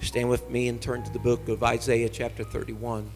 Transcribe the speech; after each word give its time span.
Stand 0.00 0.30
with 0.30 0.48
me 0.48 0.68
and 0.68 0.80
turn 0.80 1.02
to 1.02 1.12
the 1.12 1.18
book 1.18 1.48
of 1.48 1.62
Isaiah, 1.62 2.08
chapter 2.08 2.44
31. 2.44 3.10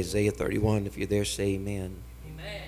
Isaiah 0.00 0.30
31. 0.32 0.86
If 0.86 0.96
you're 0.96 1.06
there, 1.06 1.26
say 1.26 1.54
amen. 1.54 1.94
Amen. 2.26 2.62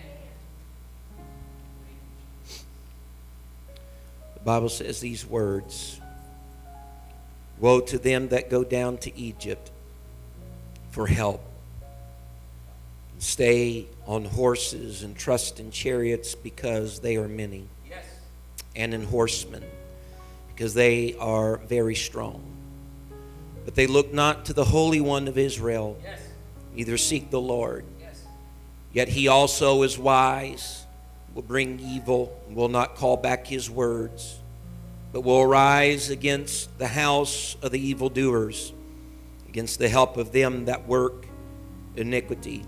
The 4.35 4.41
Bible 4.45 4.69
says 4.69 5.01
these 5.01 5.27
words 5.27 5.99
Woe 7.59 7.81
to 7.81 7.99
them 7.99 8.29
that 8.29 8.51
go 8.51 8.65
down 8.65 8.99
to 8.99 9.17
Egypt 9.19 9.71
for 10.91 11.07
help, 11.07 11.43
and 13.13 13.23
stay 13.23 13.87
on 14.07 14.27
horses 14.27 15.03
and 15.03 15.17
trust 15.17 15.59
in 15.59 15.71
chariots 15.71 16.35
because 16.35 16.99
they 17.01 17.17
are 17.17 17.29
many, 17.29 17.67
Yes. 17.89 18.05
and 18.77 18.93
in 18.93 19.05
horsemen 19.05 19.65
because 20.49 20.75
they 20.75 21.15
are 21.19 21.57
very 21.59 21.95
strong. 21.95 22.43
But 23.65 23.75
they 23.75 23.87
look 23.87 24.13
not 24.13 24.45
to 24.47 24.53
the 24.53 24.65
Holy 24.67 25.01
One 25.01 25.29
of 25.29 25.39
Israel, 25.39 25.97
Yes. 26.03 26.21
Neither 26.75 26.97
seek 26.97 27.31
the 27.31 27.41
Lord. 27.41 27.85
Yes. 28.01 28.23
Yet 28.93 29.09
he 29.09 29.29
also 29.29 29.83
is 29.83 29.99
wise, 29.99 30.87
will 31.35 31.43
bring 31.43 31.81
evil, 31.81 32.39
and 32.47 32.57
will 32.57 32.69
not 32.69 32.97
call 32.97 33.17
back 33.17 33.47
his 33.47 33.71
words, 33.71 34.39
but 35.13 35.23
will 35.23 35.41
arise 35.41 36.11
against 36.11 36.79
the 36.79 36.89
house 36.89 37.57
of 37.63 37.73
the 37.73 37.81
evildoers, 37.81 38.73
against 39.49 39.79
the 39.79 39.89
help 39.89 40.17
of 40.17 40.33
them 40.33 40.65
that 40.67 40.87
work 40.87 41.27
iniquity. 41.97 42.65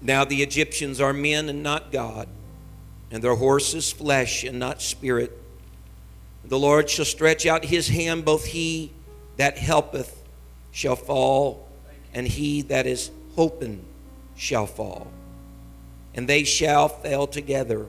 Now 0.00 0.24
the 0.24 0.42
Egyptians 0.42 1.00
are 1.00 1.12
men 1.12 1.48
and 1.48 1.62
not 1.62 1.90
God, 1.90 2.28
and 3.10 3.22
their 3.22 3.34
horses 3.36 3.92
flesh 3.92 4.44
and 4.44 4.58
not 4.58 4.82
spirit. 4.82 5.40
The 6.44 6.58
Lord 6.58 6.90
shall 6.90 7.04
stretch 7.04 7.46
out 7.46 7.64
his 7.64 7.88
hand, 7.88 8.24
both 8.24 8.44
he 8.44 8.92
that 9.36 9.56
helpeth 9.56 10.22
shall 10.70 10.96
fall, 10.96 11.63
and 12.14 12.26
he 12.26 12.62
that 12.62 12.86
is 12.86 13.10
hoping 13.34 13.84
shall 14.36 14.66
fall. 14.66 15.08
And 16.14 16.28
they 16.28 16.44
shall 16.44 16.88
fail 16.88 17.26
together. 17.26 17.86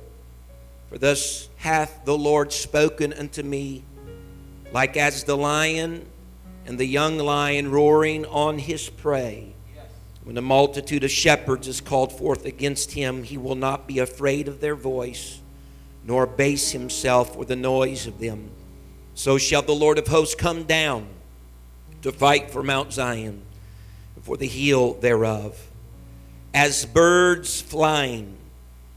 For 0.90 0.98
thus 0.98 1.50
hath 1.58 2.04
the 2.06 2.18
Lord 2.18 2.52
spoken 2.52 3.14
unto 3.14 3.44
me, 3.44 3.84
like 4.72 4.98
as 4.98 5.24
the 5.24 5.38
lion 5.38 6.06
and 6.66 6.78
the 6.78 6.86
young 6.86 7.18
lion 7.18 7.72
roaring 7.72 8.26
on 8.26 8.58
his 8.58 8.90
prey. 8.90 9.54
When 10.24 10.38
a 10.38 10.42
multitude 10.42 11.04
of 11.04 11.12
shepherds 11.12 11.68
is 11.68 11.82
called 11.82 12.12
forth 12.12 12.46
against 12.46 12.94
him, 12.94 13.22
he 13.24 13.38
will 13.38 13.56
not 13.56 13.88
be 13.88 14.00
afraid 14.00 14.48
of 14.48 14.60
their 14.60 14.74
voice, 14.74 15.40
nor 16.04 16.24
abase 16.24 16.72
himself 16.72 17.36
for 17.36 17.46
the 17.46 17.56
noise 17.56 18.08
of 18.08 18.20
them. 18.20 18.50
So 19.14 19.38
shall 19.38 19.62
the 19.62 19.76
Lord 19.76 20.00
of 20.00 20.08
hosts 20.08 20.34
come 20.34 20.64
down 20.64 21.08
to 22.02 22.12
fight 22.12 22.50
for 22.50 22.64
Mount 22.64 22.92
Zion, 22.92 23.44
for 24.26 24.38
the 24.38 24.48
heel 24.48 24.96
thereof. 24.96 25.68
As 26.52 26.84
birds 26.84 27.62
flying, 27.62 28.36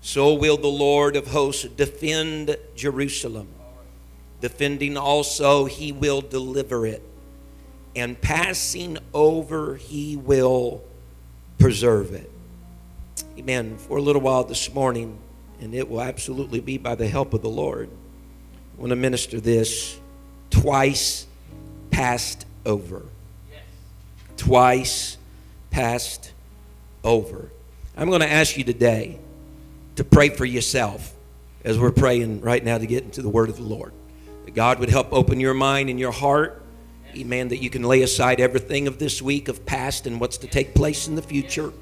so 0.00 0.32
will 0.32 0.56
the 0.56 0.68
Lord 0.68 1.16
of 1.16 1.26
hosts 1.26 1.64
defend 1.64 2.56
Jerusalem. 2.74 3.48
Defending 4.40 4.96
also, 4.96 5.66
he 5.66 5.92
will 5.92 6.22
deliver 6.22 6.86
it, 6.86 7.02
and 7.94 8.18
passing 8.18 8.96
over, 9.12 9.76
he 9.76 10.16
will 10.16 10.82
preserve 11.58 12.14
it. 12.14 12.30
Amen. 13.36 13.76
For 13.76 13.98
a 13.98 14.02
little 14.02 14.22
while 14.22 14.44
this 14.44 14.72
morning, 14.72 15.18
and 15.60 15.74
it 15.74 15.90
will 15.90 16.00
absolutely 16.00 16.60
be 16.60 16.78
by 16.78 16.94
the 16.94 17.08
help 17.08 17.34
of 17.34 17.42
the 17.42 17.50
Lord, 17.50 17.90
I 18.76 18.80
want 18.80 18.90
to 18.90 18.96
minister 18.96 19.40
this 19.40 20.00
twice 20.48 21.26
passed 21.90 22.46
over. 22.64 23.02
Twice 24.38 25.17
passed 25.70 26.32
over. 27.04 27.50
I'm 27.96 28.08
going 28.08 28.20
to 28.20 28.30
ask 28.30 28.56
you 28.56 28.64
today 28.64 29.18
to 29.96 30.04
pray 30.04 30.28
for 30.28 30.44
yourself 30.44 31.14
as 31.64 31.78
we're 31.78 31.90
praying 31.90 32.40
right 32.40 32.64
now 32.64 32.78
to 32.78 32.86
get 32.86 33.04
into 33.04 33.22
the 33.22 33.28
word 33.28 33.48
of 33.48 33.56
the 33.56 33.62
Lord. 33.62 33.92
That 34.44 34.54
God 34.54 34.78
would 34.78 34.88
help 34.88 35.12
open 35.12 35.40
your 35.40 35.54
mind 35.54 35.90
and 35.90 35.98
your 35.98 36.12
heart. 36.12 36.62
Amen. 37.16 37.48
That 37.48 37.58
you 37.58 37.70
can 37.70 37.82
lay 37.82 38.02
aside 38.02 38.40
everything 38.40 38.86
of 38.86 38.98
this 38.98 39.20
week 39.20 39.48
of 39.48 39.66
past 39.66 40.06
and 40.06 40.20
what's 40.20 40.38
to 40.38 40.46
take 40.46 40.74
place 40.74 41.08
in 41.08 41.14
the 41.16 41.22
future 41.22 41.72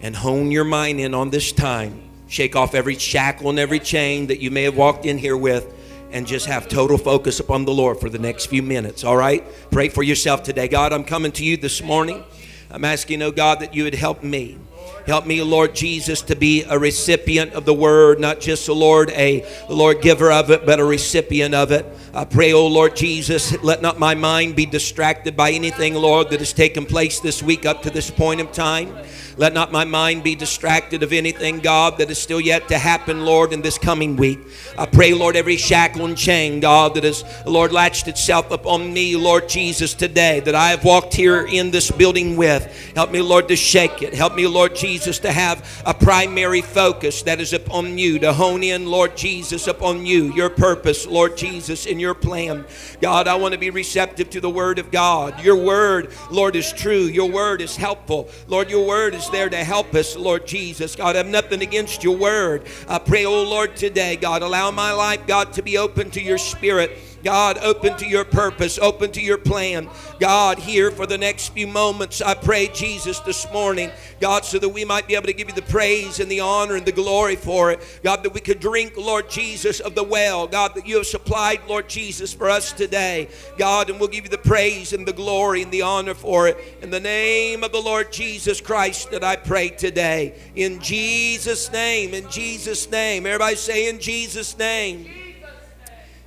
and 0.00 0.14
hone 0.14 0.50
your 0.50 0.64
mind 0.64 1.00
in 1.00 1.14
on 1.14 1.30
this 1.30 1.52
time. 1.52 2.02
Shake 2.28 2.56
off 2.56 2.74
every 2.74 2.96
shackle 2.96 3.50
and 3.50 3.58
every 3.58 3.78
chain 3.78 4.28
that 4.28 4.40
you 4.40 4.50
may 4.50 4.62
have 4.62 4.76
walked 4.76 5.06
in 5.06 5.18
here 5.18 5.36
with 5.36 5.72
and 6.10 6.26
just 6.26 6.46
have 6.46 6.68
total 6.68 6.98
focus 6.98 7.40
upon 7.40 7.64
the 7.64 7.72
Lord 7.72 7.98
for 8.00 8.08
the 8.08 8.18
next 8.18 8.46
few 8.46 8.62
minutes. 8.62 9.04
All 9.04 9.16
right? 9.16 9.44
Pray 9.70 9.88
for 9.88 10.02
yourself 10.02 10.42
today. 10.42 10.68
God, 10.68 10.92
I'm 10.92 11.04
coming 11.04 11.32
to 11.32 11.44
you 11.44 11.56
this 11.56 11.82
morning. 11.82 12.24
I'm 12.70 12.84
asking, 12.84 13.22
oh 13.22 13.30
God, 13.30 13.60
that 13.60 13.74
you 13.74 13.84
would 13.84 13.94
help 13.94 14.22
me. 14.22 14.58
Help 15.06 15.24
me, 15.24 15.40
Lord 15.40 15.74
Jesus, 15.74 16.20
to 16.22 16.34
be 16.34 16.64
a 16.64 16.78
recipient 16.78 17.52
of 17.52 17.64
the 17.64 17.74
word, 17.74 18.18
not 18.18 18.40
just, 18.40 18.68
a 18.68 18.72
Lord, 18.72 19.10
a 19.10 19.46
Lord 19.68 20.02
giver 20.02 20.32
of 20.32 20.50
it, 20.50 20.66
but 20.66 20.80
a 20.80 20.84
recipient 20.84 21.54
of 21.54 21.70
it. 21.70 21.86
I 22.16 22.24
pray, 22.24 22.54
oh 22.54 22.66
Lord 22.66 22.96
Jesus, 22.96 23.62
let 23.62 23.82
not 23.82 23.98
my 23.98 24.14
mind 24.14 24.56
be 24.56 24.64
distracted 24.64 25.36
by 25.36 25.50
anything, 25.50 25.92
Lord, 25.92 26.30
that 26.30 26.38
has 26.38 26.54
taken 26.54 26.86
place 26.86 27.20
this 27.20 27.42
week 27.42 27.66
up 27.66 27.82
to 27.82 27.90
this 27.90 28.10
point 28.10 28.40
of 28.40 28.52
time. 28.52 28.96
Let 29.36 29.52
not 29.52 29.70
my 29.70 29.84
mind 29.84 30.24
be 30.24 30.34
distracted 30.34 31.02
of 31.02 31.12
anything, 31.12 31.58
God, 31.58 31.98
that 31.98 32.10
is 32.10 32.16
still 32.16 32.40
yet 32.40 32.68
to 32.68 32.78
happen, 32.78 33.26
Lord, 33.26 33.52
in 33.52 33.60
this 33.60 33.76
coming 33.76 34.16
week. 34.16 34.38
I 34.78 34.86
pray, 34.86 35.12
Lord, 35.12 35.36
every 35.36 35.58
shackle 35.58 36.06
and 36.06 36.16
chain, 36.16 36.58
God, 36.58 36.94
that 36.94 37.04
has, 37.04 37.22
Lord, 37.44 37.70
latched 37.70 38.08
itself 38.08 38.50
upon 38.50 38.94
me, 38.94 39.14
Lord 39.14 39.46
Jesus, 39.46 39.92
today, 39.92 40.40
that 40.40 40.54
I 40.54 40.70
have 40.70 40.84
walked 40.84 41.12
here 41.12 41.46
in 41.46 41.70
this 41.70 41.90
building 41.90 42.38
with. 42.38 42.64
Help 42.94 43.10
me, 43.10 43.20
Lord, 43.20 43.46
to 43.48 43.56
shake 43.56 44.00
it. 44.00 44.14
Help 44.14 44.34
me, 44.34 44.46
Lord 44.46 44.74
Jesus, 44.74 45.18
to 45.18 45.30
have 45.30 45.82
a 45.84 45.92
primary 45.92 46.62
focus 46.62 47.20
that 47.24 47.38
is 47.38 47.52
upon 47.52 47.98
you, 47.98 48.18
to 48.20 48.32
hone 48.32 48.62
in, 48.62 48.86
Lord 48.86 49.18
Jesus, 49.18 49.66
upon 49.66 50.06
you, 50.06 50.32
your 50.32 50.48
purpose, 50.48 51.06
Lord 51.06 51.36
Jesus, 51.36 51.84
in 51.84 52.00
your 52.00 52.05
plan. 52.14 52.64
God, 53.00 53.28
I 53.28 53.34
want 53.36 53.52
to 53.52 53.58
be 53.58 53.70
receptive 53.70 54.30
to 54.30 54.40
the 54.40 54.50
word 54.50 54.78
of 54.78 54.90
God. 54.90 55.42
Your 55.42 55.56
word, 55.56 56.12
Lord, 56.30 56.56
is 56.56 56.72
true. 56.72 57.04
Your 57.04 57.30
word 57.30 57.60
is 57.60 57.76
helpful. 57.76 58.28
Lord, 58.48 58.70
your 58.70 58.86
word 58.86 59.14
is 59.14 59.28
there 59.30 59.48
to 59.48 59.64
help 59.64 59.94
us, 59.94 60.16
Lord 60.16 60.46
Jesus. 60.46 60.96
God, 60.96 61.16
I 61.16 61.18
have 61.18 61.26
nothing 61.26 61.62
against 61.62 62.04
your 62.04 62.16
word. 62.16 62.66
I 62.88 62.98
pray, 62.98 63.24
oh 63.24 63.42
Lord, 63.42 63.76
today, 63.76 64.16
God, 64.16 64.42
allow 64.42 64.70
my 64.70 64.92
life, 64.92 65.26
God, 65.26 65.52
to 65.54 65.62
be 65.62 65.78
open 65.78 66.10
to 66.10 66.22
your 66.22 66.38
spirit. 66.38 66.98
God, 67.26 67.58
open 67.58 67.96
to 67.96 68.06
your 68.06 68.24
purpose, 68.24 68.78
open 68.78 69.10
to 69.10 69.20
your 69.20 69.36
plan. 69.36 69.88
God, 70.20 70.60
here 70.60 70.92
for 70.92 71.06
the 71.06 71.18
next 71.18 71.48
few 71.48 71.66
moments, 71.66 72.22
I 72.22 72.34
pray, 72.34 72.68
Jesus, 72.68 73.18
this 73.18 73.52
morning, 73.52 73.90
God, 74.20 74.44
so 74.44 74.60
that 74.60 74.68
we 74.68 74.84
might 74.84 75.08
be 75.08 75.16
able 75.16 75.26
to 75.26 75.32
give 75.32 75.48
you 75.48 75.54
the 75.56 75.62
praise 75.62 76.20
and 76.20 76.30
the 76.30 76.38
honor 76.38 76.76
and 76.76 76.86
the 76.86 76.92
glory 76.92 77.34
for 77.34 77.72
it. 77.72 77.80
God, 78.04 78.22
that 78.22 78.32
we 78.32 78.38
could 78.38 78.60
drink, 78.60 78.96
Lord 78.96 79.28
Jesus, 79.28 79.80
of 79.80 79.96
the 79.96 80.04
well. 80.04 80.46
God, 80.46 80.76
that 80.76 80.86
you 80.86 80.98
have 80.98 81.06
supplied, 81.08 81.62
Lord 81.66 81.88
Jesus, 81.88 82.32
for 82.32 82.48
us 82.48 82.72
today. 82.72 83.26
God, 83.58 83.90
and 83.90 83.98
we'll 83.98 84.08
give 84.08 84.22
you 84.22 84.30
the 84.30 84.38
praise 84.38 84.92
and 84.92 85.04
the 85.04 85.12
glory 85.12 85.62
and 85.62 85.72
the 85.72 85.82
honor 85.82 86.14
for 86.14 86.46
it. 86.46 86.78
In 86.80 86.90
the 86.90 87.00
name 87.00 87.64
of 87.64 87.72
the 87.72 87.82
Lord 87.82 88.12
Jesus 88.12 88.60
Christ 88.60 89.10
that 89.10 89.24
I 89.24 89.34
pray 89.34 89.70
today. 89.70 90.38
In 90.54 90.78
Jesus' 90.78 91.72
name, 91.72 92.14
in 92.14 92.30
Jesus' 92.30 92.88
name. 92.88 93.26
Everybody 93.26 93.56
say, 93.56 93.88
in 93.88 93.98
Jesus' 93.98 94.56
name. 94.56 95.25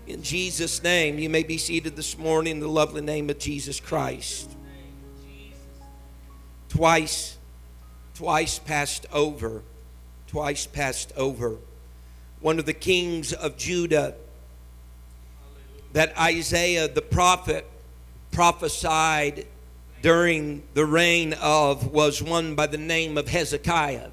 In 0.10 0.24
Jesus' 0.24 0.82
name, 0.82 1.20
you 1.20 1.30
may 1.30 1.44
be 1.44 1.60
seated 1.60 1.96
this 1.96 2.18
morning 2.18 2.54
in 2.54 2.60
the 2.60 2.68
lovely 2.68 3.02
name 3.02 3.30
of 3.30 3.38
Jesus 3.38 3.80
Christ. 3.80 4.50
twice, 6.68 7.38
twice 8.16 8.58
passed 8.58 9.06
over, 9.14 9.62
twice 10.26 10.66
passed 10.66 11.14
over. 11.16 11.58
One 12.40 12.58
of 12.58 12.66
the 12.66 12.74
kings 12.74 13.34
of 13.34 13.56
Judah 13.56 14.16
that 15.94 16.18
Isaiah 16.18 16.88
the 16.88 17.04
prophet 17.04 17.70
prophesied 18.32 19.46
during 20.02 20.64
the 20.74 20.88
reign 20.88 21.34
of 21.34 21.92
was 21.92 22.24
one 22.24 22.56
by 22.56 22.66
the 22.66 22.80
name 22.80 23.16
of 23.16 23.28
Hezekiah. 23.28 24.10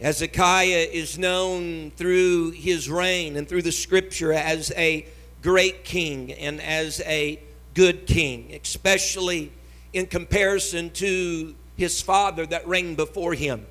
Hezekiah 0.00 0.88
is 0.92 1.18
known 1.18 1.90
through 1.90 2.52
his 2.52 2.88
reign 2.88 3.36
and 3.36 3.46
through 3.46 3.62
the 3.62 3.72
scripture 3.72 4.32
as 4.32 4.72
a 4.74 5.06
great 5.42 5.84
king 5.84 6.32
and 6.32 6.58
as 6.60 7.02
a 7.04 7.38
good 7.74 8.06
king, 8.06 8.58
especially 8.62 9.52
in 9.92 10.06
comparison 10.06 10.88
to 10.90 11.54
his 11.76 12.00
father 12.00 12.46
that 12.46 12.66
reigned 12.66 12.96
before 12.96 13.34
him. 13.34 13.66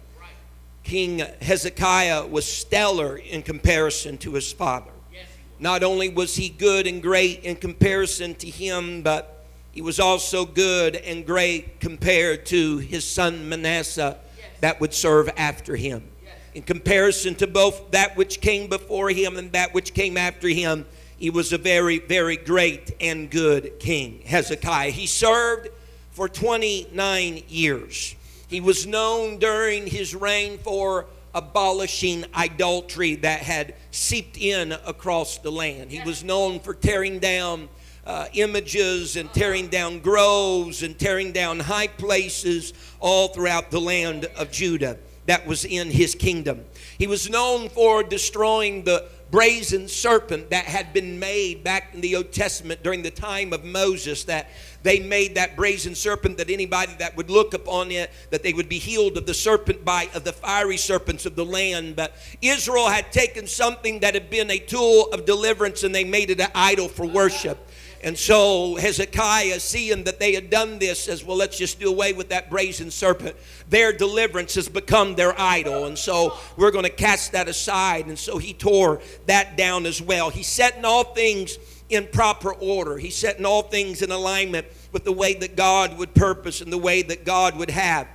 King 0.84 1.24
Hezekiah 1.42 2.28
was 2.28 2.46
stellar 2.46 3.18
in 3.18 3.42
comparison 3.42 4.18
to 4.20 4.34
his 4.34 4.52
father. 4.52 4.92
Not 5.60 5.84
only 5.84 6.10
was 6.10 6.36
he 6.36 6.50
good 6.50 6.86
and 6.86 7.02
great 7.02 7.44
in 7.44 7.56
comparison 7.56 8.36
to 8.36 8.50
him, 8.50 9.02
but 9.02 9.46
he 9.72 9.82
was 9.82 10.00
also 10.00 10.46
good 10.46 10.96
and 10.96 11.26
great 11.26 11.80
compared 11.80 12.46
to 12.48 12.78
his 12.78 13.04
son 13.04 13.50
Manasseh 13.50 14.18
that 14.62 14.80
would 14.80 14.94
serve 14.94 15.30
after 15.36 15.76
him. 15.76 16.04
In 16.56 16.64
comparison 16.64 17.36
to 17.36 17.48
both 17.48 17.92
that 17.92 18.18
which 18.18 18.42
came 18.42 18.70
before 18.70 19.10
him 19.10 19.38
and 19.38 19.52
that 19.52 19.74
which 19.74 19.94
came 19.94 20.18
after 20.18 20.48
him, 20.48 20.86
he 21.18 21.30
was 21.30 21.54
a 21.54 21.58
very, 21.58 22.00
very 22.00 22.38
great 22.38 22.96
and 23.00 23.30
good 23.30 23.80
king, 23.80 24.22
Hezekiah. 24.26 24.92
He 24.92 25.06
served 25.06 25.70
for 26.12 26.28
29 26.28 27.44
years. 27.48 28.16
He 28.48 28.62
was 28.62 28.88
known 28.88 29.38
during 29.38 29.86
his 29.86 30.16
reign 30.16 30.58
for 30.58 31.06
abolishing 31.36 32.26
idolatry 32.34 33.16
that 33.16 33.42
had 33.42 33.76
seeped 33.92 34.38
in 34.38 34.72
across 34.72 35.38
the 35.38 35.52
land. 35.52 35.92
He 35.92 36.02
was 36.02 36.24
known 36.24 36.60
for 36.60 36.74
tearing 36.74 37.20
down 37.20 37.70
uh, 38.06 38.26
images 38.34 39.18
and 39.18 39.32
tearing 39.34 39.68
down 39.68 40.00
groves 40.00 40.82
and 40.82 40.98
tearing 40.98 41.32
down 41.32 41.60
high 41.60 41.88
places 41.88 42.74
all 43.00 43.28
throughout 43.28 43.70
the 43.70 43.80
land 43.80 44.26
of 44.36 44.52
Judah 44.52 44.98
that 45.30 45.46
was 45.46 45.64
in 45.64 45.92
his 45.92 46.16
kingdom. 46.16 46.66
He 46.98 47.06
was 47.06 47.30
known 47.30 47.70
for 47.70 48.02
destroying 48.02 48.84
the 48.84 49.06
brazen 49.30 49.88
serpent 49.88 50.50
that 50.50 50.66
had 50.66 50.92
been 50.92 51.20
made 51.20 51.64
back 51.64 51.94
in 51.94 52.02
the 52.02 52.16
Old 52.16 52.32
Testament 52.32 52.82
during 52.82 53.04
the 53.04 53.12
time 53.12 53.54
of 53.54 53.64
Moses 53.64 54.24
that 54.24 54.50
they 54.82 54.98
made 55.00 55.36
that 55.36 55.56
brazen 55.56 55.94
serpent 55.94 56.38
that 56.38 56.50
anybody 56.50 56.94
that 56.98 57.16
would 57.16 57.30
look 57.30 57.54
upon 57.54 57.92
it 57.92 58.10
that 58.32 58.42
they 58.42 58.54
would 58.54 58.68
be 58.68 58.80
healed 58.80 59.18
of 59.18 59.28
the 59.28 59.34
serpent 59.36 59.86
bite 59.86 60.16
of 60.16 60.24
the 60.24 60.34
fiery 60.34 60.78
serpents 60.78 61.28
of 61.28 61.36
the 61.36 61.46
land 61.46 61.96
but 61.96 62.16
Israel 62.42 62.88
had 62.88 63.12
taken 63.12 63.46
something 63.46 64.00
that 64.00 64.16
had 64.16 64.32
been 64.32 64.50
a 64.50 64.58
tool 64.58 65.10
of 65.12 65.26
deliverance 65.26 65.84
and 65.84 65.94
they 65.94 66.04
made 66.04 66.32
it 66.32 66.40
an 66.40 66.50
idol 66.56 66.88
for 66.88 67.06
worship 67.06 67.70
and 68.02 68.18
so 68.18 68.76
Hezekiah, 68.76 69.60
seeing 69.60 70.06
that 70.06 70.20
they 70.20 70.34
had 70.34 70.50
done 70.50 70.80
this, 70.80 71.04
says, 71.04 71.24
Well, 71.24 71.36
let's 71.36 71.58
just 71.58 71.80
do 71.80 71.90
away 71.90 72.14
with 72.14 72.30
that 72.30 72.50
brazen 72.50 72.92
serpent. 72.92 73.36
Their 73.70 73.92
deliverance 73.92 74.56
has 74.56 74.70
become 74.70 75.16
their 75.16 75.40
idol. 75.40 75.86
And 75.86 75.98
so 75.98 76.38
we're 76.56 76.72
going 76.72 76.86
to 76.86 76.90
cast 76.90 77.34
that 77.34 77.50
aside. 77.50 78.08
And 78.08 78.18
so 78.18 78.38
he 78.38 78.54
tore 78.54 79.02
that 79.26 79.58
down 79.58 79.86
as 79.86 80.02
well. 80.02 80.30
He's 80.30 80.48
setting 80.48 80.86
all 80.86 81.04
things 81.04 81.58
in 81.90 82.08
proper 82.08 82.54
order, 82.54 82.98
he's 82.98 83.16
setting 83.16 83.46
all 83.46 83.64
things 83.64 84.04
in 84.04 84.12
alignment 84.12 84.68
with 84.92 85.04
the 85.04 85.12
way 85.12 85.34
that 85.34 85.56
God 85.56 85.98
would 85.98 86.14
purpose 86.14 86.62
and 86.62 86.72
the 86.72 86.78
way 86.78 87.02
that 87.02 87.26
God 87.26 87.58
would 87.58 87.72
have. 87.72 88.08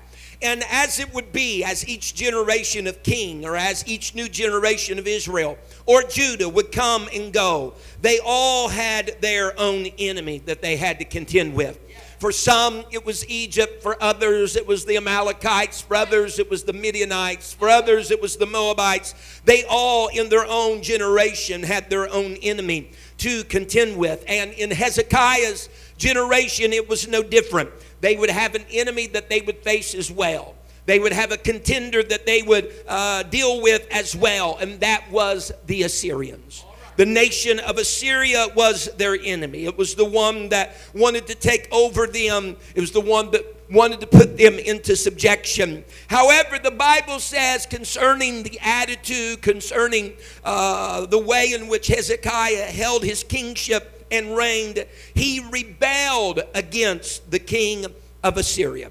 And 0.42 0.62
as 0.70 1.00
it 1.00 1.12
would 1.14 1.32
be, 1.32 1.64
as 1.64 1.88
each 1.88 2.14
generation 2.14 2.86
of 2.86 3.02
king, 3.02 3.44
or 3.44 3.56
as 3.56 3.86
each 3.86 4.14
new 4.14 4.28
generation 4.28 4.98
of 4.98 5.06
Israel 5.06 5.58
or 5.86 6.02
Judah 6.02 6.48
would 6.48 6.72
come 6.72 7.08
and 7.14 7.32
go, 7.32 7.74
they 8.00 8.20
all 8.24 8.68
had 8.68 9.16
their 9.20 9.58
own 9.58 9.86
enemy 9.98 10.38
that 10.46 10.62
they 10.62 10.76
had 10.76 10.98
to 10.98 11.04
contend 11.04 11.54
with. 11.54 11.78
For 12.18 12.32
some, 12.32 12.84
it 12.90 13.04
was 13.04 13.28
Egypt. 13.28 13.82
For 13.82 14.02
others, 14.02 14.56
it 14.56 14.66
was 14.66 14.86
the 14.86 14.96
Amalekites. 14.96 15.82
For 15.82 15.94
others, 15.94 16.38
it 16.38 16.48
was 16.48 16.62
the 16.62 16.72
Midianites. 16.72 17.52
For 17.52 17.68
others, 17.68 18.10
it 18.10 18.22
was 18.22 18.36
the 18.36 18.46
Moabites. 18.46 19.14
They 19.44 19.64
all, 19.68 20.08
in 20.08 20.30
their 20.30 20.46
own 20.46 20.82
generation, 20.82 21.62
had 21.62 21.90
their 21.90 22.10
own 22.10 22.36
enemy 22.36 22.92
to 23.18 23.44
contend 23.44 23.98
with. 23.98 24.24
And 24.26 24.52
in 24.52 24.70
Hezekiah's 24.70 25.68
generation, 25.98 26.72
it 26.72 26.88
was 26.88 27.06
no 27.06 27.22
different 27.22 27.70
they 28.04 28.16
would 28.16 28.28
have 28.28 28.54
an 28.54 28.66
enemy 28.70 29.06
that 29.06 29.30
they 29.30 29.40
would 29.40 29.58
face 29.58 29.94
as 29.94 30.10
well. 30.10 30.54
They 30.84 30.98
would 30.98 31.14
have 31.14 31.32
a 31.32 31.38
contender 31.38 32.02
that 32.02 32.26
they 32.26 32.42
would 32.42 32.70
uh, 32.86 33.22
deal 33.22 33.62
with 33.62 33.86
as 33.90 34.14
well, 34.14 34.58
and 34.60 34.78
that 34.80 35.10
was 35.10 35.50
the 35.66 35.84
Assyrians. 35.84 36.66
The 36.96 37.06
nation 37.06 37.58
of 37.60 37.78
Assyria 37.78 38.48
was 38.54 38.90
their 38.98 39.16
enemy. 39.18 39.64
It 39.64 39.78
was 39.78 39.94
the 39.94 40.04
one 40.04 40.50
that 40.50 40.76
wanted 40.94 41.26
to 41.28 41.34
take 41.34 41.66
over 41.72 42.06
them, 42.06 42.56
it 42.74 42.80
was 42.82 42.92
the 42.92 43.00
one 43.00 43.30
that 43.30 43.44
wanted 43.70 44.00
to 44.00 44.06
put 44.06 44.36
them 44.36 44.58
into 44.58 44.94
subjection. 44.94 45.82
However, 46.08 46.58
the 46.58 46.70
Bible 46.70 47.18
says 47.18 47.64
concerning 47.64 48.42
the 48.42 48.58
attitude, 48.60 49.40
concerning 49.40 50.12
uh, 50.44 51.06
the 51.06 51.18
way 51.18 51.52
in 51.52 51.68
which 51.68 51.86
Hezekiah 51.86 52.66
held 52.66 53.02
his 53.02 53.24
kingship 53.24 53.93
and 54.10 54.36
reigned, 54.36 54.84
he 55.14 55.40
rebelled 55.50 56.40
against 56.54 57.30
the 57.30 57.38
king 57.38 57.86
of 58.22 58.36
Assyria. 58.36 58.90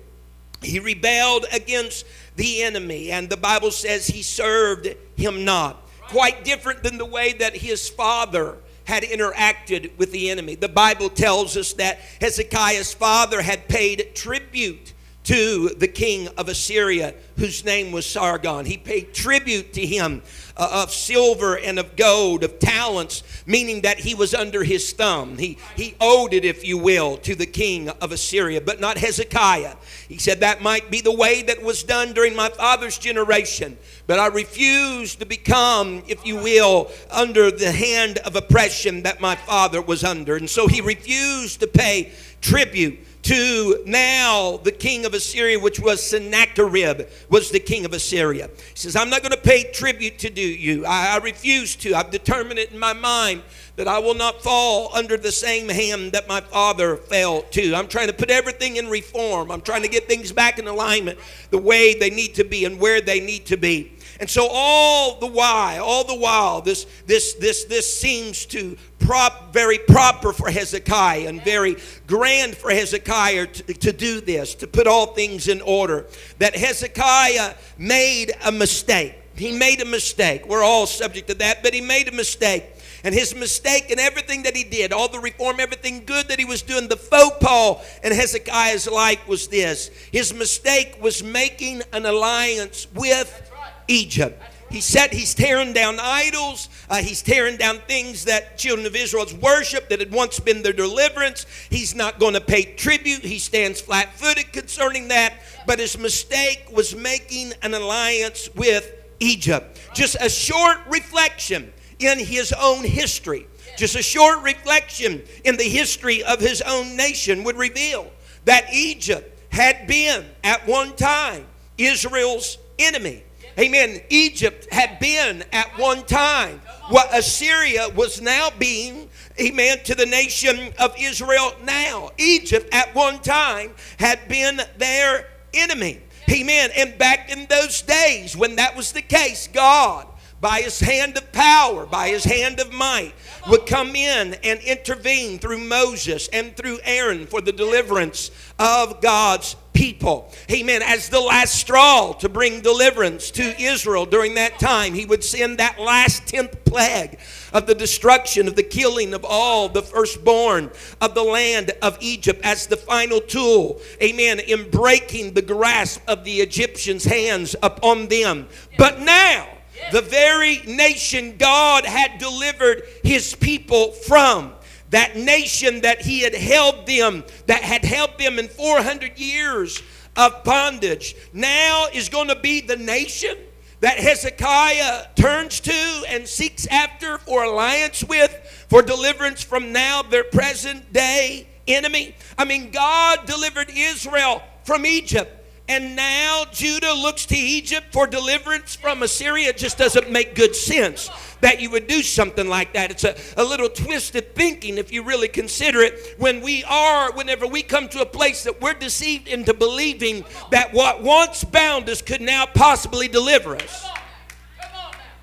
He 0.61 0.79
rebelled 0.79 1.45
against 1.51 2.05
the 2.35 2.63
enemy, 2.63 3.11
and 3.11 3.29
the 3.29 3.37
Bible 3.37 3.71
says 3.71 4.07
he 4.07 4.21
served 4.21 4.87
him 5.15 5.45
not. 5.45 5.81
Quite 6.07 6.43
different 6.43 6.83
than 6.83 6.97
the 6.97 7.05
way 7.05 7.33
that 7.33 7.55
his 7.55 7.89
father 7.89 8.57
had 8.85 9.03
interacted 9.03 9.95
with 9.97 10.11
the 10.11 10.29
enemy. 10.29 10.55
The 10.55 10.69
Bible 10.69 11.09
tells 11.09 11.55
us 11.55 11.73
that 11.73 11.99
Hezekiah's 12.19 12.93
father 12.93 13.41
had 13.41 13.67
paid 13.67 14.11
tribute 14.13 14.92
to 15.23 15.69
the 15.69 15.87
king 15.87 16.27
of 16.37 16.49
Assyria, 16.49 17.13
whose 17.37 17.63
name 17.63 17.91
was 17.91 18.05
Sargon. 18.05 18.65
He 18.65 18.77
paid 18.77 19.13
tribute 19.13 19.73
to 19.73 19.85
him 19.85 20.21
uh, 20.57 20.83
of 20.83 20.91
silver 20.91 21.57
and 21.57 21.79
of 21.79 21.95
gold, 21.95 22.43
of 22.43 22.59
talents, 22.59 23.23
meaning 23.45 23.81
that 23.81 23.99
he 23.99 24.15
was 24.15 24.33
under 24.33 24.63
his 24.63 24.91
thumb. 24.91 25.37
He, 25.37 25.57
he 25.75 25.95
owed 26.01 26.33
it, 26.33 26.43
if 26.43 26.65
you 26.67 26.77
will, 26.77 27.17
to 27.17 27.35
the 27.35 27.45
king 27.45 27.89
of 27.89 28.11
Assyria, 28.11 28.61
but 28.61 28.81
not 28.81 28.97
Hezekiah. 28.97 29.75
He 30.09 30.17
said 30.17 30.41
that 30.41 30.61
might 30.61 30.91
be 30.91 31.01
the 31.01 31.15
way 31.15 31.41
that 31.43 31.63
was 31.63 31.83
done 31.83 32.13
during 32.13 32.35
my 32.35 32.49
father's 32.49 32.97
generation, 32.97 33.77
but 34.07 34.19
I 34.19 34.27
refuse 34.27 35.15
to 35.15 35.25
become, 35.25 36.03
if 36.07 36.25
you 36.25 36.35
will, 36.35 36.91
under 37.09 37.49
the 37.49 37.71
hand 37.71 38.17
of 38.19 38.35
oppression 38.35 39.03
that 39.03 39.21
my 39.21 39.35
father 39.35 39.81
was 39.81 40.03
under. 40.03 40.35
And 40.35 40.49
so 40.49 40.67
he 40.67 40.81
refused 40.81 41.61
to 41.61 41.67
pay 41.67 42.11
tribute 42.41 42.99
to 43.23 43.81
now 43.85 44.57
the 44.57 44.71
king 44.71 45.05
of 45.05 45.13
Assyria, 45.13 45.59
which 45.59 45.79
was 45.79 46.01
Sennacherib, 46.03 47.07
was 47.29 47.51
the 47.51 47.59
king 47.59 47.85
of 47.85 47.93
Assyria. 47.93 48.47
He 48.47 48.75
says, 48.75 48.95
I'm 48.95 49.09
not 49.09 49.21
going 49.21 49.31
to 49.31 49.37
pay 49.37 49.71
tribute 49.71 50.19
to 50.19 50.29
do 50.29 50.41
you. 50.41 50.85
I, 50.85 51.15
I 51.15 51.17
refuse 51.17 51.75
to. 51.77 51.95
I've 51.95 52.11
determined 52.11 52.59
it 52.59 52.71
in 52.71 52.79
my 52.79 52.93
mind 52.93 53.43
that 53.75 53.87
I 53.87 53.97
will 53.99 54.13
not 54.13 54.43
fall 54.43 54.93
under 54.93 55.17
the 55.17 55.31
same 55.31 55.69
hand 55.69 56.11
that 56.11 56.27
my 56.27 56.41
father 56.41 56.97
fell 56.97 57.41
to. 57.41 57.73
I'm 57.73 57.87
trying 57.87 58.07
to 58.07 58.13
put 58.13 58.29
everything 58.29 58.75
in 58.75 58.87
reform. 58.87 59.49
I'm 59.51 59.61
trying 59.61 59.81
to 59.81 59.87
get 59.87 60.07
things 60.07 60.31
back 60.31 60.59
in 60.59 60.67
alignment 60.67 61.17
the 61.49 61.57
way 61.57 61.95
they 61.95 62.09
need 62.09 62.35
to 62.35 62.43
be 62.43 62.65
and 62.65 62.79
where 62.79 63.01
they 63.01 63.19
need 63.19 63.45
to 63.47 63.57
be. 63.57 63.92
And 64.19 64.29
so 64.29 64.47
all 64.49 65.19
the 65.19 65.27
while, 65.27 65.83
all 65.83 66.03
the 66.03 66.15
while, 66.15 66.61
this 66.61 66.85
this 67.05 67.33
this 67.33 67.65
this 67.65 67.91
seems 67.93 68.45
to 68.47 68.77
prop 68.99 69.53
very 69.53 69.77
proper 69.79 70.33
for 70.33 70.49
Hezekiah 70.49 71.27
and 71.27 71.43
very 71.43 71.75
grand 72.07 72.55
for 72.55 72.71
Hezekiah 72.71 73.47
to, 73.47 73.73
to 73.73 73.91
do 73.91 74.21
this, 74.21 74.55
to 74.55 74.67
put 74.67 74.87
all 74.87 75.07
things 75.07 75.47
in 75.47 75.61
order. 75.61 76.05
That 76.39 76.55
Hezekiah 76.55 77.55
made 77.77 78.31
a 78.45 78.51
mistake. 78.51 79.15
He 79.35 79.51
made 79.51 79.81
a 79.81 79.85
mistake. 79.85 80.47
We're 80.47 80.63
all 80.63 80.85
subject 80.85 81.27
to 81.29 81.33
that, 81.35 81.63
but 81.63 81.73
he 81.73 81.81
made 81.81 82.07
a 82.07 82.11
mistake. 82.11 82.65
And 83.03 83.13
his 83.13 83.35
mistake 83.35 83.91
and 83.91 83.99
everything 83.99 84.43
that 84.43 84.55
he 84.55 84.63
did, 84.63 84.93
all 84.93 85.09
the 85.09 85.19
reform, 85.19 85.59
everything 85.59 86.05
good 86.05 86.29
that 86.29 86.39
he 86.39 86.45
was 86.45 86.61
doing, 86.61 86.87
the 86.87 86.95
faux 86.95 87.35
pas 87.41 87.99
in 88.01 88.13
Hezekiah's 88.13 88.89
life 88.89 89.27
was 89.27 89.49
this. 89.49 89.89
His 90.11 90.33
mistake 90.33 90.97
was 91.01 91.21
making 91.21 91.81
an 91.91 92.05
alliance 92.05 92.87
with 92.93 93.51
Egypt. 93.87 94.41
He 94.69 94.81
said 94.81 95.13
he's 95.13 95.35
tearing 95.35 95.73
down 95.73 95.99
idols. 95.99 96.67
Uh, 96.89 96.95
he's 96.95 97.21
tearing 97.21 97.57
down 97.57 97.77
things 97.87 98.25
that 98.25 98.57
children 98.57 98.87
of 98.87 98.95
Israel's 98.95 99.33
worship 99.33 99.89
that 99.89 99.99
had 99.99 100.11
once 100.11 100.39
been 100.39 100.63
their 100.63 100.73
deliverance. 100.73 101.45
He's 101.69 101.93
not 101.93 102.19
going 102.19 102.33
to 102.33 102.41
pay 102.41 102.63
tribute. 102.63 103.21
He 103.21 103.37
stands 103.37 103.79
flat 103.81 104.17
footed 104.17 104.51
concerning 104.51 105.09
that. 105.09 105.35
But 105.67 105.77
his 105.77 105.97
mistake 105.97 106.65
was 106.71 106.95
making 106.95 107.53
an 107.61 107.75
alliance 107.75 108.49
with 108.55 108.91
Egypt. 109.19 109.79
Just 109.93 110.17
a 110.19 110.29
short 110.29 110.77
reflection 110.89 111.71
in 111.99 112.19
his 112.19 112.53
own 112.59 112.83
history, 112.83 113.47
just 113.77 113.95
a 113.95 114.03
short 114.03 114.41
reflection 114.43 115.21
in 115.43 115.57
the 115.57 115.63
history 115.63 116.23
of 116.23 116.39
his 116.39 116.61
own 116.61 116.95
nation 116.95 117.43
would 117.43 117.55
reveal 117.57 118.11
that 118.45 118.65
Egypt 118.73 119.29
had 119.53 119.87
been 119.87 120.25
at 120.43 120.67
one 120.67 120.95
time 120.95 121.45
Israel's 121.77 122.57
enemy. 122.79 123.23
Amen. 123.59 124.01
Egypt 124.09 124.67
had 124.71 124.99
been 124.99 125.43
at 125.51 125.77
one 125.77 126.03
time 126.05 126.59
what 126.89 127.07
Assyria 127.13 127.89
was 127.95 128.21
now 128.21 128.49
being, 128.57 129.09
amen, 129.39 129.79
to 129.83 129.95
the 129.95 130.05
nation 130.05 130.73
of 130.79 130.95
Israel 130.97 131.53
now. 131.63 132.09
Egypt 132.17 132.73
at 132.73 132.93
one 132.95 133.19
time 133.19 133.71
had 133.99 134.27
been 134.27 134.59
their 134.77 135.27
enemy. 135.53 136.01
Amen. 136.31 136.71
And 136.75 136.97
back 136.97 137.31
in 137.31 137.45
those 137.47 137.81
days 137.81 138.35
when 138.35 138.55
that 138.55 138.75
was 138.75 138.91
the 138.91 139.01
case, 139.01 139.47
God, 139.47 140.07
by 140.41 140.61
his 140.61 140.79
hand 140.79 141.15
of 141.15 141.31
power, 141.31 141.85
by 141.85 142.09
his 142.09 142.23
hand 142.23 142.59
of 142.59 142.73
might, 142.73 143.13
would 143.47 143.65
come 143.65 143.95
in 143.95 144.33
and 144.43 144.59
intervene 144.61 145.39
through 145.39 145.59
Moses 145.59 146.27
and 146.33 146.55
through 146.55 146.79
Aaron 146.83 147.27
for 147.27 147.39
the 147.39 147.51
deliverance 147.51 148.31
of 148.59 148.99
God's 148.99 149.55
people. 149.83 150.31
Amen. 150.49 150.81
As 150.81 151.09
the 151.09 151.19
last 151.19 151.55
straw 151.55 152.13
to 152.13 152.29
bring 152.29 152.61
deliverance 152.61 153.29
to 153.31 153.61
Israel 153.61 154.05
during 154.05 154.35
that 154.35 154.57
time, 154.57 154.93
he 154.93 155.05
would 155.05 155.25
send 155.25 155.57
that 155.57 155.77
last 155.77 156.25
tenth 156.25 156.63
plague 156.63 157.19
of 157.51 157.67
the 157.67 157.75
destruction, 157.75 158.47
of 158.47 158.55
the 158.55 158.63
killing 158.63 159.13
of 159.13 159.25
all 159.25 159.67
the 159.67 159.81
firstborn 159.81 160.71
of 161.01 161.13
the 161.15 161.21
land 161.21 161.71
of 161.81 161.97
Egypt 161.99 162.39
as 162.45 162.65
the 162.65 162.77
final 162.77 163.19
tool. 163.19 163.81
Amen. 164.01 164.39
In 164.39 164.69
breaking 164.69 165.33
the 165.33 165.41
grasp 165.41 165.99
of 166.07 166.23
the 166.23 166.39
Egyptians' 166.39 167.03
hands 167.03 167.53
upon 167.61 168.07
them. 168.07 168.47
But 168.77 169.01
now, 169.01 169.49
the 169.91 170.01
very 170.01 170.61
nation 170.65 171.35
God 171.35 171.85
had 171.85 172.19
delivered 172.19 172.83
his 173.03 173.35
people 173.35 173.91
from 173.91 174.53
that 174.93 175.15
nation 175.15 175.81
that 175.81 176.01
he 176.01 176.19
had 176.19 176.35
held 176.35 176.85
them, 176.85 177.23
that 177.47 177.63
had 177.63 177.83
held 177.83 178.15
them 178.19 178.37
in 178.37 178.47
400 178.47 179.17
years 179.17 179.81
of 180.15 180.43
bondage, 180.43 181.15
now 181.33 181.87
is 181.91 182.09
going 182.09 182.27
to 182.27 182.35
be 182.35 182.61
the 182.61 182.75
nation 182.75 183.35
that 183.79 183.97
Hezekiah 183.97 185.07
turns 185.15 185.59
to 185.61 186.03
and 186.07 186.27
seeks 186.27 186.67
after 186.67 187.17
for 187.17 187.43
alliance 187.43 188.03
with 188.03 188.65
for 188.69 188.83
deliverance 188.83 189.41
from 189.41 189.73
now 189.73 190.03
their 190.03 190.23
present 190.23 190.93
day 190.93 191.47
enemy. 191.67 192.13
I 192.37 192.45
mean, 192.45 192.69
God 192.69 193.25
delivered 193.25 193.71
Israel 193.75 194.43
from 194.63 194.85
Egypt. 194.85 195.42
And 195.69 195.95
now 195.95 196.43
Judah 196.51 196.91
looks 196.91 197.25
to 197.27 197.37
Egypt 197.37 197.87
for 197.93 198.05
deliverance 198.05 198.75
from 198.75 199.01
Assyria. 199.01 199.49
It 199.49 199.57
just 199.57 199.77
doesn't 199.77 200.11
make 200.11 200.35
good 200.35 200.55
sense 200.55 201.09
that 201.39 201.61
you 201.61 201.69
would 201.69 201.87
do 201.87 202.01
something 202.03 202.47
like 202.47 202.73
that. 202.73 202.91
It's 202.91 203.05
a, 203.05 203.15
a 203.37 203.43
little 203.43 203.69
twisted 203.69 204.35
thinking 204.35 204.77
if 204.77 204.91
you 204.91 205.03
really 205.03 205.29
consider 205.29 205.79
it. 205.81 206.15
When 206.17 206.41
we 206.41 206.65
are, 206.65 207.13
whenever 207.13 207.47
we 207.47 207.63
come 207.63 207.87
to 207.89 208.01
a 208.01 208.05
place 208.05 208.43
that 208.43 208.61
we're 208.61 208.73
deceived 208.73 209.29
into 209.29 209.53
believing 209.53 210.25
that 210.51 210.73
what 210.73 211.01
once 211.01 211.45
bound 211.45 211.89
us 211.89 212.01
could 212.01 212.21
now 212.21 212.45
possibly 212.45 213.07
deliver 213.07 213.55
us. 213.55 213.87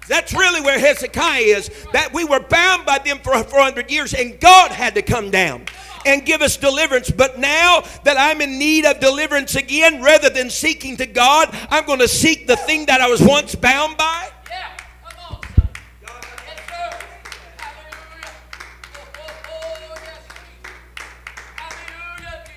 That's 0.08 0.32
really 0.32 0.60
where 0.62 0.78
Hezekiah 0.78 1.42
is. 1.42 1.70
That 1.92 2.12
we 2.14 2.24
were 2.24 2.40
bound 2.40 2.86
by 2.86 2.98
them 2.98 3.18
for 3.18 3.32
400 3.44 3.90
years 3.90 4.14
and 4.14 4.40
God 4.40 4.72
had 4.72 4.94
to 4.94 5.02
come 5.02 5.30
down 5.30 5.66
and 6.04 6.24
give 6.24 6.42
us 6.42 6.56
deliverance. 6.56 7.10
But 7.10 7.38
now 7.38 7.82
that 8.04 8.16
I'm 8.18 8.40
in 8.40 8.58
need 8.58 8.84
of 8.84 9.00
deliverance 9.00 9.54
again, 9.56 10.02
rather 10.02 10.30
than 10.30 10.50
seeking 10.50 10.96
to 10.98 11.06
God, 11.06 11.48
I'm 11.70 11.86
going 11.86 12.00
to 12.00 12.08
seek 12.08 12.46
the 12.46 12.56
thing 12.56 12.86
that 12.86 13.00
I 13.00 13.08
was 13.08 13.22
once 13.22 13.54
bound 13.54 13.96
by. 13.96 14.28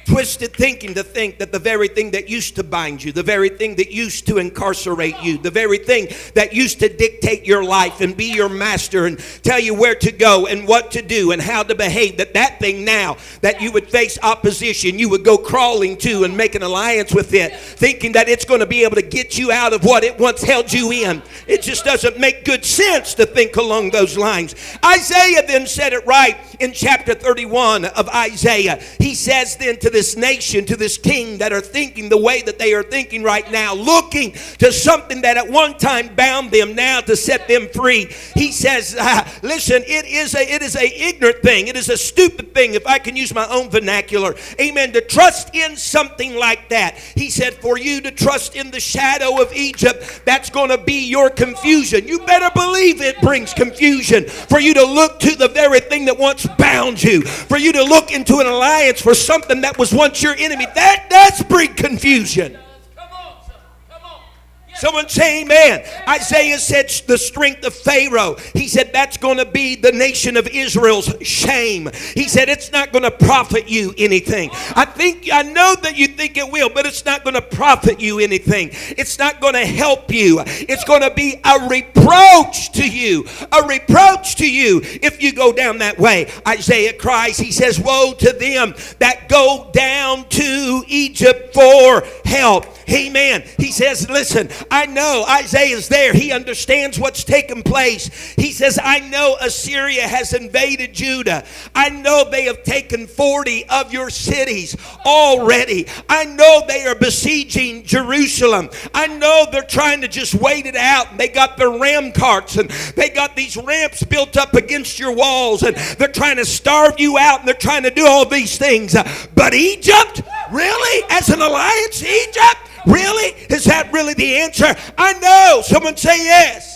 Twisted 0.05 0.53
thinking 0.53 0.93
to 0.95 1.03
think 1.03 1.39
that 1.39 1.53
the 1.53 1.60
very 1.60 1.88
thing 1.88 2.12
that 2.12 2.27
used 2.27 2.57
to 2.57 2.63
bind 2.63 3.03
you, 3.03 3.13
the 3.13 3.24
very 3.24 3.50
thing 3.50 3.75
that 3.75 3.91
used 3.91 4.27
to 4.27 4.38
incarcerate 4.38 5.15
you, 5.22 5.38
the 5.38 5.50
very 5.50 5.77
thing 5.77 6.10
that 6.33 6.53
used 6.53 6.79
to 6.79 6.89
dictate 6.89 7.45
your 7.45 7.63
life 7.63 8.01
and 8.01 8.17
be 8.17 8.33
your 8.33 8.50
master 8.50 9.05
and 9.05 9.17
tell 9.43 9.60
you 9.60 9.74
where 9.74 9.95
to 9.95 10.12
go 10.12 10.45
and 10.45 10.67
what 10.67 10.91
to 10.91 11.01
do 11.01 11.31
and 11.31 11.41
how 11.41 11.63
to 11.63 11.74
behave, 11.74 12.17
that 12.17 12.33
that 12.33 12.60
thing 12.60 12.83
now 12.83 13.15
that 13.41 13.62
you 13.62 13.72
would 13.72 13.89
face 13.89 14.17
opposition, 14.24 15.00
you 15.00 15.07
would 15.07 15.24
go 15.24 15.38
crawling 15.38 15.95
to 15.98 16.25
and 16.25 16.36
make 16.36 16.55
an 16.55 16.63
alliance 16.63 17.13
with 17.13 17.33
it, 17.33 17.55
thinking 17.55 18.12
that 18.12 18.27
it's 18.27 18.45
going 18.45 18.60
to 18.60 18.65
be 18.65 18.83
able 18.83 18.95
to 18.95 19.01
get 19.01 19.38
you 19.38 19.51
out 19.53 19.72
of 19.72 19.86
what 19.86 20.03
it 20.03 20.19
once 20.19 20.43
held 20.43 20.72
you 20.74 20.91
in. 20.91 21.22
It 21.48 21.62
just 21.62 21.86
doesn't 21.86 22.19
make 22.19 22.43
good 22.43 22.65
sense 22.65 23.13
to 23.15 23.25
think 23.25 23.55
along 23.55 23.91
those 23.91 24.17
lines. 24.17 24.53
Isaiah 24.83 25.48
then 25.48 25.65
said 25.65 25.93
it 25.93 26.05
right 26.05 26.38
in 26.60 26.74
chapter 26.74 27.13
31 27.13 27.86
of 27.86 28.10
Isaiah. 28.10 28.81
He 29.00 29.15
says 29.15 29.55
then 29.55 29.77
to 29.77 29.92
this 29.93 30.17
nation, 30.17 30.65
to 30.65 30.75
this 30.75 30.97
king 30.97 31.38
that 31.38 31.53
are 31.53 31.62
thinking 31.62 32.09
the 32.09 32.17
way 32.17 32.41
that 32.41 32.59
they 32.59 32.73
are 32.73 32.83
thinking 32.83 33.23
right 33.23 33.50
now, 33.50 33.73
looking 33.73 34.33
to 34.57 34.73
something 34.73 35.21
that 35.21 35.38
at 35.38 35.50
one 35.50 35.77
time 35.77 36.13
bound 36.15 36.51
them, 36.51 36.75
now 36.75 37.00
to 37.00 37.15
set 37.15 37.47
them 37.47 37.69
free. 37.69 38.12
He 38.33 38.51
says, 38.51 38.97
ah, 39.00 39.25
"Listen, 39.41 39.83
it 39.85 40.05
is 40.05 40.35
a 40.35 40.41
it 40.41 40.62
is 40.62 40.75
a 40.75 40.85
ignorant 40.85 41.41
thing. 41.41 41.67
It 41.67 41.77
is 41.77 41.89
a 41.89 41.97
stupid 41.97 42.53
thing, 42.53 42.73
if 42.73 42.85
I 42.85 43.00
can 43.00 43.15
use 43.15 43.33
my 43.33 43.47
own 43.47 43.69
vernacular. 43.69 44.35
Amen. 44.59 44.91
To 44.93 45.01
trust 45.01 45.53
in 45.55 45.75
something 45.75 46.35
like 46.35 46.69
that. 46.69 46.97
He 46.97 47.29
said, 47.29 47.53
for 47.55 47.77
you 47.77 48.01
to 48.01 48.12
trust 48.12 48.55
in 48.55 48.71
the 48.71 48.79
shadow 48.79 49.41
of 49.41 49.53
Egypt, 49.53 50.21
that's 50.25 50.50
going 50.50 50.69
to 50.69 50.77
be 50.77 51.07
your 51.07 51.29
confusion. 51.29 52.07
You 52.07 52.19
better 52.19 52.50
believe 52.53 53.01
it 53.01 53.19
brings 53.21 53.53
confusion 53.53 54.25
for 54.25 54.59
you 54.59 54.73
to 54.73 54.83
look 54.83 55.19
to 55.19 55.35
the 55.35 55.50
very 55.50 55.79
thing 55.79 56.05
that 56.05 56.17
once 56.17 56.47
bound 56.57 57.01
you, 57.03 57.21
for 57.21 57.57
you 57.57 57.71
to 57.73 57.83
look 57.83 58.12
into 58.12 58.39
an 58.39 58.47
alliance 58.47 59.01
for 59.01 59.13
something 59.13 59.62
that 59.62 59.77
was 59.77 59.82
once 59.91 60.21
your 60.21 60.35
enemy. 60.35 60.67
That 60.75 61.07
does 61.09 61.41
bring 61.43 61.73
confusion. 61.73 62.57
Come 62.95 63.07
on, 63.11 63.45
son. 63.45 63.55
Come 63.89 64.03
on. 64.05 64.21
Yes. 64.62 64.62
Someone 64.75 65.08
say 65.08 65.42
amen. 65.42 65.86
Isaiah 66.08 66.58
said 66.58 66.89
the 67.08 67.18
strength 67.18 67.65
of 67.65 67.74
Pharaoh. 67.74 68.38
He 68.53 68.68
said 68.68 68.92
that's 68.92 69.18
going 69.18 69.38
to 69.38 69.46
be 69.46 69.75
the 69.75 69.92
nation 69.92 70.36
of 70.36 70.48
Israel's 70.48 71.13
shame. 71.22 71.89
He 72.13 72.27
said 72.27 72.50
it's 72.50 72.72
not 72.72 72.92
going 72.92 73.03
to 73.03 73.12
profit 73.12 73.70
you 73.70 73.94
anything. 73.98 74.50
I 74.75 74.86
think 74.86 75.30
I 75.32 75.44
know 75.44 75.75
that 75.82 75.98
you 75.98 76.08
think 76.08 76.38
it 76.38 76.51
will, 76.51 76.70
but 76.70 76.86
it's 76.86 77.06
not 77.06 77.24
going 77.24 77.36
to 77.36 77.42
profit 77.42 78.01
you 78.01 78.20
anything. 78.20 78.70
It's 78.98 79.20
not 79.20 79.39
going 79.39 79.53
to 79.53 79.65
help 79.65 80.12
you. 80.12 80.42
It's 80.46 80.84
going 80.84 81.01
to 81.01 81.13
be 81.13 81.39
a 81.44 81.68
reproach 81.68 82.72
to 82.74 82.89
you. 82.89 83.25
A 83.51 83.65
reproach 83.68 84.36
to 84.38 84.50
you 84.50 84.82
if 84.84 85.22
you 85.22 85.34
go 85.34 85.53
down 85.53 85.80
that 85.80 86.00
way. 86.00 86.32
Isaiah 86.48 86.94
cries, 86.94 87.38
he 87.38 87.51
says, 87.51 87.80
Woe 87.80 88.13
to 88.20 88.34
them 88.34 88.74
that 89.00 89.30
go 89.30 89.70
down 89.74 90.27
to 90.30 90.84
Egypt 90.88 91.53
for 91.53 92.01
help. 92.33 92.65
Amen. 92.89 93.43
He 93.57 93.71
says, 93.71 94.09
Listen, 94.09 94.49
I 94.69 94.85
know 94.85 95.25
Isaiah's 95.29 95.87
there. 95.87 96.13
He 96.13 96.31
understands 96.31 96.99
what's 96.99 97.23
taken 97.23 97.63
place. 97.63 98.33
He 98.35 98.51
says, 98.51 98.79
I 98.81 98.99
know 98.99 99.37
Assyria 99.39 100.07
has 100.07 100.33
invaded 100.33 100.93
Judah. 100.93 101.45
I 101.73 101.89
know 101.89 102.29
they 102.29 102.43
have 102.43 102.63
taken 102.63 103.07
40 103.07 103.69
of 103.69 103.93
your 103.93 104.09
cities 104.09 104.75
already. 105.05 105.87
I 106.09 106.25
know 106.25 106.63
they 106.67 106.85
are 106.85 106.95
besieging 106.95 107.83
Jerusalem. 107.83 108.69
I 108.93 109.07
know 109.07 109.45
they're 109.51 109.63
trying 109.63 110.01
to 110.01 110.07
just 110.07 110.35
wait 110.35 110.65
it 110.65 110.75
out. 110.75 111.17
They 111.17 111.27
got 111.27 111.57
their 111.57 111.71
ram 111.71 112.11
carts 112.11 112.57
and 112.57 112.69
they 112.95 113.09
got 113.09 113.35
these 113.35 113.55
ramps 113.57 114.03
built 114.03 114.37
up 114.37 114.53
against 114.53 114.99
your 114.99 115.15
walls 115.15 115.63
and 115.63 115.75
they're 115.97 116.07
trying 116.07 116.37
to 116.37 116.45
starve 116.45 116.99
you 116.99 117.17
out 117.17 117.39
and 117.39 117.47
they're 117.47 117.55
trying 117.55 117.83
to 117.83 117.91
do 117.91 118.05
all 118.05 118.25
these 118.25 118.57
things. 118.57 118.95
But 119.35 119.53
Egypt, 119.53 120.21
really? 120.53 121.03
As 121.10 121.29
an 121.29 121.41
alliance, 121.41 122.03
Egypt? 122.03 122.57
Really? 122.86 123.33
Is 123.50 123.65
that 123.65 123.91
really 123.91 124.13
the 124.13 124.38
answer? 124.38 124.75
I 124.98 125.13
know. 125.13 125.62
Someone 125.63 125.98
say 125.98 126.17
yes. 126.17 126.73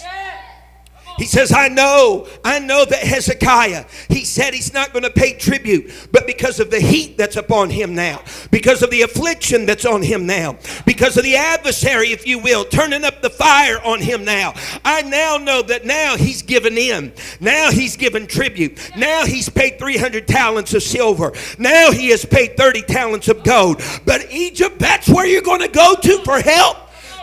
He 1.17 1.25
says, 1.25 1.51
I 1.51 1.67
know, 1.67 2.27
I 2.43 2.59
know 2.59 2.85
that 2.85 2.99
Hezekiah, 2.99 3.85
he 4.07 4.23
said 4.23 4.53
he's 4.53 4.73
not 4.73 4.93
going 4.93 5.03
to 5.03 5.09
pay 5.09 5.33
tribute, 5.33 5.91
but 6.11 6.27
because 6.27 6.59
of 6.59 6.69
the 6.69 6.79
heat 6.79 7.17
that's 7.17 7.35
upon 7.35 7.71
him 7.71 7.95
now, 7.95 8.21
because 8.51 8.83
of 8.83 8.91
the 8.91 9.01
affliction 9.01 9.65
that's 9.65 9.85
on 9.85 10.03
him 10.03 10.27
now, 10.27 10.57
because 10.85 11.17
of 11.17 11.23
the 11.23 11.35
adversary, 11.35 12.11
if 12.11 12.27
you 12.27 12.37
will, 12.37 12.65
turning 12.65 13.03
up 13.03 13.21
the 13.21 13.31
fire 13.31 13.79
on 13.83 13.99
him 13.99 14.25
now, 14.25 14.53
I 14.85 15.01
now 15.01 15.37
know 15.37 15.63
that 15.63 15.85
now 15.85 16.17
he's 16.17 16.43
given 16.43 16.77
in. 16.77 17.13
Now 17.39 17.71
he's 17.71 17.97
given 17.97 18.27
tribute. 18.27 18.79
Now 18.95 19.25
he's 19.25 19.49
paid 19.49 19.79
300 19.79 20.27
talents 20.27 20.73
of 20.75 20.83
silver. 20.83 21.33
Now 21.57 21.91
he 21.91 22.09
has 22.09 22.25
paid 22.25 22.57
30 22.57 22.83
talents 22.83 23.27
of 23.27 23.43
gold. 23.43 23.81
But 24.05 24.31
Egypt, 24.31 24.77
that's 24.77 25.09
where 25.09 25.25
you're 25.25 25.41
going 25.41 25.61
to 25.61 25.67
go 25.67 25.95
to 25.95 26.23
for 26.23 26.39
help. 26.39 26.77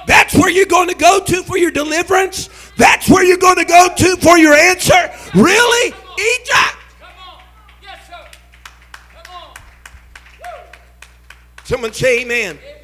That's 0.06 0.34
where 0.34 0.50
you're 0.50 0.66
going 0.66 0.88
to 0.88 0.94
go 0.94 1.20
to 1.24 1.42
for 1.42 1.56
your 1.56 1.70
deliverance. 1.70 2.48
That's 2.76 3.08
where 3.08 3.24
you're 3.24 3.36
going 3.36 3.56
to 3.56 3.64
go 3.64 3.88
to 3.96 4.16
for 4.16 4.38
your 4.38 4.54
answer. 4.54 5.10
Really? 5.34 5.88
Egypt? 5.88 6.76
Come 7.00 7.08
on. 7.28 7.42
Yes. 7.82 7.98
Come 9.12 9.34
on. 9.34 9.54
Someone 11.64 11.92
say 11.92 12.22
amen. 12.22 12.58
Amen. 12.58 12.74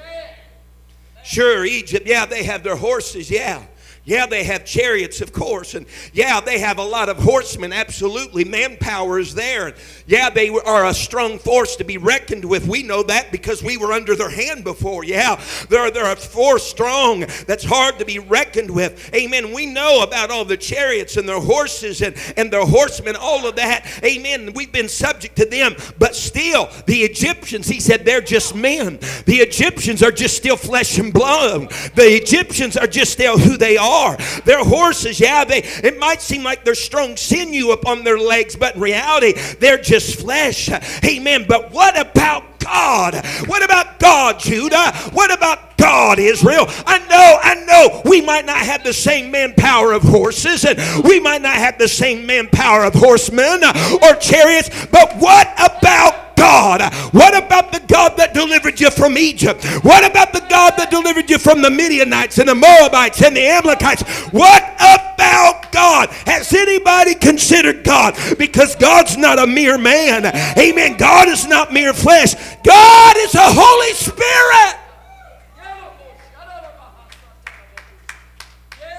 Sure, 1.25 1.65
Egypt, 1.65 2.07
yeah, 2.07 2.27
they 2.27 2.43
have 2.43 2.63
their 2.63 2.77
horses, 2.77 3.31
yeah. 3.31 3.65
Yeah, 4.11 4.27
they 4.27 4.43
have 4.43 4.65
chariots, 4.65 5.21
of 5.21 5.33
course. 5.33 5.75
And 5.75 5.87
yeah, 6.13 6.41
they 6.41 6.59
have 6.59 6.79
a 6.79 6.85
lot 6.85 7.09
of 7.09 7.19
horsemen. 7.19 7.73
Absolutely. 7.73 8.45
Manpower 8.45 9.21
is 9.21 9.37
there. 9.37 9.73
Yeah, 10.09 10.31
they 10.31 10.49
are 10.49 10.87
a 10.87 10.93
strong 10.93 11.39
force 11.39 11.77
to 11.77 11.85
be 11.85 11.97
reckoned 11.97 12.45
with. 12.45 12.67
We 12.67 12.83
know 12.83 13.05
that 13.05 13.31
because 13.31 13.63
we 13.63 13.77
were 13.77 13.93
under 13.93 14.17
their 14.17 14.29
hand 14.29 14.65
before. 14.65 15.05
Yeah, 15.05 15.41
they're, 15.69 15.93
they're 15.93 16.11
a 16.11 16.17
force 16.17 16.67
strong 16.67 17.21
that's 17.47 17.63
hard 17.63 18.01
to 18.01 18.05
be 18.05 18.19
reckoned 18.19 18.73
with. 18.73 19.15
Amen. 19.15 19.55
We 19.55 19.67
know 19.67 20.03
about 20.03 20.33
all 20.33 20.45
the 20.45 20.57
chariots 20.57 21.17
and 21.17 21.29
their 21.29 21.39
horses 21.41 22.03
and, 22.03 22.17
and 22.37 22.53
their 22.53 22.67
horsemen, 22.67 23.15
all 23.15 23.47
of 23.47 23.55
that. 23.57 23.87
Amen. 24.03 24.55
We've 24.55 24.73
been 24.73 24.89
subject 24.89 25.37
to 25.37 25.45
them. 25.45 25.77
But 26.01 26.17
still, 26.17 26.69
the 26.87 27.03
Egyptians, 27.03 27.69
he 27.69 27.79
said, 27.79 28.05
they're 28.05 28.21
just 28.21 28.57
men. 28.57 28.99
The 29.27 29.37
Egyptians 29.37 30.03
are 30.03 30.11
just 30.11 30.37
still 30.37 30.57
flesh 30.57 30.99
and 30.99 31.13
blood. 31.13 31.71
The 31.95 32.17
Egyptians 32.21 32.77
are 32.77 32.89
just 32.89 33.13
still 33.13 33.39
who 33.39 33.57
they 33.57 33.77
are 33.77 34.00
Their 34.45 34.65
horses, 34.65 35.21
yeah, 35.21 35.45
they 35.45 35.63
it 35.63 35.99
might 35.99 36.23
seem 36.23 36.43
like 36.43 36.65
they're 36.65 36.75
strong 36.75 37.17
sinew 37.17 37.71
upon 37.73 38.05
their 38.05 38.19
legs, 38.19 38.57
but 38.57 38.75
in 38.77 38.81
reality, 38.81 39.33
they're 39.59 39.79
just 39.79 40.21
flesh. 40.21 40.69
Amen. 41.05 41.45
But 41.49 41.71
what 41.73 41.99
about 41.99 42.50
God? 42.61 43.25
What 43.47 43.65
about 43.65 43.99
God, 43.99 44.39
Judah? 44.39 44.93
What 45.13 45.33
about 45.33 45.77
God, 45.77 46.19
Israel? 46.19 46.67
I 46.87 46.99
know, 46.99 47.39
I 47.43 47.55
know 47.65 48.03
we 48.05 48.21
might 48.21 48.47
not 48.47 48.59
have 48.59 48.85
the 48.85 48.93
same 48.93 49.31
manpower 49.31 49.93
of 49.93 50.03
horses, 50.03 50.65
and 50.65 50.79
we 51.05 51.21
might 51.21 51.43
not 51.43 51.55
have 51.55 51.79
the 51.79 51.89
same 51.89 52.27
manpower 52.27 52.85
of 52.85 52.95
horsemen 52.95 53.65
or 53.65 54.15
chariots, 54.17 54.87
but 54.87 55.15
what 55.17 55.53
about 55.55 56.37
God? 56.41 56.95
What 57.13 57.37
about 57.37 57.71
the 57.71 57.81
God 57.87 58.17
that 58.17 58.33
delivered 58.33 58.81
you 58.81 58.91
from 58.91 59.19
Egypt? 59.19 59.63
What 59.83 60.11
about 60.11 60.33
the 60.33 60.41
God 60.49 60.73
that 60.79 60.91
delivered 60.91 61.29
you 61.29 61.39
from 61.39 61.61
the 61.61 61.71
Midianites 61.71 62.39
and 62.39 62.49
the 62.49 62.55
Moabites 62.55 63.23
and 63.23 63.37
the 63.37 63.47
Amalekites? 63.47 64.03
What 64.33 64.63
about 64.77 65.71
God? 65.71 66.09
Has 66.27 66.53
anybody 66.55 67.15
considered 67.15 67.85
God? 67.85 68.17
Because 68.39 68.75
God's 68.77 69.19
not 69.19 69.39
a 69.39 69.47
mere 69.47 69.77
man. 69.77 70.27
Amen. 70.59 70.97
God 70.97 71.29
is 71.29 71.47
not 71.47 71.75
mere 71.75 71.93
flesh. 71.93 72.35
God 72.65 73.17
is 73.19 73.33
the 73.33 73.41
Holy 73.43 73.93
Spirit. 73.95 74.77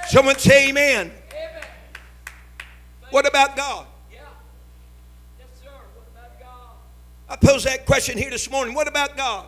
Someone 0.09 0.37
say 0.37 0.67
amen. 0.69 1.09
Amen. 1.31 1.63
What 3.11 3.25
about 3.25 3.55
God? 3.55 3.85
Yeah. 4.11 4.19
Yes, 5.39 5.47
sir. 5.63 5.69
What 5.69 6.07
about 6.11 6.37
God? 6.37 6.75
I 7.29 7.37
pose 7.37 7.63
that 7.63 7.85
question 7.85 8.17
here 8.17 8.29
this 8.29 8.51
morning. 8.51 8.73
What 8.73 8.89
about 8.89 9.15
God? 9.15 9.45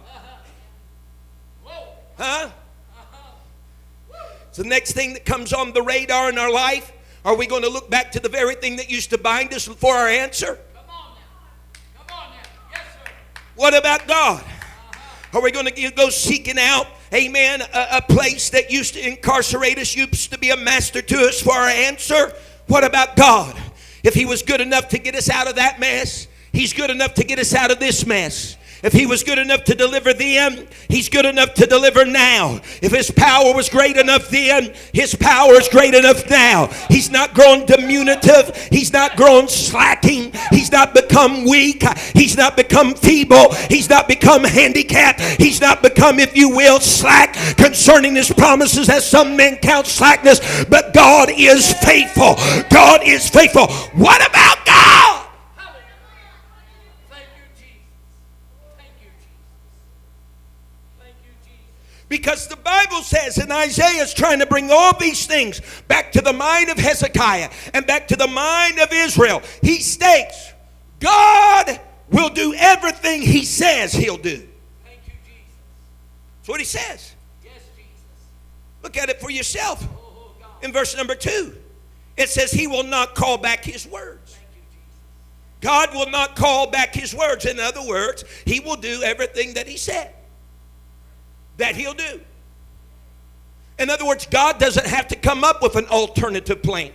Whoa. 1.66 1.84
Huh? 2.18 2.50
It's 4.48 4.58
the 4.58 4.64
next 4.64 4.94
thing 4.94 5.14
that 5.14 5.26
comes 5.26 5.52
on 5.52 5.74
the 5.74 5.82
radar 5.82 6.30
in 6.30 6.38
our 6.38 6.52
life. 6.52 6.94
Are 7.26 7.36
we 7.36 7.46
going 7.46 7.64
to 7.64 7.70
look 7.70 7.90
back 7.90 8.12
to 8.14 8.22
the 8.22 8.30
very 8.30 8.56
thing 8.56 8.78
that 8.78 8.90
used 8.90 9.10
to 9.10 9.18
bind 9.18 9.54
us 9.54 9.68
for 9.68 9.94
our 9.96 10.08
answer? 10.08 10.60
What 13.56 13.76
about 13.76 14.08
God? 14.08 14.44
Are 15.34 15.42
we 15.42 15.52
going 15.52 15.66
to 15.66 15.92
go 15.92 16.10
seeking 16.10 16.60
out, 16.60 16.88
amen, 17.14 17.62
a, 17.62 17.98
a 17.98 18.02
place 18.02 18.50
that 18.52 18.72
used 18.72 18.94
to 18.94 19.08
incarcerate 19.08 19.80
us, 19.80 19.96
used 19.96 20.32
to 20.32 20.38
be 20.38 20.52
a 20.52 20.58
master 20.58 21.02
to 21.02 21.16
us 21.28 21.42
for 21.42 21.54
our 21.54 21.68
answer? 21.68 22.34
What 22.68 22.84
about 22.84 23.16
God? 23.16 23.56
If 24.04 24.14
He 24.14 24.26
was 24.26 24.44
good 24.44 24.62
enough 24.62 24.90
to 24.90 24.98
get 24.98 25.16
us 25.16 25.30
out 25.30 25.48
of 25.48 25.56
that 25.56 25.80
mess, 25.80 26.28
He's 26.52 26.74
good 26.74 26.90
enough 26.90 27.16
to 27.16 27.24
get 27.24 27.40
us 27.40 27.54
out 27.56 27.72
of 27.72 27.80
this 27.80 28.06
mess. 28.06 28.58
If 28.84 28.92
he 28.92 29.06
was 29.06 29.24
good 29.24 29.40
enough 29.40 29.64
to 29.66 29.76
deliver 29.76 30.14
then, 30.14 30.68
he's 30.90 31.08
good 31.08 31.26
enough 31.26 31.54
to 31.54 31.66
deliver 31.66 32.04
now. 32.04 32.60
If 32.82 32.92
his 32.92 33.10
power 33.10 33.54
was 33.54 33.70
great 33.70 33.96
enough 33.96 34.30
then, 34.30 34.74
his 34.92 35.16
power 35.16 35.54
is 35.54 35.70
great 35.70 35.94
enough 35.94 36.30
now. 36.30 36.68
He's 36.90 37.10
not 37.10 37.34
grown 37.34 37.66
diminutive. 37.66 38.56
He's 38.70 38.92
not 38.92 39.16
grown 39.16 39.48
slacking. 39.48 40.34
He's 40.52 40.70
not 40.72 40.94
become 40.94 41.46
weak. 41.46 41.84
He's 42.14 42.36
not 42.36 42.58
become 42.58 42.94
feeble. 42.94 43.54
He's 43.70 43.90
not 43.90 44.10
become 44.10 44.44
handicapped. 44.44 45.22
He's 45.22 45.62
not 45.62 45.82
become, 45.82 46.20
if 46.20 46.36
you 46.36 46.50
will, 46.50 46.82
slack 46.82 47.36
concerning 47.56 48.16
his 48.16 48.32
promises 48.34 48.90
as 48.90 49.10
some 49.10 49.38
men 49.38 49.58
count 49.58 49.88
slackness. 49.88 50.66
But 50.66 50.94
God 50.94 51.30
is 51.32 51.72
faithful. 51.84 52.36
God 52.70 53.02
is 53.04 53.30
faithful. 53.30 53.68
What 53.94 54.28
about 54.28 54.63
Because 62.14 62.48
the 62.48 62.58
Bible 62.58 63.02
says, 63.02 63.40
and 63.40 63.52
Isaiah 63.52 64.04
is 64.04 64.14
trying 64.14 64.38
to 64.38 64.46
bring 64.46 64.70
all 64.70 64.96
these 65.00 65.26
things 65.26 65.62
back 65.88 66.12
to 66.12 66.22
the 66.22 66.32
mind 66.32 66.70
of 66.70 66.78
Hezekiah 66.78 67.50
and 67.74 67.88
back 67.88 68.08
to 68.10 68.16
the 68.16 68.28
mind 68.28 68.78
of 68.78 68.90
Israel. 68.92 69.42
He 69.64 69.80
states, 69.80 70.54
God 71.00 71.82
will 72.12 72.30
do 72.30 72.54
everything 72.54 73.24
he 73.24 73.44
says 73.44 73.94
he'll 73.94 74.18
do. 74.18 74.48
Thank 74.86 75.00
you, 75.08 75.14
Jesus. 75.26 75.56
That's 76.38 76.50
what 76.50 76.60
he 76.60 76.68
says. 76.68 77.16
Yes, 77.44 77.56
Jesus. 77.76 78.28
Look 78.84 78.96
at 78.96 79.10
it 79.10 79.20
for 79.20 79.32
yourself. 79.32 79.84
Oh, 79.84 79.98
oh 80.16 80.32
God. 80.40 80.64
In 80.64 80.72
verse 80.72 80.96
number 80.96 81.16
two, 81.16 81.56
it 82.16 82.30
says, 82.30 82.52
He 82.52 82.68
will 82.68 82.84
not 82.84 83.16
call 83.16 83.40
back 83.40 83.66
his 83.66 83.88
words. 83.88 84.36
Thank 84.36 84.50
you, 84.54 84.62
Jesus. 84.70 84.98
God 85.62 85.96
will 85.96 86.12
not 86.12 86.36
call 86.36 86.70
back 86.70 86.94
his 86.94 87.16
words. 87.16 87.46
In 87.46 87.60
other 87.60 87.82
words, 87.84 88.24
he 88.46 88.60
will 88.60 88.76
do 88.76 89.02
everything 89.02 89.56
that 89.56 89.68
he 89.68 89.78
said 89.78 90.14
that 91.58 91.76
he'll 91.76 91.94
do. 91.94 92.22
In 93.80 93.90
other 93.90 94.06
words, 94.06 94.26
God 94.26 94.60
doesn't 94.60 94.86
have 94.86 95.08
to 95.10 95.16
come 95.16 95.44
up 95.44 95.62
with 95.62 95.76
an 95.76 95.88
alternative 95.88 96.62
plan. 96.62 96.92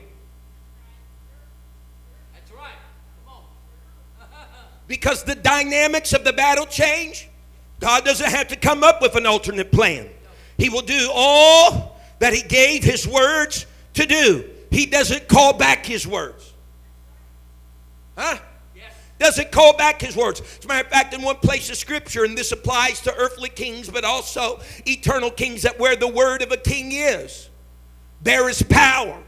That's 2.33 2.53
right. 2.53 2.73
Come 3.27 3.35
on. 3.35 4.29
Because 4.87 5.25
the 5.25 5.35
dynamics 5.35 6.13
of 6.13 6.25
the 6.25 6.33
battle 6.33 6.67
change, 6.67 7.29
God 7.81 8.05
doesn't 8.05 8.31
have 8.31 8.49
to 8.49 8.57
come 8.57 8.83
up 8.83 9.03
with 9.03 9.17
an 9.17 9.27
alternate 9.27 9.71
plan. 9.71 10.09
He 10.57 10.69
will 10.69 10.83
do 10.83 11.11
all 11.13 12.01
that 12.21 12.33
He 12.33 12.43
gave 12.43 12.83
His 12.83 13.07
words 13.07 13.67
to 13.95 14.07
do. 14.07 14.49
He 14.71 14.87
doesn't 14.87 15.29
call 15.29 15.53
back 15.53 15.85
His 15.85 16.07
words. 16.07 16.53
Huh? 18.17 18.39
Doesn't 19.19 19.51
call 19.51 19.77
back 19.77 20.01
His 20.01 20.17
words. 20.17 20.41
As 20.41 20.65
a 20.65 20.69
matter 20.69 20.87
of 20.87 20.93
fact, 20.93 21.13
in 21.13 21.23
one 21.23 21.37
place 21.37 21.71
of 21.71 21.77
Scripture, 21.77 22.25
and 22.25 22.39
this 22.39 22.53
applies 22.53 23.01
to 23.03 23.15
earthly 23.17 23.49
kings, 23.49 23.91
but 23.91 24.05
also 24.05 24.61
eternal 24.87 25.31
kings, 25.31 25.63
that 25.63 25.79
where 25.79 25.97
the 25.97 26.09
word 26.09 26.43
of 26.43 26.53
a 26.53 26.57
king 26.57 26.93
is, 26.93 27.51
there 28.23 28.49
is 28.49 28.63
power. 28.63 29.19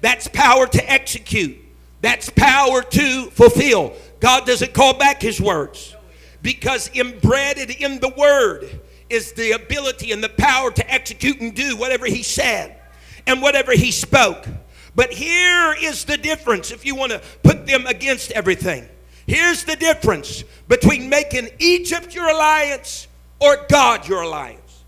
That's 0.00 0.28
power 0.28 0.66
to 0.66 0.90
execute. 0.90 1.56
That's 2.02 2.28
power 2.28 2.82
to 2.82 3.30
fulfill. 3.30 3.94
God 4.20 4.46
doesn't 4.46 4.74
call 4.74 4.94
back 4.94 5.22
his 5.22 5.40
words 5.40 5.96
because 6.42 6.90
embedded 6.94 7.70
in 7.70 8.00
the 8.00 8.10
word 8.10 8.80
is 9.08 9.32
the 9.32 9.52
ability 9.52 10.12
and 10.12 10.22
the 10.22 10.28
power 10.28 10.70
to 10.70 10.92
execute 10.92 11.40
and 11.40 11.54
do 11.54 11.76
whatever 11.76 12.04
he 12.04 12.22
said 12.22 12.78
and 13.26 13.40
whatever 13.40 13.72
he 13.72 13.90
spoke. 13.90 14.46
But 14.94 15.12
here 15.12 15.74
is 15.80 16.04
the 16.04 16.16
difference 16.16 16.70
if 16.70 16.84
you 16.84 16.94
want 16.94 17.12
to 17.12 17.22
put 17.42 17.66
them 17.66 17.86
against 17.86 18.30
everything. 18.32 18.86
Here's 19.26 19.64
the 19.64 19.76
difference 19.76 20.44
between 20.68 21.08
making 21.08 21.48
Egypt 21.58 22.14
your 22.14 22.28
alliance 22.28 23.08
or 23.40 23.66
God 23.68 24.06
your 24.06 24.22
alliance. 24.22 24.84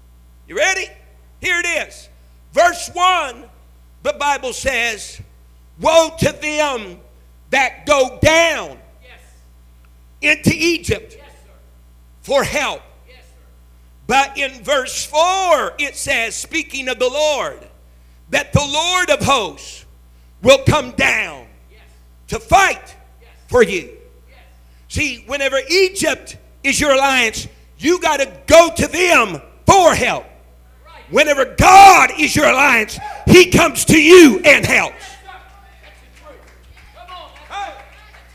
You 0.46 0.56
ready? 0.56 0.86
Here 1.40 1.58
it 1.58 1.88
is. 1.88 2.08
Verse 2.52 2.90
1, 2.92 3.44
the 4.02 4.12
Bible 4.14 4.52
says, 4.52 5.20
Woe 5.80 6.10
to 6.18 6.32
them 6.32 6.98
that 7.50 7.86
go 7.86 8.18
down 8.22 8.78
Yes. 9.02 9.20
into 10.22 10.50
Egypt 10.54 11.16
Yes, 11.18 11.30
for 12.22 12.42
help. 12.44 12.82
Yes. 13.08 13.24
But 14.06 14.38
in 14.38 14.62
verse 14.62 15.04
4, 15.04 15.74
it 15.78 15.96
says, 15.96 16.34
speaking 16.34 16.88
of 16.88 16.98
the 16.98 17.08
Lord, 17.08 17.66
that 18.30 18.52
the 18.52 18.64
Lord 18.64 19.10
of 19.10 19.20
hosts 19.20 19.84
will 20.42 20.62
come 20.64 20.92
down 20.92 21.46
to 22.28 22.38
fight 22.38 22.96
for 23.48 23.62
you. 23.62 23.95
See, 24.88 25.24
whenever 25.26 25.58
Egypt 25.68 26.36
is 26.62 26.80
your 26.80 26.92
alliance, 26.92 27.48
you 27.78 28.00
got 28.00 28.18
to 28.18 28.32
go 28.46 28.70
to 28.76 28.86
them 28.86 29.40
for 29.66 29.94
help. 29.94 30.24
Whenever 31.10 31.54
God 31.56 32.10
is 32.18 32.34
your 32.34 32.46
alliance, 32.46 32.98
He 33.26 33.50
comes 33.50 33.84
to 33.86 34.00
you 34.00 34.40
and 34.44 34.64
helps. 34.64 34.96
Yes, 34.96 35.12
sir. 35.14 35.30
That's 35.82 36.00
the 36.00 36.24
truth. 36.24 36.40
Come 36.94 37.16
on. 37.16 37.30
That's, 37.48 37.76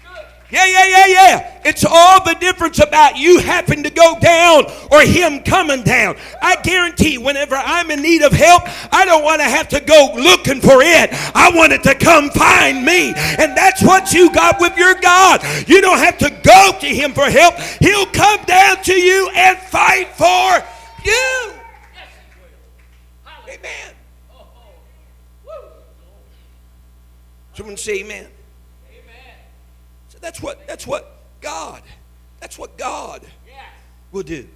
that's 0.04 0.16
good. 0.16 0.26
Yeah, 0.52 0.66
yeah, 0.66 0.88
yeah, 0.88 1.08
yeah. 1.08 1.62
It's 1.64 1.86
all 1.86 2.24
the 2.24 2.36
difference 2.36 2.80
about 2.80 3.18
you 3.18 3.40
having 3.40 3.84
to 3.84 3.90
go 3.90 4.18
down 4.20 4.66
or 4.92 5.02
him 5.02 5.42
coming 5.44 5.84
down. 5.84 6.18
I 6.42 6.58
guarantee 6.62 7.18
whenever 7.18 7.56
I'm 7.56 7.90
in 7.90 8.02
need 8.02 8.22
of 8.22 8.34
help, 8.34 8.64
I 8.94 9.06
don't 9.06 9.24
want 9.24 9.40
to 9.40 9.46
have 9.46 9.70
to 9.70 9.80
go 9.80 10.12
looking 10.16 10.60
for 10.60 10.82
it. 10.82 11.10
I 11.34 11.52
want 11.56 11.72
it 11.72 11.84
to 11.84 11.96
come 11.96 12.30
find 12.32 12.86
me. 12.86 13.14
And 13.16 13.56
that's 13.56 13.82
what 13.82 14.12
you 14.12 14.32
got 14.34 14.60
with 14.60 14.76
your 14.76 14.96
God. 14.96 15.42
You 15.68 15.82
don't 15.82 16.00
have 16.00 16.18
to 16.18 16.30
go 16.44 16.78
to 16.80 16.88
him 16.88 17.14
for 17.14 17.30
help. 17.30 17.56
He'll 17.80 18.08
come 18.08 18.44
down 18.44 18.84
to 18.84 18.94
you 18.94 19.30
and 19.34 19.58
fight 19.58 20.10
for 20.10 20.64
you. 21.06 21.54
Amen. 23.48 23.94
Oh. 27.56 27.76
say. 27.76 28.02
Amen. 28.02 28.28
That's 30.22 30.42
what 30.42 30.66
that's 30.68 30.88
what 30.88 31.18
God, 31.42 31.82
that's 32.40 32.58
what 32.58 32.78
God 32.78 33.22
will 34.12 34.24
do. 34.24 34.48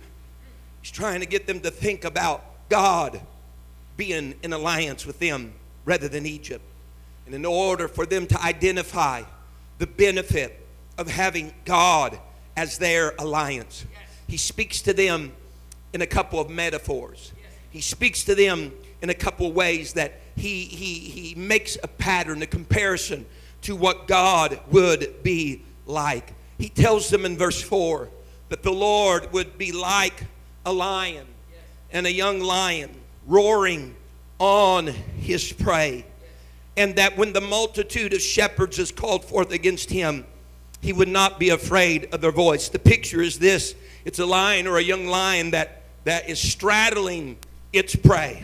He's 0.81 0.91
trying 0.91 1.19
to 1.21 1.25
get 1.25 1.47
them 1.47 1.59
to 1.61 1.71
think 1.71 2.05
about 2.05 2.43
God 2.69 3.19
being 3.97 4.35
in 4.43 4.53
alliance 4.53 5.05
with 5.05 5.19
them 5.19 5.53
rather 5.83 6.07
than 6.07 6.25
Egypt. 6.25 6.63
And 7.25 7.33
in 7.33 7.45
order 7.45 7.87
for 7.87 8.05
them 8.05 8.27
to 8.27 8.41
identify 8.43 9.23
the 9.79 9.87
benefit 9.87 10.65
of 10.97 11.09
having 11.09 11.53
God 11.65 12.19
as 12.55 12.77
their 12.77 13.15
alliance, 13.17 13.85
he 14.27 14.37
speaks 14.37 14.81
to 14.83 14.93
them 14.93 15.33
in 15.93 16.01
a 16.01 16.07
couple 16.07 16.39
of 16.39 16.49
metaphors. 16.49 17.31
He 17.71 17.81
speaks 17.81 18.23
to 18.25 18.35
them 18.35 18.71
in 19.01 19.09
a 19.09 19.13
couple 19.13 19.47
of 19.47 19.55
ways 19.55 19.93
that 19.93 20.21
he, 20.35 20.65
he, 20.65 20.99
he 20.99 21.35
makes 21.35 21.77
a 21.81 21.87
pattern, 21.87 22.41
a 22.41 22.47
comparison 22.47 23.25
to 23.65 23.75
what 23.75 24.07
God 24.07 24.59
would 24.69 25.23
be 25.23 25.63
like. 25.87 26.33
He 26.59 26.69
tells 26.69 27.09
them 27.09 27.25
in 27.25 27.35
verse 27.35 27.59
4 27.61 28.09
that 28.49 28.61
the 28.61 28.71
Lord 28.71 29.33
would 29.33 29.57
be 29.57 29.71
like 29.71 30.23
a 30.65 30.71
lion 30.71 31.25
and 31.91 32.05
a 32.05 32.11
young 32.11 32.39
lion 32.41 32.91
roaring 33.25 33.95
on 34.37 34.87
his 34.87 35.51
prey. 35.51 36.05
And 36.77 36.95
that 36.97 37.17
when 37.17 37.33
the 37.33 37.41
multitude 37.41 38.13
of 38.13 38.21
shepherds 38.21 38.77
is 38.77 38.91
called 38.91 39.25
forth 39.25 39.51
against 39.51 39.89
him, 39.89 40.25
he 40.81 40.93
would 40.93 41.07
not 41.07 41.39
be 41.39 41.49
afraid 41.49 42.13
of 42.13 42.21
their 42.21 42.31
voice. 42.31 42.69
The 42.69 42.77
picture 42.77 43.21
is 43.21 43.39
this 43.39 43.73
it's 44.03 44.19
a 44.19 44.25
lion 44.27 44.67
or 44.67 44.77
a 44.77 44.83
young 44.83 45.07
lion 45.07 45.51
that, 45.51 45.81
that 46.03 46.29
is 46.29 46.39
straddling 46.39 47.37
its 47.73 47.95
prey. 47.95 48.43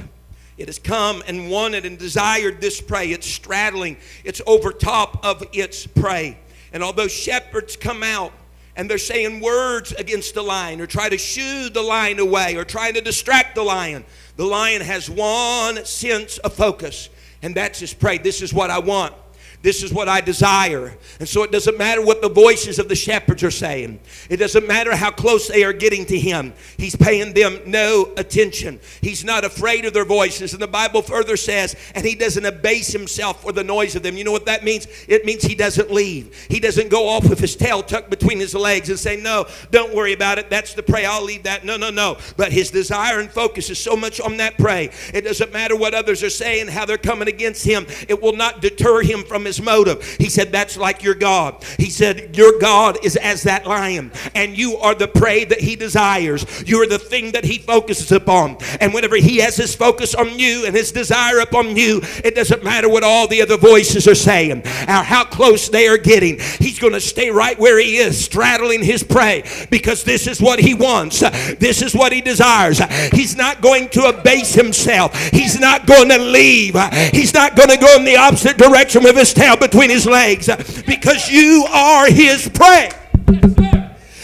It 0.62 0.68
has 0.68 0.80
come 0.80 1.24
and 1.28 1.50
wanted 1.50 1.86
and 1.86 1.98
desired 1.98 2.62
this 2.62 2.80
prey. 2.80 3.08
It's 3.08 3.28
straddling, 3.28 3.98
it's 4.24 4.42
over 4.46 4.72
top 4.72 5.26
of 5.26 5.44
its 5.54 5.88
prey. 5.88 6.38
And 6.72 6.84
although 6.84 7.08
shepherds 7.08 7.76
come 7.76 8.04
out 8.04 8.32
and 8.76 8.90
they're 8.90 8.98
saying 8.98 9.42
words 9.42 9.92
against 9.92 10.36
the 10.36 10.44
lion 10.44 10.80
or 10.80 10.88
try 10.88 11.10
to 11.10 11.18
shoo 11.18 11.70
the 11.70 11.82
lion 11.82 12.20
away 12.20 12.56
or 12.56 12.64
trying 12.64 12.94
to 12.94 13.02
distract 13.02 13.56
the 13.56 13.64
lion, 13.64 14.06
the 14.38 14.46
lion 14.46 14.82
has 14.82 15.10
one 15.10 15.84
sense 15.84 16.38
of 16.38 16.54
focus, 16.54 17.10
and 17.42 17.56
that's 17.56 17.80
his 17.80 17.94
prey. 17.94 18.20
This 18.20 18.42
is 18.42 18.54
what 18.54 18.70
I 18.70 18.80
want. 18.80 19.14
This 19.62 19.84
is 19.84 19.94
what 19.94 20.10
I 20.10 20.22
desire. 20.22 20.98
And 21.20 21.30
so 21.30 21.44
it 21.44 21.52
doesn't 21.52 21.78
matter 21.78 22.02
what 22.02 22.22
the 22.22 22.30
voices 22.30 22.80
of 22.80 22.90
the 22.90 22.96
shepherds 22.96 23.44
are 23.44 23.52
saying. 23.52 24.00
It 24.28 24.38
doesn't 24.38 24.68
matter 24.68 24.96
how 24.96 25.12
close 25.12 25.48
they 25.48 25.64
are 25.64 25.74
getting 25.74 26.06
to 26.08 26.18
him. 26.18 26.54
He's 26.78 26.96
paying 26.96 27.34
them 27.34 27.60
no 27.68 28.12
attention. 28.18 28.80
He's 29.02 29.24
not 29.24 29.46
afraid 29.46 29.86
of 29.86 29.94
their 29.94 30.06
voices. 30.06 30.54
And 30.54 30.62
the 30.62 30.68
Bible 30.68 31.04
further 31.04 31.38
says, 31.38 31.76
and 31.94 32.04
he 32.04 32.16
doesn't 32.16 32.46
abase 32.46 32.92
himself 32.92 33.44
for 33.44 33.52
the 33.52 33.64
noise 33.64 33.96
of 33.96 34.02
them. 34.02 34.18
You 34.18 34.24
know 34.24 34.32
what 34.32 34.48
that 34.48 34.64
means? 34.64 34.88
It 35.08 35.26
means 35.26 35.44
he 35.44 35.54
doesn't 35.54 35.92
leave. 35.92 36.36
He 36.50 36.60
doesn't 36.60 36.90
go 36.90 37.08
off 37.08 37.30
with 37.30 37.40
his 37.40 37.56
tail 37.56 37.84
tucked 37.84 38.10
between 38.10 38.40
his 38.40 38.56
legs 38.56 38.90
and 38.90 38.98
say, 38.98 39.16
No, 39.16 39.46
don't 39.70 39.94
worry 39.94 40.14
about 40.14 40.40
it. 40.40 40.50
That's 40.50 40.74
the 40.74 40.82
prey. 40.84 41.06
I'll 41.06 41.24
leave 41.24 41.44
that. 41.44 41.66
No, 41.66 41.78
no, 41.78 41.92
no. 41.92 42.18
But 42.36 42.52
his 42.52 42.72
desire 42.72 43.20
and 43.20 43.30
focus 43.30 43.70
is 43.70 43.78
so 43.78 43.96
much 43.96 44.20
on 44.20 44.38
that 44.38 44.58
prey. 44.58 44.90
It 45.14 45.22
doesn't 45.22 45.54
matter 45.54 45.76
what 45.76 45.94
others 45.94 46.24
are 46.24 46.32
saying, 46.32 46.68
how 46.68 46.86
they're 46.86 46.98
coming 46.98 47.28
against 47.28 47.64
him. 47.64 47.86
It 48.10 48.22
will 48.22 48.36
not 48.36 48.62
deter 48.62 49.02
him 49.02 49.24
from 49.24 49.46
his 49.46 49.51
motive. 49.60 50.04
He 50.20 50.30
said, 50.30 50.52
That's 50.52 50.78
like 50.78 51.02
your 51.02 51.16
God. 51.16 51.64
He 51.80 51.90
said, 51.90 52.38
Your 52.38 52.60
God 52.60 53.04
is 53.04 53.16
as 53.16 53.44
that 53.44 53.66
lion, 53.66 54.12
and 54.36 54.56
you 54.56 54.78
are 54.78 54.94
the 54.94 55.08
prey 55.08 55.46
that 55.46 55.62
he 55.62 55.76
desires. 55.76 56.46
You 56.66 56.82
are 56.84 56.88
the 56.88 57.00
thing 57.00 57.32
that 57.32 57.44
he 57.44 57.58
focuses 57.58 58.12
upon. 58.12 58.58
And 58.80 58.94
whenever 58.94 59.16
he 59.16 59.38
has 59.38 59.58
his 59.58 59.76
focus 59.76 60.14
on 60.14 60.38
you 60.38 60.66
and 60.66 60.76
his 60.76 60.92
desire 60.92 61.40
upon 61.40 61.76
you, 61.76 62.02
it 62.24 62.36
doesn't 62.36 62.64
matter 62.64 62.88
what 62.88 63.04
all 63.04 63.28
the 63.28 63.42
other 63.42 63.58
voices 63.58 64.08
are 64.08 64.16
saying 64.16 64.62
or 64.62 65.04
how 65.04 65.24
close 65.24 65.70
they 65.70 65.88
are 65.88 65.98
getting. 65.98 66.40
He's 66.60 66.80
going 66.80 66.94
to 66.94 67.02
stay 67.02 67.30
right 67.32 67.58
where 67.58 67.80
he 67.80 67.98
is, 67.98 68.24
straddling 68.24 68.84
his 68.84 69.04
prey, 69.04 69.44
because 69.70 70.04
this 70.04 70.28
is 70.28 70.42
what 70.42 70.60
he 70.60 70.74
wants. 70.74 71.20
This 71.60 71.82
is 71.82 71.96
what 71.96 72.14
he 72.14 72.22
desires. 72.22 72.80
He's 73.12 73.36
not 73.36 73.62
going 73.62 73.90
to 73.90 74.06
abase 74.06 74.54
himself. 74.54 75.18
He's 75.32 75.60
not 75.60 75.86
going 75.86 76.10
to 76.10 76.18
leave. 76.18 76.76
He's 77.12 77.34
not 77.34 77.56
going 77.56 77.70
to 77.70 77.78
go 77.78 77.96
in 77.96 78.06
the 78.06 78.18
opposite 78.18 78.58
direction 78.58 79.04
with 79.04 79.18
his 79.18 79.34
between 79.60 79.90
his 79.90 80.06
legs 80.06 80.50
uh, 80.50 80.58
because 80.86 81.30
you 81.30 81.66
are 81.70 82.10
his 82.10 82.48
prey. 82.50 82.90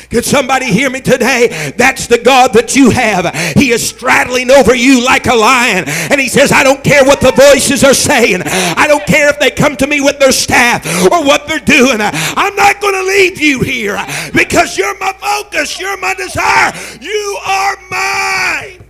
Could 0.09 0.23
somebody 0.23 0.67
hear 0.67 0.89
me 0.89 1.01
today? 1.01 1.73
That's 1.75 2.07
the 2.07 2.17
God 2.17 2.53
that 2.53 2.75
you 2.75 2.91
have. 2.91 3.35
He 3.55 3.71
is 3.71 3.87
straddling 3.87 4.49
over 4.51 4.73
you 4.73 5.03
like 5.03 5.27
a 5.27 5.35
lion. 5.35 5.83
And 5.87 6.21
he 6.21 6.29
says, 6.29 6.51
I 6.51 6.63
don't 6.63 6.83
care 6.83 7.03
what 7.03 7.19
the 7.19 7.31
voices 7.31 7.83
are 7.83 7.93
saying. 7.93 8.41
I 8.45 8.87
don't 8.87 9.05
care 9.05 9.29
if 9.29 9.39
they 9.39 9.51
come 9.51 9.75
to 9.77 9.87
me 9.87 9.99
with 9.99 10.17
their 10.19 10.31
staff 10.31 10.85
or 11.11 11.25
what 11.25 11.47
they're 11.47 11.59
doing. 11.59 11.97
I'm 11.99 12.55
not 12.55 12.79
going 12.79 12.93
to 12.93 13.03
leave 13.03 13.39
you 13.41 13.61
here 13.61 13.97
because 14.33 14.77
you're 14.77 14.97
my 14.97 15.13
focus. 15.13 15.79
You're 15.79 15.97
my 15.97 16.13
desire. 16.13 16.73
You 17.01 17.39
are 17.45 17.77
mine. 17.89 18.86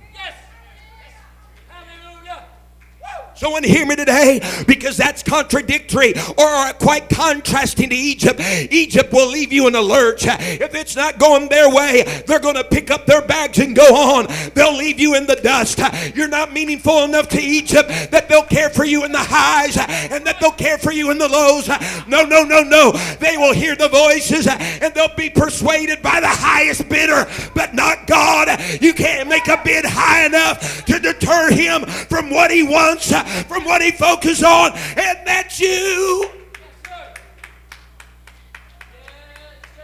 Someone 3.38 3.64
hear 3.64 3.86
me 3.86 3.96
today 3.96 4.42
because 4.68 4.98
that's 4.98 5.22
contradictory 5.22 6.16
or 6.38 6.74
quite 6.74 7.08
contrasting 7.08 7.90
to 7.90 7.96
Egypt. 7.96 8.40
Egypt 8.72 9.14
will 9.14 9.30
leave 9.30 9.54
you 9.54 9.68
in 9.68 9.76
a 9.76 9.82
lurch. 9.82 10.24
If 10.26 10.74
it's 10.74 10.96
not 10.96 11.20
going 11.20 11.48
their 11.48 11.70
way, 11.70 12.04
they're 12.26 12.40
going 12.40 12.56
to 12.56 12.64
pick 12.64 12.90
up 12.90 13.06
their 13.06 13.22
bags 13.22 13.60
and 13.60 13.76
go 13.76 13.96
on. 13.96 14.26
They'll 14.56 14.76
leave 14.76 15.00
you 15.00 15.14
in 15.16 15.28
the 15.28 15.36
dust. 15.36 15.80
You're 16.16 16.28
not 16.28 16.52
meaningful 16.52 17.04
enough 17.04 17.30
to 17.30 17.40
Egypt 17.40 17.90
that 18.10 18.28
they'll 18.28 18.42
care 18.42 18.72
for 18.72 18.86
you 18.86 19.06
in 19.06 19.12
the 19.12 19.20
highs 19.20 19.78
and 19.78 20.26
that 20.26 20.40
they'll 20.40 20.52
care 20.52 20.80
for 20.80 20.92
you 20.92 21.12
in 21.12 21.20
the 21.20 21.30
lows. 21.30 21.68
No, 22.08 22.24
no, 22.24 22.44
no, 22.44 22.64
no. 22.64 22.92
They 23.20 23.38
will 23.38 23.54
hear 23.54 23.76
the 23.76 23.90
voices 23.90 24.48
and 24.48 24.94
they'll 24.96 25.14
be 25.16 25.30
persuaded 25.30 26.02
by 26.02 26.20
the 26.22 26.28
highest 26.28 26.90
bidder, 26.90 27.28
but 27.54 27.76
not 27.76 28.08
God. 28.08 28.50
You 28.82 28.96
can't 28.96 29.30
make 29.30 29.48
a 29.48 29.62
bid 29.64 29.86
high 29.86 30.26
enough 30.26 30.86
to 30.86 31.00
deter 31.00 31.52
him 31.52 31.86
from 31.86 32.32
what 32.32 32.50
he 32.50 32.64
wants, 32.64 33.12
from 33.48 33.66
what 33.66 33.82
he 33.82 33.92
focuses 33.92 34.44
on, 34.44 34.72
and 34.74 35.18
that's 35.26 35.60
you. 35.60 36.30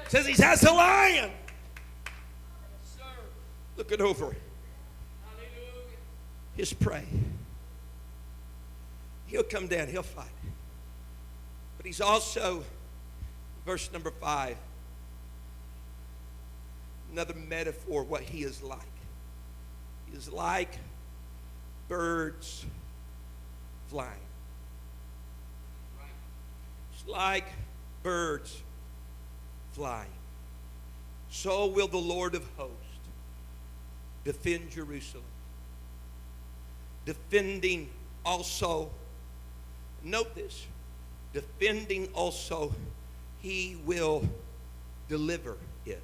Says 0.08 0.28
he's 0.28 0.40
as 0.42 0.64
a 0.64 0.72
lion. 0.72 1.32
Yes, 2.06 2.12
sir. 2.98 3.04
Looking 3.78 4.00
over 4.00 4.26
Hallelujah. 4.26 5.98
his 6.56 6.72
prey. 6.72 7.06
He'll 9.26 9.42
come 9.42 9.66
down, 9.66 9.88
he'll 9.88 10.04
fight. 10.04 10.28
But 11.78 11.88
he's 11.88 12.00
also, 12.00 12.64
verse 13.66 13.92
number 13.92 14.12
five, 14.12 14.56
another 17.12 17.34
metaphor 17.34 18.04
what 18.04 18.22
he 18.22 18.44
is 18.44 18.62
like. 18.62 18.80
He 20.12 20.16
is 20.16 20.32
like 20.32 20.78
birds 21.88 22.66
flying. 23.94 24.10
It's 26.92 27.08
like 27.08 27.46
birds 28.02 28.64
flying. 29.74 30.10
So 31.30 31.68
will 31.68 31.88
the 31.88 32.00
Lord 32.00 32.34
of 32.34 32.44
hosts 32.58 32.76
defend 34.24 34.72
Jerusalem. 34.72 35.24
Defending 37.06 37.88
also, 38.26 38.90
note 40.04 40.34
this, 40.34 40.66
defending 41.32 42.08
also, 42.14 42.74
he 43.44 43.78
will 43.86 44.28
deliver 45.08 45.58
it. 45.86 46.02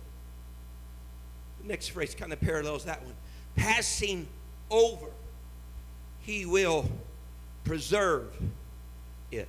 The 1.62 1.67
next 1.67 1.88
phrase 1.88 2.13
kind 2.13 2.34
of 2.34 2.39
parallels 2.39 2.86
that 2.86 3.04
one. 3.04 3.15
Passing 3.56 4.28
over, 4.69 5.08
he 6.19 6.45
will 6.45 6.86
preserve 7.69 8.36
it. 9.32 9.47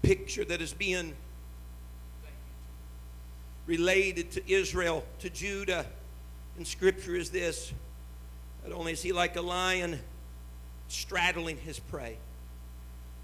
Picture 0.00 0.42
that 0.46 0.62
is 0.62 0.72
being 0.72 1.12
related 3.66 4.30
to 4.30 4.50
Israel, 4.50 5.04
to 5.18 5.28
Judah 5.28 5.84
in 6.58 6.64
Scripture 6.64 7.14
is 7.14 7.28
this. 7.28 7.74
Not 8.66 8.74
only 8.74 8.92
is 8.92 9.02
he 9.02 9.12
like 9.12 9.36
a 9.36 9.42
lion 9.42 10.00
straddling 10.88 11.58
his 11.58 11.78
prey, 11.78 12.16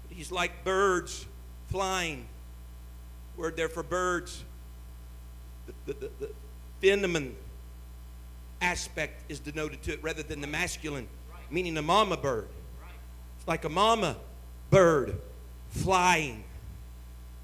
but 0.07 0.15
he's 0.15 0.31
like 0.31 0.63
birds 0.63 1.25
flying. 1.69 2.27
Word 3.35 3.57
there 3.57 3.69
for 3.69 3.81
birds. 3.81 4.43
The, 5.65 5.73
the, 5.87 5.93
the, 5.99 6.11
the 6.19 6.29
feminine 6.81 7.35
aspect 8.61 9.23
is 9.27 9.39
denoted 9.39 9.81
to 9.81 9.93
it 9.93 10.03
rather 10.03 10.21
than 10.21 10.39
the 10.39 10.45
masculine, 10.45 11.07
meaning 11.49 11.73
the 11.73 11.81
mama 11.81 12.15
bird. 12.15 12.47
Like 13.47 13.65
a 13.65 13.69
mama 13.69 14.17
bird 14.69 15.19
flying, 15.69 16.43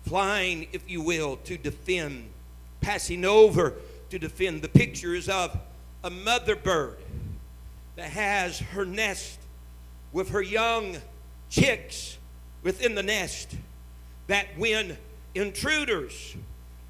flying, 0.05 0.67
if 0.71 0.89
you 0.89 1.01
will, 1.01 1.37
to 1.37 1.57
defend, 1.57 2.29
passing 2.81 3.25
over 3.25 3.73
to 4.09 4.19
defend. 4.19 4.61
The 4.61 4.69
picture 4.69 5.15
is 5.15 5.27
of 5.27 5.57
a 6.03 6.09
mother 6.09 6.55
bird 6.55 6.97
that 7.95 8.09
has 8.09 8.59
her 8.59 8.85
nest 8.85 9.39
with 10.13 10.29
her 10.29 10.41
young 10.41 10.97
chicks 11.49 12.17
within 12.63 12.95
the 12.95 13.03
nest 13.03 13.55
that 14.27 14.45
when 14.57 14.97
intruders 15.35 16.35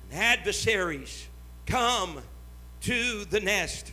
and 0.10 0.20
adversaries 0.20 1.28
come 1.66 2.22
to 2.82 3.26
the 3.26 3.40
nest, 3.40 3.92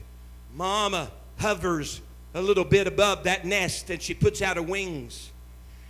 mama 0.55 1.11
hovers 1.39 2.01
a 2.35 2.43
little 2.43 2.65
bit 2.65 2.87
above 2.87 3.25
that 3.25 3.45
nest 3.45 3.91
and 3.91 4.03
she 4.03 4.13
puts 4.13 4.43
out 4.43 4.57
her 4.57 4.63
wings. 4.63 5.31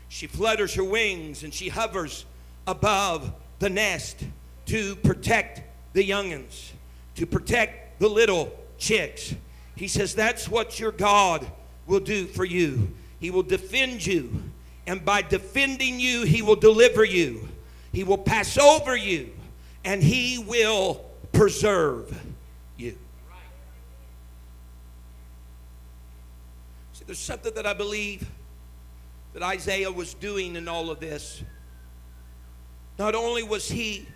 She 0.08 0.26
flutters 0.26 0.74
her 0.74 0.84
wings 0.84 1.42
and 1.42 1.52
she 1.52 1.68
hovers 1.68 2.26
above 2.66 3.32
the 3.58 3.70
nest 3.70 4.24
to 4.66 4.94
protect 4.96 5.62
the 5.94 6.08
youngins, 6.08 6.70
to 7.16 7.26
protect 7.26 7.98
the 7.98 8.08
little 8.08 8.52
chicks. 8.78 9.34
He 9.76 9.88
says, 9.88 10.14
That's 10.14 10.48
what 10.48 10.78
your 10.78 10.92
God 10.92 11.46
will 11.86 12.00
do 12.00 12.26
for 12.26 12.44
you. 12.44 12.92
He 13.20 13.30
will 13.30 13.42
defend 13.42 14.04
you. 14.06 14.42
And 14.86 15.04
by 15.04 15.22
defending 15.22 15.98
you, 15.98 16.24
He 16.24 16.42
will 16.42 16.56
deliver 16.56 17.04
you. 17.04 17.48
He 17.92 18.04
will 18.04 18.18
pass 18.18 18.58
over 18.58 18.96
you. 18.96 19.32
And 19.84 20.02
He 20.02 20.38
will 20.38 21.04
preserve 21.32 22.20
you. 22.76 22.96
There's 27.06 27.18
something 27.18 27.52
that 27.54 27.66
I 27.66 27.74
believe 27.74 28.30
that 29.34 29.42
Isaiah 29.42 29.90
was 29.90 30.14
doing 30.14 30.56
in 30.56 30.68
all 30.68 30.90
of 30.90 31.00
this. 31.00 31.42
Not 32.98 33.14
only 33.14 33.42
was 33.42 33.68
he 33.68 34.06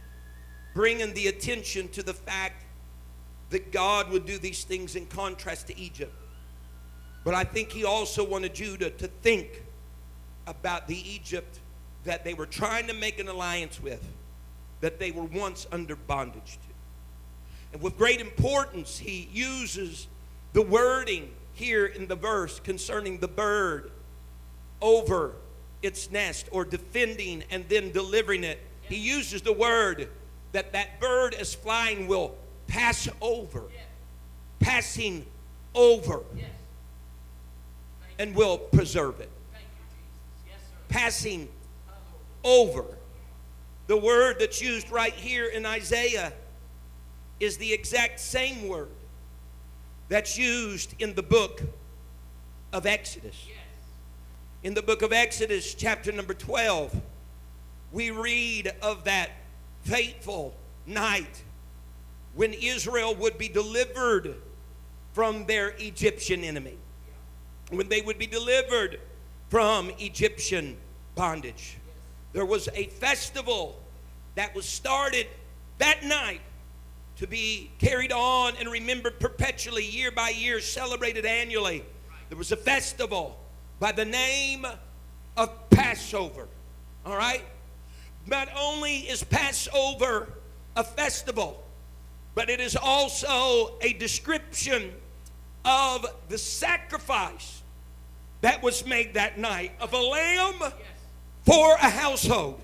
bringing 0.75 1.13
the 1.13 1.27
attention 1.27 1.89
to 1.89 2.03
the 2.03 2.15
fact 2.15 2.65
that 3.51 3.73
God 3.73 4.11
would 4.11 4.27
do 4.27 4.39
these 4.39 4.65
things 4.65 4.95
in 4.95 5.07
contrast 5.07 5.67
to 5.67 5.79
Egypt, 5.79 6.15
but 7.25 7.35
I 7.35 7.45
think 7.45 7.73
he 7.73 7.85
also 7.85 8.25
wanted 8.25 8.55
Judah 8.55 8.91
to 8.91 9.09
think 9.09 9.63
about 10.47 10.87
the 10.87 10.97
Egypt 10.97 11.59
that 12.05 12.25
they 12.25 12.33
were 12.33 12.47
trying 12.47 12.87
to 12.87 12.95
make 12.95 13.19
an 13.19 13.29
alliance 13.29 13.83
with, 13.83 14.07
that 14.81 14.99
they 14.99 15.11
were 15.11 15.25
once 15.25 15.67
under 15.73 15.97
bondage 15.97 16.53
to. 16.53 16.69
And 17.73 17.83
with 17.83 17.99
great 17.99 18.21
importance, 18.21 18.99
he 18.99 19.29
uses 19.33 20.07
the 20.53 20.63
wording 20.63 21.31
here 21.59 21.87
in 21.87 22.07
the 22.07 22.15
verse 22.15 22.61
concerning 22.61 23.19
the 23.19 23.27
bird 23.27 23.91
over 24.81 25.33
its 25.83 26.11
nest 26.11 26.49
or 26.53 26.65
defending 26.65 27.43
and 27.51 27.69
then 27.69 27.91
delivering 27.91 28.45
it. 28.45 28.61
He 28.83 28.97
uses 28.97 29.43
the 29.43 29.53
word 29.53 30.09
that 30.53 30.73
that 30.73 31.01
bird 31.01 31.35
as 31.35 31.55
flying 31.55 32.07
will 32.07 32.37
pass 32.69 33.09
over, 33.21 33.65
passing 34.61 35.27
over, 35.75 36.23
and 38.21 38.35
will 38.35 38.59
preserve 38.59 39.21
it. 39.21 39.31
Passing 40.89 41.49
over. 42.45 42.85
The 43.89 43.97
word 43.97 44.37
that's 44.39 44.63
used 44.63 44.91
right 44.91 45.13
here 45.13 45.47
in 45.47 45.67
Isaiah 45.67 46.33
is 47.41 47.57
the 47.57 47.73
exact 47.73 48.21
same 48.21 48.69
word 48.69 48.89
that's 50.09 50.39
used 50.39 50.95
in 50.99 51.15
the 51.15 51.23
book 51.23 51.63
of 52.73 52.87
Exodus. 52.87 53.47
In 54.63 54.75
the 54.75 54.83
book 54.83 55.03
of 55.03 55.13
Exodus, 55.13 55.75
chapter 55.75 56.11
number 56.11 56.35
12, 56.35 57.01
we 57.93 58.11
read 58.11 58.73
of 58.83 59.05
that 59.05 59.31
fateful 59.83 60.55
night 60.87 61.43
when 62.35 62.53
Israel 62.53 63.15
would 63.15 63.39
be 63.39 63.49
delivered 63.49 64.35
from 65.13 65.47
their 65.47 65.75
Egyptian 65.79 66.45
enemy, 66.45 66.77
when 67.71 67.89
they 67.89 68.01
would 68.01 68.19
be 68.19 68.27
delivered 68.27 69.01
from 69.49 69.91
Egyptian 69.99 70.77
bondage. 71.15 71.77
There 72.33 72.45
was 72.45 72.69
a 72.75 72.85
festival 72.85 73.81
that 74.35 74.55
was 74.55 74.67
started 74.67 75.27
that 75.79 76.05
night 76.05 76.41
to 77.19 77.27
be 77.27 77.71
carried 77.79 78.13
on 78.13 78.55
and 78.59 78.71
remembered 78.71 79.19
perpetually, 79.19 79.85
year 79.85 80.11
by 80.11 80.31
year, 80.31 80.61
celebrated 80.61 81.27
annually. 81.27 81.85
There 82.29 82.39
was 82.39 82.53
a 82.53 82.57
festival 82.57 83.39
by 83.81 83.93
the 83.93 84.05
name 84.05 84.65
of 85.37 85.71
Passover. 85.71 86.47
All 87.05 87.17
right? 87.17 87.43
Not 88.27 88.49
only 88.57 88.99
is 88.99 89.25
Passover 89.25 90.29
a 90.77 90.85
festival, 90.85 91.65
but 92.35 92.51
it 92.51 92.61
is 92.61 92.77
also 92.77 93.75
a 93.81 93.95
description 93.95 94.93
of 95.65 96.07
the 96.29 96.39
sacrifice 96.39 97.63
that 98.43 98.63
was 98.63 98.87
made 98.87 99.15
that 99.15 99.39
night 99.39 99.73
of 99.81 99.93
a 99.93 100.01
lamb 100.01 100.73
for 101.43 101.75
a 101.75 101.91
household. 101.91 102.61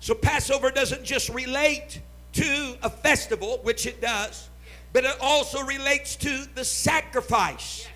So 0.00 0.14
Passover 0.14 0.70
doesn't 0.70 1.04
just 1.04 1.28
relate 1.28 2.00
to 2.38 2.76
a 2.82 2.90
festival, 2.90 3.58
which 3.62 3.86
it 3.86 4.00
does, 4.00 4.48
but 4.92 5.04
it 5.04 5.16
also 5.20 5.62
relates 5.62 6.16
to 6.16 6.46
the 6.54 6.64
sacrifice 6.64 7.86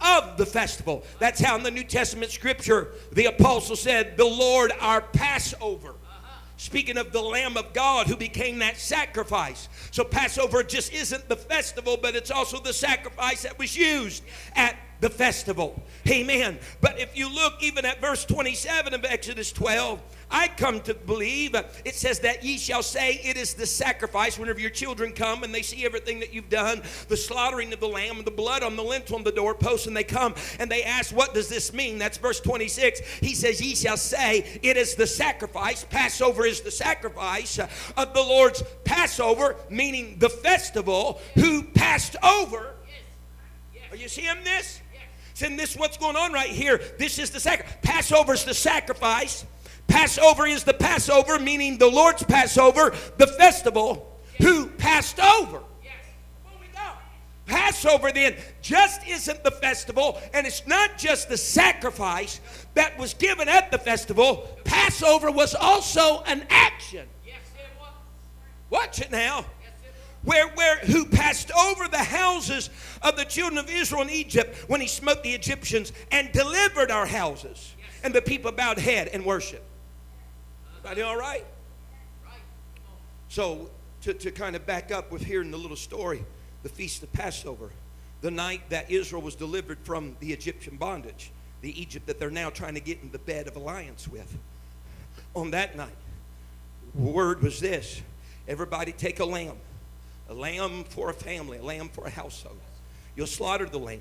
of 0.00 0.38
the 0.38 0.46
festival. 0.46 1.04
That's 1.18 1.40
how 1.40 1.56
in 1.56 1.62
the 1.62 1.70
New 1.70 1.84
Testament 1.84 2.30
scripture 2.30 2.92
the 3.12 3.26
apostle 3.26 3.76
said, 3.76 4.16
The 4.16 4.24
Lord 4.24 4.72
our 4.80 5.02
Passover. 5.02 5.94
Speaking 6.56 6.98
of 6.98 7.10
the 7.10 7.22
Lamb 7.22 7.56
of 7.56 7.72
God 7.72 8.06
who 8.06 8.16
became 8.16 8.58
that 8.58 8.76
sacrifice. 8.76 9.70
So 9.92 10.04
Passover 10.04 10.62
just 10.62 10.92
isn't 10.92 11.26
the 11.26 11.36
festival, 11.36 11.96
but 12.00 12.14
it's 12.14 12.30
also 12.30 12.60
the 12.60 12.74
sacrifice 12.74 13.44
that 13.44 13.58
was 13.58 13.74
used 13.74 14.22
at 14.54 14.76
the 15.00 15.08
festival. 15.08 15.82
Amen. 16.06 16.58
But 16.82 17.00
if 17.00 17.16
you 17.16 17.32
look 17.32 17.54
even 17.62 17.86
at 17.86 18.00
verse 18.02 18.26
27 18.26 18.92
of 18.92 19.06
Exodus 19.06 19.52
12, 19.52 20.02
I 20.30 20.48
come 20.48 20.80
to 20.82 20.94
believe 20.94 21.54
it 21.54 21.94
says 21.94 22.20
that 22.20 22.44
ye 22.44 22.58
shall 22.58 22.82
say 22.82 23.20
it 23.24 23.36
is 23.36 23.54
the 23.54 23.66
sacrifice 23.66 24.38
whenever 24.38 24.60
your 24.60 24.70
children 24.70 25.12
come 25.12 25.42
and 25.42 25.54
they 25.54 25.62
see 25.62 25.84
everything 25.84 26.20
that 26.20 26.32
you've 26.32 26.48
done, 26.48 26.82
the 27.08 27.16
slaughtering 27.16 27.72
of 27.72 27.80
the 27.80 27.88
lamb 27.88 28.18
and 28.18 28.24
the 28.24 28.30
blood 28.30 28.62
on 28.62 28.76
the 28.76 28.82
lintel 28.82 29.16
on 29.16 29.24
the 29.24 29.32
doorpost, 29.32 29.86
and 29.86 29.96
they 29.96 30.04
come 30.04 30.34
and 30.58 30.70
they 30.70 30.84
ask, 30.84 31.14
What 31.14 31.34
does 31.34 31.48
this 31.48 31.72
mean? 31.72 31.98
That's 31.98 32.18
verse 32.18 32.40
26. 32.40 33.00
He 33.20 33.34
says, 33.34 33.60
Ye 33.60 33.74
shall 33.74 33.96
say 33.96 34.60
it 34.62 34.76
is 34.76 34.94
the 34.94 35.06
sacrifice. 35.06 35.84
Passover 35.84 36.46
is 36.46 36.60
the 36.60 36.70
sacrifice 36.70 37.58
of 37.58 38.14
the 38.14 38.22
Lord's 38.22 38.62
Passover, 38.84 39.56
meaning 39.68 40.18
the 40.18 40.28
festival, 40.30 41.20
who 41.34 41.62
passed 41.62 42.16
over. 42.22 42.74
Are 43.90 43.96
you 43.96 44.08
seeing 44.08 44.44
this? 44.44 44.80
Seeing 45.34 45.56
this 45.56 45.76
what's 45.76 45.96
going 45.96 46.16
on 46.16 46.32
right 46.32 46.50
here. 46.50 46.80
This 46.98 47.18
is 47.18 47.30
the 47.30 47.40
sacrifice. 47.40 47.76
Passover 47.82 48.34
is 48.34 48.44
the 48.44 48.54
sacrifice. 48.54 49.44
Passover 49.90 50.46
is 50.46 50.64
the 50.64 50.72
Passover, 50.72 51.38
meaning 51.38 51.76
the 51.76 51.90
Lord's 51.90 52.22
Passover, 52.22 52.94
the 53.18 53.26
festival, 53.26 54.18
who 54.40 54.66
passed 54.66 55.18
over. 55.18 55.60
Passover 57.46 58.12
then 58.12 58.36
just 58.62 59.04
isn't 59.08 59.42
the 59.42 59.50
festival, 59.50 60.20
and 60.32 60.46
it's 60.46 60.64
not 60.68 60.96
just 60.96 61.28
the 61.28 61.36
sacrifice 61.36 62.40
that 62.74 62.96
was 62.96 63.12
given 63.14 63.48
at 63.48 63.72
the 63.72 63.78
festival. 63.78 64.56
Passover 64.64 65.32
was 65.32 65.56
also 65.56 66.22
an 66.22 66.46
action. 66.48 67.08
Watch 68.70 69.00
it 69.00 69.10
now. 69.10 69.44
Where, 70.22 70.48
where, 70.50 70.76
who 70.78 71.06
passed 71.06 71.50
over 71.50 71.88
the 71.88 71.98
houses 71.98 72.70
of 73.02 73.16
the 73.16 73.24
children 73.24 73.58
of 73.58 73.68
Israel 73.68 74.02
in 74.02 74.10
Egypt 74.10 74.68
when 74.68 74.80
he 74.80 74.86
smote 74.86 75.24
the 75.24 75.32
Egyptians 75.32 75.92
and 76.12 76.30
delivered 76.30 76.92
our 76.92 77.06
houses. 77.06 77.74
And 78.04 78.14
the 78.14 78.22
people 78.22 78.52
bowed 78.52 78.78
head 78.78 79.08
and 79.08 79.24
worshiped. 79.24 79.64
Everybody 80.82 81.02
all 81.02 81.18
right? 81.18 81.44
So, 83.28 83.68
to, 84.00 84.14
to 84.14 84.30
kind 84.30 84.56
of 84.56 84.64
back 84.64 84.90
up 84.90 85.12
with 85.12 85.22
hearing 85.22 85.50
the 85.50 85.58
little 85.58 85.76
story, 85.76 86.24
the 86.62 86.70
Feast 86.70 87.02
of 87.02 87.12
Passover, 87.12 87.68
the 88.22 88.30
night 88.30 88.62
that 88.70 88.90
Israel 88.90 89.20
was 89.20 89.34
delivered 89.34 89.76
from 89.82 90.16
the 90.20 90.32
Egyptian 90.32 90.76
bondage, 90.76 91.32
the 91.60 91.78
Egypt 91.78 92.06
that 92.06 92.18
they're 92.18 92.30
now 92.30 92.48
trying 92.48 92.72
to 92.74 92.80
get 92.80 93.02
in 93.02 93.10
the 93.10 93.18
bed 93.18 93.46
of 93.46 93.56
alliance 93.56 94.08
with. 94.08 94.38
On 95.34 95.50
that 95.50 95.76
night, 95.76 95.96
word 96.94 97.42
was 97.42 97.60
this 97.60 98.00
everybody 98.48 98.92
take 98.92 99.20
a 99.20 99.24
lamb, 99.24 99.58
a 100.30 100.34
lamb 100.34 100.84
for 100.84 101.10
a 101.10 101.14
family, 101.14 101.58
a 101.58 101.62
lamb 101.62 101.90
for 101.90 102.06
a 102.06 102.10
household. 102.10 102.56
You'll 103.16 103.26
slaughter 103.26 103.66
the 103.66 103.78
lamb, 103.78 104.00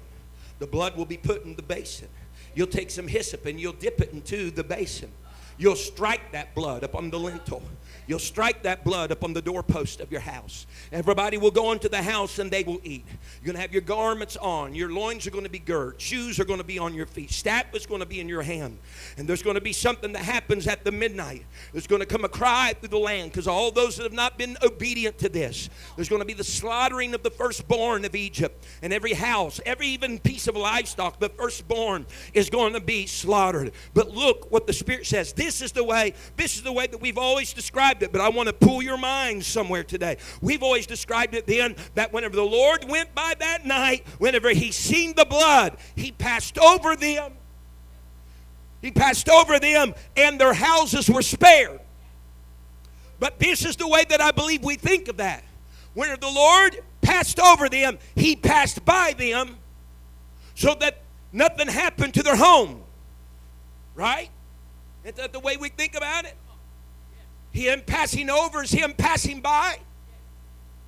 the 0.60 0.68
blood 0.68 0.96
will 0.96 1.06
be 1.06 1.18
put 1.18 1.44
in 1.44 1.58
the 1.58 1.62
basin. 1.62 2.08
You'll 2.56 2.68
take 2.68 2.90
some 2.90 3.10
hyssop 3.10 3.46
and 3.46 3.60
you'll 3.60 3.74
dip 3.74 4.00
it 4.00 4.14
into 4.14 4.50
the 4.50 4.64
basin. 4.64 5.12
You'll 5.60 5.76
strike 5.76 6.32
that 6.32 6.56
blood 6.56 6.84
upon 6.84 7.10
the 7.10 7.20
lintel. 7.20 7.62
You'll 8.10 8.18
strike 8.18 8.64
that 8.64 8.84
blood 8.84 9.12
upon 9.12 9.34
the 9.34 9.42
doorpost 9.42 10.02
of 10.02 10.12
your 10.12 10.22
house. 10.22 10.66
Everybody 10.92 11.38
will 11.38 11.52
go 11.52 11.72
into 11.74 11.88
the 11.88 12.02
house 12.02 12.40
and 12.40 12.50
they 12.50 12.64
will 12.64 12.80
eat. 12.84 13.06
You're 13.08 13.46
going 13.46 13.56
to 13.56 13.62
have 13.62 13.72
your 13.72 13.84
garments 13.84 14.36
on. 14.36 14.74
Your 14.74 14.92
loins 14.92 15.28
are 15.28 15.30
going 15.30 15.44
to 15.44 15.50
be 15.50 15.60
girt. 15.60 16.02
Shoes 16.02 16.40
are 16.40 16.44
going 16.44 16.58
to 16.58 16.66
be 16.66 16.80
on 16.80 16.96
your 16.96 17.06
feet. 17.06 17.30
Staff 17.30 17.66
is 17.76 17.86
going 17.86 18.00
to 18.00 18.08
be 18.08 18.20
in 18.20 18.28
your 18.28 18.42
hand. 18.42 18.80
And 19.18 19.28
there's 19.30 19.44
going 19.44 19.58
to 19.58 19.62
be 19.62 19.74
something 19.74 20.14
that 20.14 20.24
happens 20.24 20.66
at 20.66 20.84
the 20.84 20.92
midnight. 20.92 21.46
There's 21.72 21.86
going 21.86 22.00
to 22.00 22.08
come 22.08 22.26
a 22.26 22.30
cry 22.30 22.74
through 22.80 22.90
the 22.90 22.98
land 22.98 23.30
because 23.30 23.48
all 23.48 23.70
those 23.70 23.98
that 23.98 24.04
have 24.06 24.12
not 24.12 24.40
been 24.40 24.58
obedient 24.64 25.20
to 25.20 25.30
this, 25.30 25.70
there's 25.96 26.10
going 26.10 26.24
to 26.24 26.26
be 26.26 26.34
the 26.34 26.44
slaughtering 26.44 27.14
of 27.14 27.22
the 27.22 27.30
firstborn 27.30 28.06
of 28.06 28.16
Egypt. 28.16 28.66
And 28.82 28.92
every 28.92 29.14
house, 29.14 29.62
every 29.68 29.86
even 29.86 30.18
piece 30.18 30.48
of 30.48 30.56
livestock, 30.56 31.20
the 31.20 31.30
firstborn 31.30 32.08
is 32.34 32.50
going 32.50 32.74
to 32.74 32.82
be 32.82 33.06
slaughtered. 33.06 33.72
But 33.94 34.10
look 34.10 34.52
what 34.52 34.66
the 34.66 34.74
Spirit 34.74 35.06
says. 35.06 35.32
This 35.32 35.62
is 35.62 35.74
the 35.74 35.84
way, 35.84 36.16
this 36.38 36.56
is 36.56 36.64
the 36.64 36.74
way 36.74 36.88
that 36.88 37.00
we've 37.00 37.20
always 37.20 37.54
described 37.54 37.99
it, 38.04 38.12
but 38.12 38.22
I 38.22 38.30
want 38.30 38.48
to 38.48 38.54
pull 38.54 38.82
your 38.82 38.98
mind 38.98 39.44
somewhere 39.44 39.84
today. 39.84 40.18
We've 40.42 40.64
always 40.64 40.88
described 40.88 41.36
it 41.36 41.48
then 41.48 41.76
that 41.96 42.14
whenever 42.14 42.36
the 42.36 42.44
Lord 42.44 42.90
went 42.90 43.14
by 43.16 43.34
that 43.40 43.66
night, 43.66 44.06
whenever 44.18 44.50
he 44.50 44.72
seen 44.72 45.14
the 45.16 45.26
blood, 45.26 45.78
he 45.96 46.12
passed 46.12 46.58
over 46.58 46.96
them. 46.96 47.34
He 48.82 48.92
passed 48.92 49.30
over 49.30 49.60
them 49.60 49.94
and 50.16 50.40
their 50.40 50.54
houses 50.54 51.10
were 51.10 51.22
spared. 51.22 51.80
But 53.20 53.40
this 53.40 53.66
is 53.66 53.76
the 53.76 53.88
way 53.88 54.06
that 54.10 54.22
I 54.22 54.32
believe 54.32 54.64
we 54.64 54.76
think 54.76 55.10
of 55.10 55.18
that. 55.18 55.44
When 55.94 56.18
the 56.20 56.30
Lord 56.30 56.78
passed 57.02 57.40
over 57.40 57.68
them, 57.68 57.98
He 58.16 58.36
passed 58.36 58.86
by 58.86 59.14
them 59.18 59.58
so 60.56 60.76
that 60.76 61.02
nothing 61.34 61.68
happened 61.68 62.14
to 62.16 62.24
their 62.24 62.36
home. 62.36 62.82
Right? 63.96 64.30
Is 65.04 65.16
that 65.16 65.34
the 65.34 65.40
way 65.40 65.58
we 65.58 65.70
think 65.70 65.96
about 65.96 66.26
it? 66.26 66.36
Him 67.52 67.82
passing 67.86 68.30
over 68.30 68.64
is 68.64 68.72
Him 68.72 68.94
passing 68.94 69.42
by. 69.42 69.80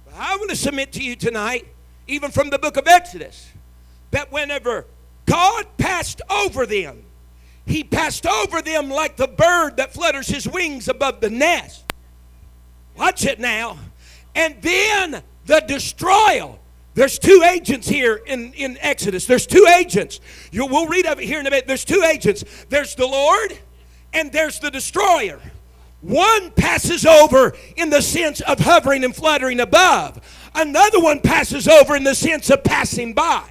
But 0.05 0.15
I 0.15 0.35
want 0.37 0.49
to 0.49 0.55
submit 0.55 0.91
to 0.93 1.03
you 1.03 1.15
tonight, 1.15 1.67
even 2.07 2.31
from 2.31 2.49
the 2.49 2.59
book 2.59 2.77
of 2.77 2.87
Exodus, 2.87 3.49
that 4.11 4.31
whenever 4.31 4.85
God 5.25 5.65
passed 5.77 6.21
over 6.29 6.65
them, 6.65 7.03
He 7.65 7.83
passed 7.83 8.25
over 8.25 8.61
them 8.61 8.89
like 8.89 9.17
the 9.17 9.27
bird 9.27 9.77
that 9.77 9.93
flutters 9.93 10.27
his 10.27 10.47
wings 10.47 10.87
above 10.87 11.21
the 11.21 11.29
nest. 11.29 11.85
Watch 12.97 13.25
it 13.25 13.39
now. 13.39 13.77
And 14.35 14.61
then 14.61 15.23
the 15.45 15.59
destroyer. 15.61 16.55
There's 16.93 17.17
two 17.17 17.43
agents 17.49 17.87
here 17.87 18.21
in, 18.25 18.53
in 18.53 18.77
Exodus. 18.81 19.25
There's 19.25 19.47
two 19.47 19.65
agents. 19.77 20.19
You, 20.51 20.65
we'll 20.65 20.87
read 20.87 21.05
of 21.05 21.19
it 21.19 21.25
here 21.25 21.39
in 21.39 21.47
a 21.47 21.49
minute. 21.49 21.67
There's 21.67 21.85
two 21.85 22.03
agents. 22.03 22.43
There's 22.69 22.95
the 22.95 23.07
Lord 23.07 23.57
and 24.13 24.31
there's 24.31 24.59
the 24.59 24.69
destroyer. 24.69 25.39
One 26.01 26.51
passes 26.51 27.05
over 27.05 27.55
in 27.75 27.91
the 27.91 28.01
sense 28.01 28.41
of 28.41 28.59
hovering 28.59 29.03
and 29.03 29.15
fluttering 29.15 29.59
above. 29.59 30.19
Another 30.53 30.99
one 30.99 31.21
passes 31.21 31.67
over 31.67 31.95
in 31.95 32.03
the 32.03 32.15
sense 32.15 32.49
of 32.49 32.63
passing 32.63 33.13
by. 33.13 33.47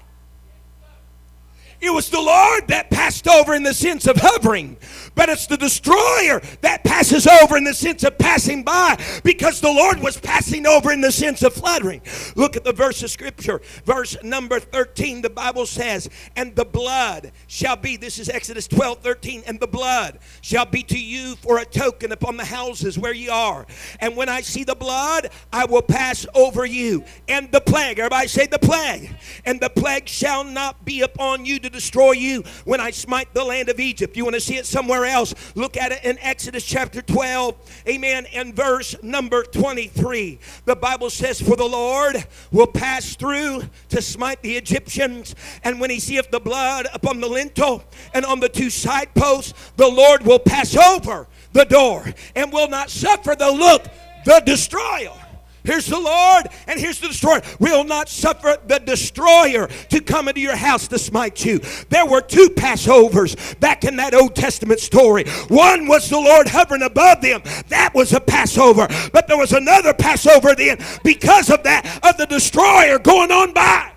It 1.81 1.91
was 1.91 2.11
the 2.11 2.21
Lord 2.21 2.69
that 2.69 2.91
passed 2.91 3.27
over 3.27 3.55
in 3.55 3.63
the 3.63 3.73
sense 3.73 4.07
of 4.07 4.17
hovering, 4.19 4.77
but 5.15 5.29
it's 5.29 5.47
the 5.47 5.57
destroyer 5.57 6.41
that 6.61 6.85
passes 6.85 7.27
over 7.27 7.57
in 7.57 7.65
the 7.65 7.75
sense 7.75 8.05
of 8.05 8.19
passing 8.19 8.63
by 8.63 8.99
because 9.25 9.61
the 9.61 9.73
Lord 9.73 10.01
was 10.01 10.19
passing 10.19 10.67
over 10.67 10.93
in 10.93 11.01
the 11.01 11.13
sense 11.13 11.43
of 11.43 11.55
fluttering. 11.55 12.03
Look 12.37 12.57
at 12.57 12.65
the 12.65 12.73
verse 12.73 13.03
of 13.03 13.11
scripture, 13.11 13.61
verse 13.85 14.17
number 14.23 14.61
13. 14.61 15.23
The 15.23 15.31
Bible 15.31 15.67
says, 15.67 16.09
And 16.37 16.55
the 16.57 16.65
blood 16.65 17.33
shall 17.47 17.77
be, 17.77 17.97
this 17.97 18.19
is 18.19 18.29
Exodus 18.29 18.67
12 18.69 19.01
13, 19.01 19.43
and 19.47 19.61
the 19.61 19.67
blood 19.67 20.19
shall 20.41 20.67
be 20.67 20.83
to 20.85 20.99
you 20.99 21.37
for 21.37 21.59
a 21.59 21.65
token 21.65 22.13
upon 22.13 22.37
the 22.37 22.45
houses 22.45 22.99
where 22.99 23.15
ye 23.15 23.29
are. 23.29 23.67
And 24.01 24.17
when 24.17 24.29
I 24.29 24.41
see 24.41 24.65
the 24.65 24.75
blood, 24.75 25.31
I 25.53 25.65
will 25.65 25.83
pass 25.83 26.27
over 26.35 26.65
you. 26.65 27.05
And 27.29 27.51
the 27.53 27.61
plague, 27.61 27.99
everybody 27.99 28.29
say 28.29 28.47
the 28.47 28.59
plague, 28.59 29.15
and 29.45 29.61
the 29.61 29.71
plague 29.71 30.09
shall 30.09 30.45
not 30.45 30.85
be 30.85 31.03
upon 31.03 31.45
you 31.45 31.59
to 31.61 31.71
destroy 31.71 32.13
you 32.13 32.43
when 32.65 32.81
I 32.81 32.91
smite 32.91 33.33
the 33.35 33.45
land 33.45 33.69
of 33.69 33.81
Egypt. 33.81 34.17
You 34.17 34.25
want 34.25 34.35
to 34.35 34.41
see 34.41 34.57
it 34.57 34.67
somewhere 34.67 35.00
else? 35.05 35.35
Look 35.55 35.77
at 35.77 35.93
it 35.93 36.05
in 36.05 36.19
Exodus 36.19 36.65
chapter 36.65 37.03
12, 37.03 37.83
amen, 37.89 38.27
and 38.33 38.55
verse 38.55 38.95
number 39.03 39.43
23. 39.43 40.39
The 40.65 40.77
Bible 40.77 41.11
says, 41.11 41.41
For 41.41 41.57
the 41.57 41.65
Lord 41.65 42.25
will 42.51 42.67
pass 42.67 43.17
through 43.17 43.63
to 43.91 44.03
smite 44.03 44.43
the 44.43 44.57
Egyptians, 44.57 45.35
and 45.65 45.81
when 45.81 45.91
he 45.91 46.01
seeth 46.01 46.31
the 46.31 46.41
blood 46.41 46.87
upon 46.93 47.21
the 47.21 47.29
lintel 47.29 47.85
and 48.15 48.25
on 48.25 48.41
the 48.41 48.49
two 48.49 48.71
side 48.71 49.15
posts, 49.15 49.55
the 49.77 49.89
Lord 49.89 50.25
will 50.25 50.39
pass 50.39 50.77
over 50.77 51.27
the 51.53 51.65
door 51.65 52.05
and 52.35 52.53
will 52.53 52.69
not 52.69 52.91
suffer 52.91 53.35
the 53.35 53.51
look, 53.51 53.85
the 54.25 54.43
destroyer. 54.45 55.20
Here's 55.65 55.87
the 55.87 56.01
Lord, 56.01 56.47
and 56.67 56.81
here's 56.81 57.01
the 57.01 57.09
destroyer. 57.09 57.43
Will 57.59 57.85
not 57.85 58.09
suffer 58.09 58.57
the 58.67 58.79
destroyer 58.79 59.69
to 59.89 60.01
come 60.01 60.29
into 60.29 60.41
your 60.41 60.57
house 60.57 60.89
to 60.89 60.99
smite 60.99 61.45
you. 61.45 61.61
There 61.89 62.07
were 62.07 62.21
two 62.21 62.49
Passovers 62.51 63.59
back 63.61 63.85
in 63.85 63.97
that 63.97 64.15
Old 64.15 64.35
Testament 64.35 64.81
story. 64.81 65.25
One 65.49 65.87
was 65.87 66.09
the 66.09 66.19
Lord 66.19 66.49
hovering 66.49 66.83
above 66.83 67.21
them. 67.21 67.43
That 67.69 67.95
was 67.95 68.13
a 68.13 68.21
Passover. 68.21 68.89
But 69.13 69.29
there 69.29 69.39
was 69.39 69.53
another 69.53 69.93
Passover 69.93 70.55
then 70.55 70.79
because 71.05 71.51
of 71.51 71.63
that, 71.65 72.01
of 72.03 72.17
the 72.17 72.27
destroyer 72.27 72.99
going 72.99 73.31
on 73.31 73.53
by. 73.53 73.90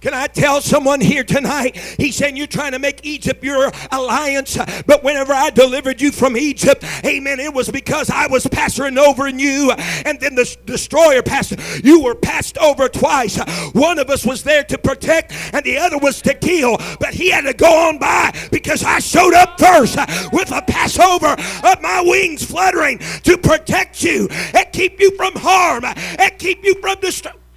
Can 0.00 0.14
I 0.14 0.28
tell 0.28 0.60
someone 0.60 1.00
here 1.00 1.24
tonight? 1.24 1.76
He's 1.76 2.14
saying 2.14 2.36
you're 2.36 2.46
trying 2.46 2.70
to 2.70 2.78
make 2.78 3.04
Egypt 3.04 3.42
your 3.42 3.72
alliance, 3.90 4.56
but 4.86 5.02
whenever 5.02 5.32
I 5.32 5.50
delivered 5.50 6.00
you 6.00 6.12
from 6.12 6.36
Egypt, 6.36 6.84
amen, 7.04 7.40
it 7.40 7.52
was 7.52 7.68
because 7.68 8.08
I 8.08 8.28
was 8.28 8.46
passing 8.46 8.96
over 8.96 9.28
you, 9.28 9.72
and 10.06 10.20
then 10.20 10.36
the 10.36 10.56
destroyer 10.66 11.20
passed. 11.22 11.54
You 11.84 12.00
were 12.00 12.14
passed 12.14 12.56
over 12.58 12.88
twice. 12.88 13.38
One 13.72 13.98
of 13.98 14.08
us 14.08 14.24
was 14.24 14.44
there 14.44 14.62
to 14.64 14.78
protect, 14.78 15.32
and 15.52 15.64
the 15.64 15.78
other 15.78 15.98
was 15.98 16.22
to 16.22 16.34
kill, 16.34 16.76
but 17.00 17.12
he 17.12 17.30
had 17.30 17.42
to 17.42 17.52
go 17.52 17.88
on 17.88 17.98
by 17.98 18.32
because 18.52 18.84
I 18.84 19.00
showed 19.00 19.34
up 19.34 19.58
first 19.58 19.98
with 20.32 20.52
a 20.52 20.62
Passover 20.62 21.32
of 21.64 21.82
my 21.82 22.02
wings 22.06 22.44
fluttering 22.44 22.98
to 23.24 23.36
protect 23.36 24.04
you 24.04 24.28
and 24.30 24.66
keep 24.72 25.00
you 25.00 25.16
from 25.16 25.34
harm 25.34 25.84
and 25.84 26.38
keep 26.38 26.64
you 26.64 26.74
from 26.80 27.00
destruction. 27.00 27.47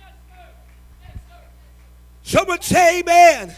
Someone 2.24 2.62
say 2.62 3.00
amen. 3.00 3.54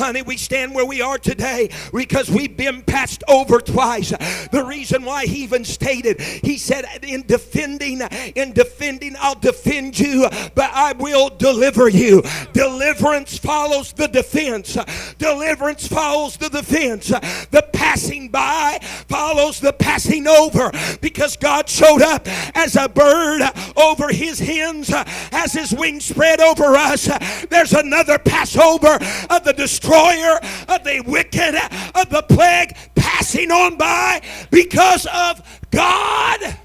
Honey, 0.00 0.22
we 0.22 0.38
stand 0.38 0.74
where 0.74 0.86
we 0.86 1.02
are 1.02 1.18
today 1.18 1.68
because 1.92 2.30
we've 2.30 2.56
been 2.56 2.80
passed 2.80 3.22
over 3.28 3.60
twice. 3.60 4.10
The 4.50 4.64
reason 4.66 5.04
why 5.04 5.26
he 5.26 5.42
even 5.42 5.62
stated, 5.62 6.20
he 6.20 6.56
said, 6.56 6.86
in 7.02 7.26
defending, 7.26 8.00
in 8.34 8.52
defending, 8.52 9.14
I'll 9.20 9.34
defend 9.34 9.98
you, 9.98 10.26
but 10.54 10.70
I 10.72 10.94
will 10.94 11.28
deliver 11.28 11.88
you. 11.90 12.22
Deliverance 12.54 13.36
follows 13.36 13.92
the 13.92 14.08
defense. 14.08 14.78
Deliverance 15.18 15.86
follows 15.86 16.38
the 16.38 16.48
defense. 16.48 17.08
The 17.08 17.68
passing 17.72 18.28
by 18.28 18.78
follows 19.06 19.60
the 19.60 19.74
passing 19.74 20.26
over 20.26 20.70
because 21.02 21.36
God 21.36 21.68
showed 21.68 22.00
up 22.00 22.26
as 22.56 22.74
a 22.74 22.88
bird 22.88 23.42
over 23.76 24.08
his 24.08 24.38
hens, 24.38 24.90
as 25.30 25.52
his 25.52 25.74
wings 25.74 26.06
spread 26.06 26.40
over 26.40 26.74
us. 26.76 27.08
There's 27.50 27.74
another 27.74 28.18
Passover 28.18 28.98
of 29.28 29.44
the 29.44 29.52
destroyer 29.90 30.38
of 30.68 30.84
the 30.84 31.02
wicked, 31.06 31.54
of 31.94 32.08
the 32.10 32.22
plague 32.22 32.76
passing 32.94 33.50
on 33.50 33.76
by 33.76 34.20
because 34.50 35.06
of 35.12 35.42
God. 35.70 36.56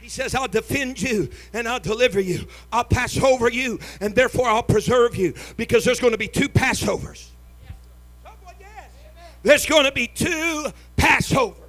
He 0.00 0.08
says, 0.08 0.34
I'll 0.34 0.48
defend 0.48 1.00
you 1.00 1.30
and 1.54 1.66
I'll 1.66 1.80
deliver 1.80 2.20
you. 2.20 2.46
I'll 2.70 2.84
pass 2.84 3.16
over 3.16 3.48
you 3.48 3.78
and 4.00 4.14
therefore 4.14 4.48
I'll 4.48 4.62
preserve 4.62 5.16
you 5.16 5.34
because 5.56 5.84
there's 5.84 6.00
going 6.00 6.12
to 6.12 6.18
be 6.18 6.28
two 6.28 6.48
Passovers. 6.48 7.28
There's 9.44 9.66
going 9.66 9.84
to 9.84 9.92
be 9.92 10.06
two 10.06 10.66
Passovers. 10.96 11.61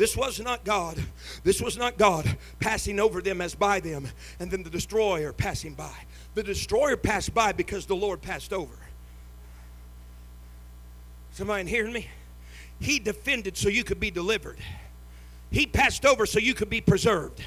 This 0.00 0.16
was 0.16 0.40
not 0.40 0.64
God. 0.64 0.96
This 1.44 1.60
was 1.60 1.76
not 1.76 1.98
God 1.98 2.38
passing 2.58 2.98
over 2.98 3.20
them 3.20 3.42
as 3.42 3.54
by 3.54 3.80
them, 3.80 4.08
and 4.38 4.50
then 4.50 4.62
the 4.62 4.70
destroyer 4.70 5.30
passing 5.30 5.74
by. 5.74 5.92
The 6.32 6.42
destroyer 6.42 6.96
passed 6.96 7.34
by 7.34 7.52
because 7.52 7.84
the 7.84 7.94
Lord 7.94 8.22
passed 8.22 8.54
over. 8.54 8.72
Somebody 11.32 11.68
hearing 11.68 11.92
me? 11.92 12.08
He 12.80 12.98
defended 12.98 13.58
so 13.58 13.68
you 13.68 13.84
could 13.84 14.00
be 14.00 14.10
delivered. 14.10 14.56
He 15.50 15.66
passed 15.66 16.06
over 16.06 16.24
so 16.24 16.38
you 16.38 16.54
could 16.54 16.70
be 16.70 16.80
preserved. 16.80 17.44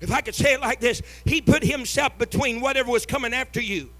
If 0.00 0.10
I 0.10 0.22
could 0.22 0.34
say 0.34 0.54
it 0.54 0.62
like 0.62 0.80
this, 0.80 1.02
he 1.26 1.42
put 1.42 1.62
himself 1.62 2.16
between 2.16 2.62
whatever 2.62 2.90
was 2.90 3.04
coming 3.04 3.34
after 3.34 3.60
you 3.60 3.90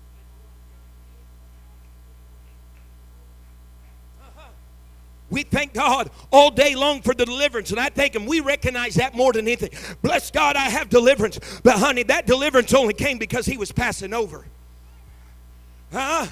We 5.31 5.45
thank 5.45 5.73
God 5.73 6.11
all 6.33 6.51
day 6.51 6.75
long 6.75 7.03
for 7.03 7.15
the 7.15 7.25
deliverance, 7.25 7.71
and 7.71 7.81
I 7.81 7.89
thank 7.89 8.15
Him. 8.15 8.27
We 8.27 8.41
recognize 8.41 8.97
that 8.97 9.15
more 9.15 9.33
than 9.33 9.47
anything. 9.47 9.71
Bless 10.03 10.31
God, 10.31 10.57
I 10.57 10.69
have 10.69 10.89
deliverance. 10.89 11.39
But, 11.63 11.79
honey, 11.79 12.03
that 12.05 12.27
deliverance 12.27 12.75
only 12.75 12.95
came 12.95 13.19
because 13.19 13.47
He 13.47 13.57
was 13.57 13.73
passing 13.73 14.13
over. 14.13 14.45
Huh? 15.93 16.27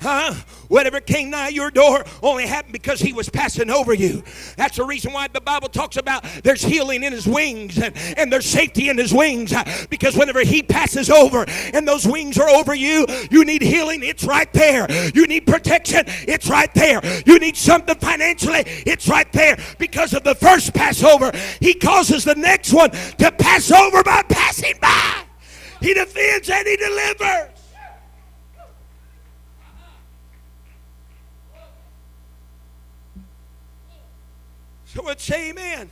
Huh? 0.00 0.34
Whatever 0.68 1.00
came 1.00 1.30
nigh 1.30 1.48
your 1.48 1.70
door 1.70 2.04
only 2.22 2.46
happened 2.46 2.72
because 2.72 3.00
he 3.00 3.12
was 3.12 3.28
passing 3.28 3.70
over 3.70 3.92
you. 3.92 4.22
That's 4.56 4.76
the 4.78 4.84
reason 4.84 5.12
why 5.12 5.28
the 5.28 5.40
Bible 5.40 5.68
talks 5.68 5.96
about 5.98 6.24
there's 6.42 6.62
healing 6.62 7.02
in 7.02 7.12
his 7.12 7.26
wings 7.26 7.76
and, 7.76 7.94
and 8.16 8.32
there's 8.32 8.46
safety 8.46 8.88
in 8.88 8.96
his 8.96 9.12
wings. 9.12 9.52
Uh, 9.52 9.64
because 9.90 10.16
whenever 10.16 10.40
he 10.40 10.62
passes 10.62 11.10
over 11.10 11.44
and 11.74 11.86
those 11.86 12.06
wings 12.06 12.38
are 12.38 12.48
over 12.48 12.74
you, 12.74 13.06
you 13.30 13.44
need 13.44 13.60
healing, 13.60 14.02
it's 14.02 14.24
right 14.24 14.50
there. 14.54 14.90
You 15.12 15.26
need 15.26 15.46
protection, 15.46 16.04
it's 16.06 16.48
right 16.48 16.72
there. 16.74 17.00
You 17.26 17.38
need 17.38 17.56
something 17.56 17.96
financially, 17.96 18.62
it's 18.86 19.06
right 19.06 19.30
there. 19.32 19.58
Because 19.78 20.14
of 20.14 20.24
the 20.24 20.34
first 20.34 20.72
Passover, 20.72 21.30
he 21.60 21.74
causes 21.74 22.24
the 22.24 22.36
next 22.36 22.72
one 22.72 22.90
to 22.90 23.30
pass 23.32 23.70
over 23.70 24.02
by 24.02 24.22
passing 24.22 24.74
by. 24.80 25.24
He 25.80 25.92
defends 25.92 26.48
and 26.48 26.66
he 26.66 26.76
delivers. 26.76 27.59
So 34.92 35.04
let's 35.04 35.22
say 35.22 35.50
amen. 35.50 35.88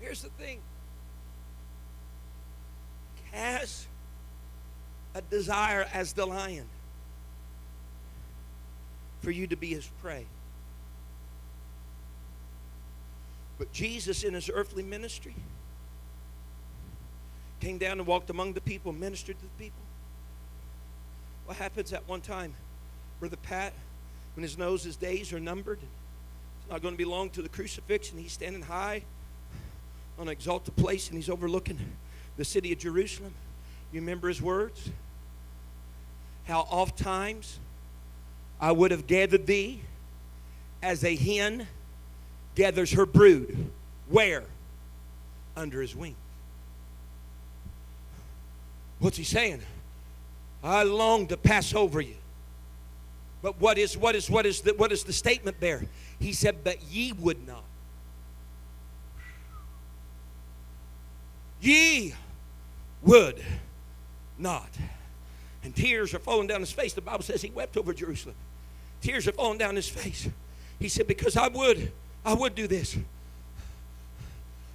Here's 0.00 0.22
the 0.22 0.30
thing. 0.30 0.58
Has 3.30 3.86
a 5.14 5.22
desire 5.22 5.86
as 5.92 6.14
the 6.14 6.26
lion 6.26 6.66
for 9.20 9.30
you 9.30 9.46
to 9.46 9.56
be 9.56 9.68
his 9.68 9.86
prey. 10.02 10.26
But 13.56 13.70
Jesus, 13.70 14.24
in 14.24 14.34
his 14.34 14.50
earthly 14.52 14.82
ministry, 14.82 15.36
came 17.60 17.78
down 17.78 18.00
and 18.00 18.06
walked 18.06 18.30
among 18.30 18.54
the 18.54 18.60
people, 18.60 18.92
ministered 18.92 19.36
to 19.38 19.44
the 19.44 19.64
people. 19.64 19.87
What 21.48 21.56
happens 21.56 21.94
at 21.94 22.06
one 22.06 22.20
time? 22.20 22.52
Brother 23.20 23.38
Pat, 23.38 23.72
when 24.36 24.42
his 24.42 24.58
nose, 24.58 24.84
his 24.84 24.96
days 24.96 25.32
are 25.32 25.40
numbered, 25.40 25.78
it's 25.80 26.70
not 26.70 26.82
going 26.82 26.92
to 26.92 26.98
be 26.98 27.06
long 27.06 27.30
to 27.30 27.40
the 27.40 27.48
crucifixion. 27.48 28.18
He's 28.18 28.32
standing 28.32 28.60
high 28.60 29.00
on 30.18 30.28
an 30.28 30.32
exalted 30.32 30.76
place 30.76 31.08
and 31.08 31.16
he's 31.16 31.30
overlooking 31.30 31.78
the 32.36 32.44
city 32.44 32.70
of 32.70 32.78
Jerusalem. 32.78 33.32
You 33.92 34.00
remember 34.00 34.28
his 34.28 34.42
words? 34.42 34.90
How 36.44 36.68
oft 36.70 36.98
times 36.98 37.60
I 38.60 38.72
would 38.72 38.90
have 38.90 39.06
gathered 39.06 39.46
thee 39.46 39.80
as 40.82 41.02
a 41.02 41.16
hen 41.16 41.66
gathers 42.56 42.92
her 42.92 43.06
brood. 43.06 43.70
Where? 44.10 44.44
Under 45.56 45.80
his 45.80 45.96
wing. 45.96 46.14
What's 48.98 49.16
he 49.16 49.24
saying? 49.24 49.62
I 50.62 50.82
long 50.82 51.26
to 51.28 51.36
pass 51.36 51.74
over 51.74 52.00
you. 52.00 52.16
But 53.42 53.60
what 53.60 53.78
is 53.78 53.96
what 53.96 54.16
is 54.16 54.28
what 54.28 54.46
is 54.46 54.62
the 54.62 54.74
what 54.74 54.90
is 54.90 55.04
the 55.04 55.12
statement 55.12 55.60
there? 55.60 55.84
He 56.18 56.32
said, 56.32 56.64
But 56.64 56.82
ye 56.82 57.12
would 57.12 57.46
not. 57.46 57.64
Ye 61.60 62.14
would 63.02 63.42
not. 64.38 64.70
And 65.62 65.74
tears 65.74 66.14
are 66.14 66.18
falling 66.18 66.46
down 66.46 66.60
his 66.60 66.72
face. 66.72 66.92
The 66.92 67.00
Bible 67.00 67.22
says 67.22 67.42
he 67.42 67.50
wept 67.50 67.76
over 67.76 67.92
Jerusalem. 67.92 68.36
Tears 69.00 69.28
are 69.28 69.32
falling 69.32 69.58
down 69.58 69.76
his 69.76 69.88
face. 69.88 70.28
He 70.78 70.88
said, 70.88 71.06
Because 71.06 71.36
I 71.36 71.48
would, 71.48 71.92
I 72.24 72.34
would 72.34 72.54
do 72.54 72.66
this. 72.66 72.96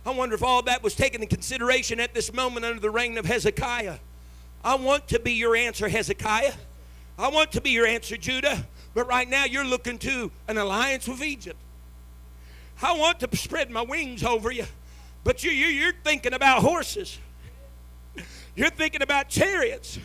I 0.06 0.12
wonder 0.12 0.36
if 0.36 0.44
all 0.44 0.62
that 0.64 0.84
was 0.84 0.96
taken 0.96 1.22
in 1.22 1.30
consideration 1.30 2.00
at 2.00 2.14
this 2.14 2.34
moment 2.34 2.66
under 2.66 2.80
the 2.80 2.90
reign 2.90 3.18
of 3.18 3.26
Hezekiah. 3.26 3.98
I 4.64 4.76
want 4.76 5.07
to 5.09 5.20
be 5.20 5.34
your 5.34 5.55
answer, 5.55 5.89
Hezekiah. 5.89 6.53
I 7.18 7.28
want 7.28 7.51
to 7.53 7.61
be 7.61 7.72
your 7.72 7.86
answer, 7.86 8.18
Judah. 8.18 8.66
But 8.93 9.07
right 9.07 9.28
now 9.28 9.45
you're 9.45 9.66
looking 9.66 9.97
to 9.99 10.32
an 10.47 10.57
alliance 10.57 11.07
with 11.07 11.22
Egypt. 11.22 11.59
I 12.82 12.97
want 12.97 13.20
to 13.20 13.38
spread 13.38 13.70
my 13.70 13.82
wings 13.82 14.24
over 14.24 14.51
you. 14.51 14.66
But 15.24 15.43
you, 15.43 15.51
you, 15.51 15.68
you're 15.68 15.93
thinking 16.03 16.34
about 16.34 16.61
horses. 16.61 17.18
You're 18.55 18.70
thinking 18.70 19.01
about 19.01 19.30
chariots. 19.30 19.97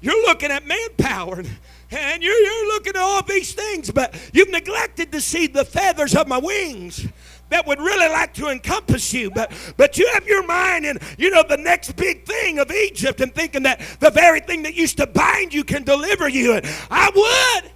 You're 0.00 0.22
looking 0.22 0.50
at 0.50 0.66
manpower. 0.66 1.42
And 1.90 2.22
you're, 2.22 2.38
you're 2.38 2.66
looking 2.68 2.94
at 2.94 3.02
all 3.02 3.22
these 3.22 3.52
things. 3.52 3.90
But 3.90 4.14
you've 4.32 4.50
neglected 4.50 5.12
to 5.12 5.20
see 5.20 5.46
the 5.46 5.64
feathers 5.64 6.14
of 6.14 6.28
my 6.28 6.38
wings 6.38 7.06
that 7.50 7.66
would 7.66 7.78
really 7.78 8.08
like 8.08 8.32
to 8.34 8.48
encompass 8.48 9.12
you. 9.12 9.30
But 9.30 9.52
but 9.76 9.98
you 9.98 10.08
have 10.14 10.26
your 10.26 10.44
mind 10.46 10.86
in, 10.86 10.98
you 11.18 11.30
know, 11.30 11.44
the 11.48 11.56
next 11.56 11.96
big 11.96 12.24
thing 12.24 12.58
of 12.58 12.70
Egypt 12.70 13.20
and 13.20 13.34
thinking 13.34 13.62
that 13.64 13.80
the 14.00 14.10
very 14.10 14.40
thing 14.40 14.62
that 14.62 14.74
used 14.74 14.96
to 14.96 15.06
bind 15.06 15.52
you 15.52 15.64
can 15.64 15.84
deliver 15.84 16.28
you. 16.28 16.54
And 16.54 16.66
I 16.90 17.10
would. 17.14 17.72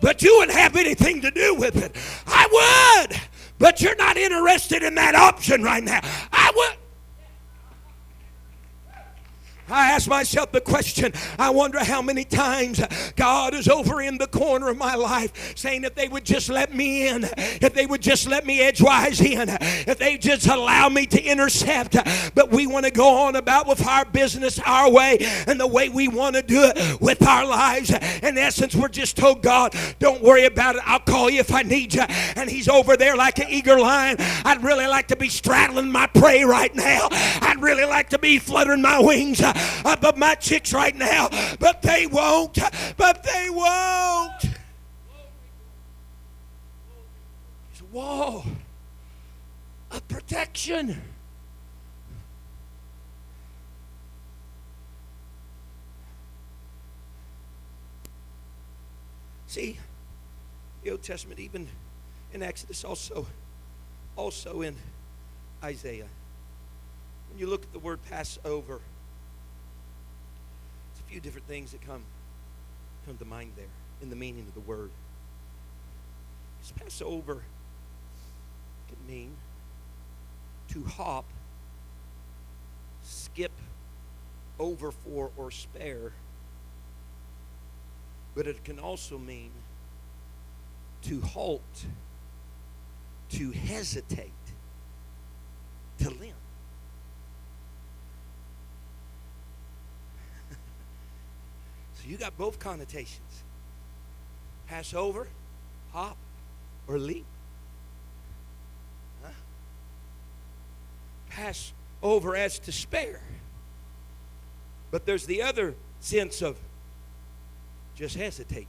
But 0.00 0.22
you 0.22 0.36
wouldn't 0.38 0.56
have 0.56 0.76
anything 0.76 1.20
to 1.22 1.30
do 1.30 1.54
with 1.54 1.76
it. 1.76 1.96
I 2.26 3.06
would. 3.08 3.20
But 3.58 3.80
you're 3.80 3.96
not 3.96 4.16
interested 4.16 4.82
in 4.82 4.94
that 4.96 5.14
option 5.14 5.62
right 5.62 5.82
now. 5.82 6.00
I 6.32 6.52
would. 6.54 6.85
I 9.68 9.90
ask 9.90 10.08
myself 10.08 10.52
the 10.52 10.60
question 10.60 11.12
I 11.38 11.50
wonder 11.50 11.82
how 11.82 12.00
many 12.02 12.24
times 12.24 12.80
God 13.16 13.54
is 13.54 13.68
over 13.68 14.00
in 14.00 14.18
the 14.18 14.26
corner 14.26 14.68
of 14.68 14.76
my 14.76 14.94
life 14.94 15.56
saying, 15.56 15.84
if 15.84 15.94
they 15.94 16.08
would 16.08 16.24
just 16.24 16.48
let 16.48 16.74
me 16.74 17.08
in, 17.08 17.24
if 17.36 17.74
they 17.74 17.86
would 17.86 18.02
just 18.02 18.28
let 18.28 18.46
me 18.46 18.60
edgewise 18.60 19.20
in, 19.20 19.48
if 19.50 19.98
they 19.98 20.18
just 20.18 20.46
allow 20.46 20.88
me 20.88 21.06
to 21.06 21.22
intercept. 21.22 21.96
But 22.34 22.50
we 22.50 22.66
want 22.66 22.84
to 22.86 22.92
go 22.92 23.26
on 23.26 23.36
about 23.36 23.66
with 23.66 23.86
our 23.86 24.04
business 24.04 24.58
our 24.60 24.90
way 24.90 25.18
and 25.46 25.58
the 25.58 25.66
way 25.66 25.88
we 25.88 26.08
want 26.08 26.36
to 26.36 26.42
do 26.42 26.62
it 26.62 27.00
with 27.00 27.26
our 27.26 27.44
lives. 27.44 27.90
In 27.90 28.38
essence, 28.38 28.74
we're 28.74 28.88
just 28.88 29.16
told, 29.16 29.42
God, 29.42 29.74
don't 29.98 30.22
worry 30.22 30.44
about 30.44 30.76
it. 30.76 30.82
I'll 30.84 31.00
call 31.00 31.28
you 31.30 31.40
if 31.40 31.52
I 31.52 31.62
need 31.62 31.94
you. 31.94 32.02
And 32.02 32.48
He's 32.48 32.68
over 32.68 32.96
there 32.96 33.16
like 33.16 33.38
an 33.38 33.48
eager 33.48 33.78
lion. 33.78 34.16
I'd 34.44 34.62
really 34.62 34.86
like 34.86 35.08
to 35.08 35.16
be 35.16 35.28
straddling 35.28 35.90
my 35.90 36.06
prey 36.06 36.44
right 36.44 36.74
now. 36.74 37.08
I'd 37.10 37.60
really 37.60 37.84
like 37.84 38.10
to 38.10 38.18
be 38.18 38.38
fluttering 38.38 38.82
my 38.82 39.00
wings 39.00 39.40
Uh, 39.56 39.96
above 39.96 40.16
my 40.16 40.34
chicks 40.34 40.72
right 40.72 40.94
now, 40.94 41.28
but 41.58 41.82
they 41.82 42.06
won't. 42.06 42.58
But 42.96 43.22
they 43.22 43.48
won't. 43.50 44.44
It's 47.70 47.80
a 47.80 47.84
wall 47.92 48.44
of 49.90 50.06
protection. 50.08 51.00
See, 59.46 59.78
the 60.82 60.90
Old 60.90 61.02
Testament, 61.02 61.40
even 61.40 61.66
in 62.34 62.42
Exodus, 62.42 62.84
also, 62.84 63.26
also 64.16 64.60
in 64.60 64.76
Isaiah. 65.64 66.08
When 67.30 67.38
you 67.38 67.46
look 67.46 67.62
at 67.62 67.72
the 67.72 67.78
word 67.78 68.00
Passover, 68.10 68.80
a 71.06 71.10
few 71.10 71.20
different 71.20 71.46
things 71.46 71.72
that 71.72 71.80
come 71.80 72.02
come 73.06 73.16
to 73.18 73.24
mind 73.24 73.52
there 73.56 73.66
in 74.02 74.10
the 74.10 74.16
meaning 74.16 74.46
of 74.48 74.54
the 74.54 74.60
word. 74.60 74.90
Because 76.58 76.72
Passover 76.72 77.42
can 78.88 79.06
mean 79.06 79.36
to 80.68 80.82
hop, 80.84 81.24
skip 83.02 83.52
over 84.58 84.90
for, 84.90 85.30
or 85.36 85.50
spare. 85.50 86.12
But 88.34 88.46
it 88.46 88.64
can 88.64 88.78
also 88.78 89.18
mean 89.18 89.50
to 91.02 91.20
halt, 91.20 91.86
to 93.30 93.50
hesitate, 93.52 94.32
to 95.98 96.10
limp. 96.10 96.34
You 102.06 102.16
got 102.16 102.36
both 102.38 102.58
connotations 102.58 103.42
pass 104.66 104.94
over, 104.94 105.28
hop, 105.92 106.16
or 106.88 106.98
leap. 106.98 107.24
Huh? 109.22 109.30
Pass 111.30 111.72
over 112.02 112.36
as 112.36 112.58
to 112.60 112.72
spare. 112.72 113.20
But 114.90 115.06
there's 115.06 115.26
the 115.26 115.42
other 115.42 115.74
sense 116.00 116.42
of 116.42 116.56
just 117.94 118.16
hesitate. 118.16 118.68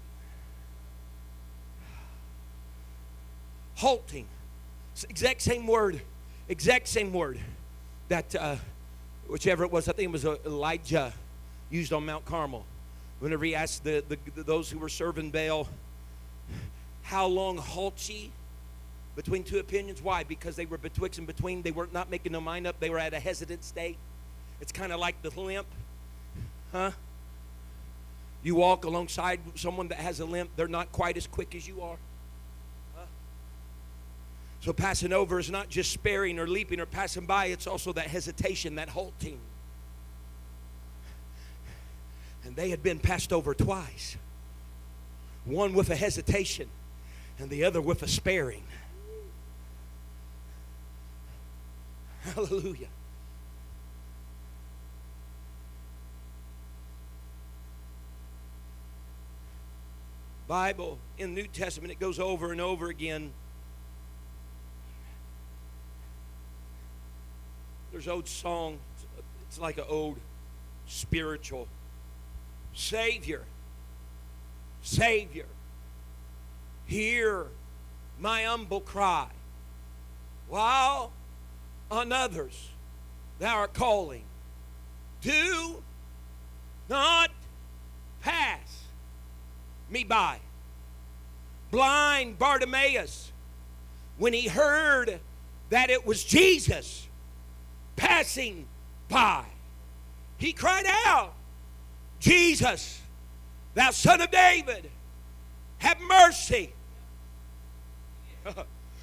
Halting. 3.75 4.25
It's 4.93 5.03
exact 5.03 5.41
same 5.41 5.67
word, 5.67 6.01
exact 6.49 6.87
same 6.87 7.13
word 7.13 7.39
that 8.09 8.35
uh, 8.35 8.55
whichever 9.27 9.63
it 9.63 9.71
was, 9.71 9.87
I 9.87 9.91
think 9.91 10.09
it 10.09 10.11
was 10.11 10.25
uh, 10.25 10.37
Elijah 10.45 11.13
used 11.69 11.93
on 11.93 12.05
Mount 12.05 12.25
Carmel. 12.25 12.65
Whenever 13.19 13.45
he 13.45 13.55
asked 13.55 13.83
the, 13.83 14.03
the, 14.07 14.43
those 14.43 14.69
who 14.69 14.79
were 14.79 14.89
serving 14.89 15.31
Baal, 15.31 15.67
How 17.03 17.25
long 17.25 17.57
halt 17.57 18.07
ye? 18.09 18.31
Between 19.15 19.43
two 19.43 19.57
opinions. 19.57 20.01
Why? 20.01 20.23
Because 20.23 20.55
they 20.55 20.67
were 20.67 20.77
betwixt 20.77 21.17
and 21.17 21.25
between. 21.25 21.63
They 21.63 21.71
were 21.71 21.89
not 21.91 22.11
making 22.11 22.33
their 22.33 22.41
mind 22.41 22.67
up. 22.67 22.79
They 22.79 22.91
were 22.91 22.99
at 22.99 23.13
a 23.13 23.19
hesitant 23.19 23.63
state. 23.63 23.97
It's 24.61 24.71
kind 24.71 24.91
of 24.91 24.99
like 24.99 25.21
the 25.23 25.29
limp. 25.39 25.67
Huh? 26.71 26.91
You 28.43 28.55
walk 28.55 28.85
alongside 28.85 29.39
someone 29.55 29.87
that 29.89 29.99
has 29.99 30.19
a 30.19 30.25
limp, 30.25 30.51
they're 30.55 30.67
not 30.67 30.91
quite 30.91 31.17
as 31.17 31.27
quick 31.27 31.55
as 31.55 31.67
you 31.67 31.81
are. 31.81 31.97
Huh? 32.95 33.05
So 34.61 34.73
passing 34.73 35.13
over 35.13 35.39
is 35.39 35.49
not 35.49 35.69
just 35.69 35.91
sparing 35.91 36.39
or 36.39 36.47
leaping 36.47 36.79
or 36.79 36.85
passing 36.85 37.25
by, 37.25 37.47
it's 37.47 37.67
also 37.67 37.93
that 37.93 38.07
hesitation, 38.07 38.75
that 38.75 38.89
halting. 38.89 39.39
And 42.43 42.55
they 42.55 42.69
had 42.69 42.81
been 42.81 42.99
passed 42.99 43.33
over 43.33 43.53
twice 43.53 44.17
one 45.47 45.73
with 45.73 45.89
a 45.89 45.95
hesitation, 45.95 46.67
and 47.39 47.49
the 47.49 47.63
other 47.63 47.81
with 47.81 48.03
a 48.03 48.07
sparing. 48.07 48.63
Hallelujah. 52.35 52.89
Bible 60.47 60.97
in 61.17 61.35
the 61.35 61.41
New 61.41 61.47
Testament 61.47 61.91
it 61.91 61.99
goes 61.99 62.19
over 62.19 62.51
and 62.53 62.61
over 62.61 62.87
again. 62.87 63.31
There's 67.91 68.07
old 68.07 68.27
song. 68.27 68.79
It's 69.47 69.59
like 69.59 69.77
an 69.77 69.85
old 69.89 70.17
spiritual 70.87 71.67
Savior. 72.77 73.43
Savior. 74.83 75.47
Hear 76.85 77.47
my 78.19 78.43
humble 78.43 78.81
cry. 78.81 79.27
While 80.47 81.11
on 81.89 82.11
others 82.11 82.69
thou 83.39 83.57
art 83.57 83.73
calling, 83.73 84.23
do 85.21 85.81
not 86.87 87.31
pass 88.21 88.83
me 89.89 90.03
by. 90.03 90.37
Blind 91.71 92.37
Bartimaeus, 92.37 93.31
when 94.17 94.33
he 94.33 94.47
heard 94.47 95.19
that 95.71 95.89
it 95.89 96.05
was 96.05 96.23
Jesus 96.23 97.07
passing 97.95 98.67
by, 99.09 99.45
he 100.37 100.53
cried 100.53 100.85
out, 101.07 101.33
Jesus, 102.19 103.01
thou 103.73 103.91
son 103.91 104.21
of 104.21 104.31
David, 104.31 104.89
have 105.77 105.99
mercy. 106.01 106.73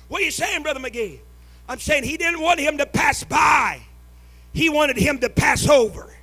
what 0.09 0.23
are 0.23 0.25
you 0.25 0.31
saying, 0.31 0.63
Brother 0.63 0.81
McGee? 0.81 1.21
I'm 1.69 1.79
saying 1.79 2.05
he 2.05 2.17
didn't 2.17 2.41
want 2.41 2.61
him 2.61 2.79
to 2.79 2.87
pass 2.87 3.25
by, 3.25 3.81
he 4.53 4.69
wanted 4.69 4.97
him 4.97 5.19
to 5.21 5.31
pass 5.31 5.69
over. 5.69 6.15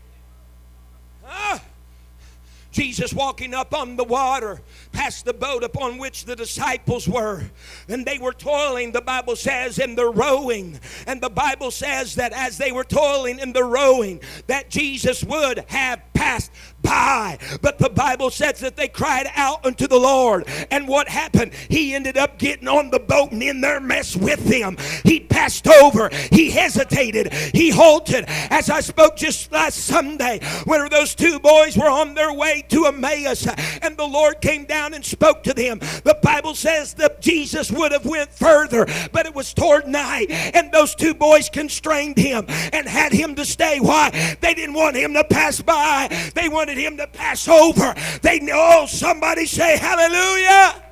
Huh? 1.24 1.60
Jesus 2.72 3.14
walking 3.14 3.54
up 3.54 3.74
on 3.74 3.96
the 3.98 4.04
water 4.04 4.62
past 4.92 5.26
the 5.26 5.34
boat 5.34 5.64
upon 5.64 5.98
which 5.98 6.26
the 6.26 6.36
disciples 6.36 7.08
were. 7.08 7.44
And 7.88 8.06
they 8.06 8.18
were 8.18 8.34
toiling, 8.34 8.92
the 8.92 9.02
Bible 9.02 9.36
says, 9.36 9.80
in 9.80 9.96
the 9.96 10.10
rowing. 10.10 10.80
And 11.08 11.22
the 11.22 11.30
Bible 11.30 11.72
says 11.72 12.16
that 12.16 12.34
as 12.34 12.58
they 12.58 12.72
were 12.72 12.84
toiling 12.84 13.40
in 13.40 13.54
the 13.54 13.64
rowing, 13.64 14.22
that 14.48 14.70
Jesus 14.70 15.24
would 15.24 15.66
have 15.68 16.02
passed 16.14 16.52
by. 16.82 17.38
But 17.62 17.80
the 17.80 17.90
Bible 17.90 18.30
says 18.30 18.60
that 18.60 18.76
they 18.76 18.88
cried 18.88 19.30
out 19.36 19.66
unto 19.66 19.88
the 19.88 20.00
Lord. 20.00 20.48
And 20.70 20.88
what 20.88 21.08
happened? 21.08 21.54
He 21.70 21.94
ended 21.94 22.18
up 22.18 22.38
getting 22.38 22.68
on 22.68 22.90
the 22.90 23.00
boat 23.00 23.32
and 23.32 23.42
in 23.42 23.62
their 23.62 23.80
mess 23.80 24.16
with 24.16 24.44
them. 24.46 24.78
He 25.04 25.20
passed 25.20 25.68
over. 25.68 26.10
He 26.32 26.52
hesitated. 26.52 27.34
He 27.34 27.70
halted. 27.70 28.26
As 28.28 28.70
I 28.70 28.82
spoke 28.82 29.16
just 29.16 29.52
last 29.52 29.78
Sunday, 29.78 30.40
where 30.66 30.90
those 30.90 31.16
two 31.16 31.40
boys 31.40 31.78
were 31.78 31.90
on 31.90 32.14
their 32.14 32.34
way 32.34 32.64
to 32.70 32.86
Emmaus, 32.86 33.48
and 33.82 33.98
the 33.98 34.08
Lord 34.08 34.42
came 34.42 34.66
down 34.66 34.81
and 34.94 35.06
spoke 35.06 35.44
to 35.44 35.54
them. 35.54 35.80
The 35.80 36.18
Bible 36.22 36.56
says 36.56 36.96
that 36.96 37.22
Jesus 37.22 37.72
would 37.72 37.92
have 37.92 38.06
went 38.06 38.34
further, 38.34 38.88
but 39.12 39.26
it 39.26 39.36
was 39.36 39.54
toward 39.54 39.88
night, 39.88 40.32
and 40.32 40.72
those 40.72 40.96
two 40.96 41.14
boys 41.14 41.50
constrained 41.50 42.18
him 42.18 42.46
and 42.74 42.88
had 42.88 43.12
him 43.12 43.36
to 43.36 43.46
stay. 43.46 43.80
Why? 43.80 44.10
They 44.42 44.54
didn't 44.54 44.76
want 44.76 44.96
him 44.96 45.14
to 45.14 45.24
pass 45.24 45.62
by. 45.62 46.08
They 46.34 46.50
wanted 46.50 46.78
him 46.78 46.98
to 46.98 47.08
pass 47.08 47.48
over. 47.48 47.94
They 48.22 48.40
know. 48.40 48.62
Oh, 48.74 48.86
somebody 48.86 49.48
say 49.48 49.76
hallelujah 49.76 50.91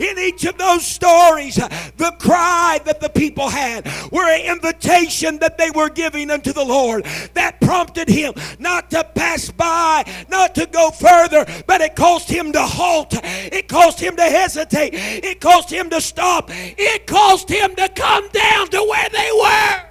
in 0.00 0.18
each 0.18 0.44
of 0.44 0.58
those 0.58 0.86
stories, 0.86 1.58
uh, 1.58 1.68
the 1.96 2.14
cry 2.18 2.80
that 2.84 3.00
the 3.00 3.08
people 3.08 3.48
had 3.48 3.86
were 4.10 4.28
an 4.28 4.52
invitation 4.52 5.38
that 5.38 5.58
they 5.58 5.70
were 5.70 5.90
giving 5.90 6.30
unto 6.30 6.52
the 6.52 6.64
Lord 6.64 7.04
that 7.34 7.60
prompted 7.60 8.08
him 8.08 8.34
not 8.58 8.90
to 8.90 9.04
pass 9.04 9.50
by, 9.50 10.04
not 10.28 10.54
to 10.54 10.66
go 10.66 10.90
further, 10.90 11.44
but 11.66 11.80
it 11.80 11.96
caused 11.96 12.28
him 12.28 12.52
to 12.52 12.62
halt. 12.62 13.14
It 13.22 13.68
caused 13.68 14.00
him 14.00 14.16
to 14.16 14.22
hesitate. 14.22 14.90
It 14.94 15.40
caused 15.40 15.70
him 15.70 15.90
to 15.90 16.00
stop. 16.00 16.50
It 16.50 17.06
caused 17.06 17.48
him 17.48 17.74
to 17.76 17.88
come 17.90 18.28
down 18.30 18.68
to 18.68 18.82
where 18.82 19.08
they 19.10 19.30
were. 19.38 19.90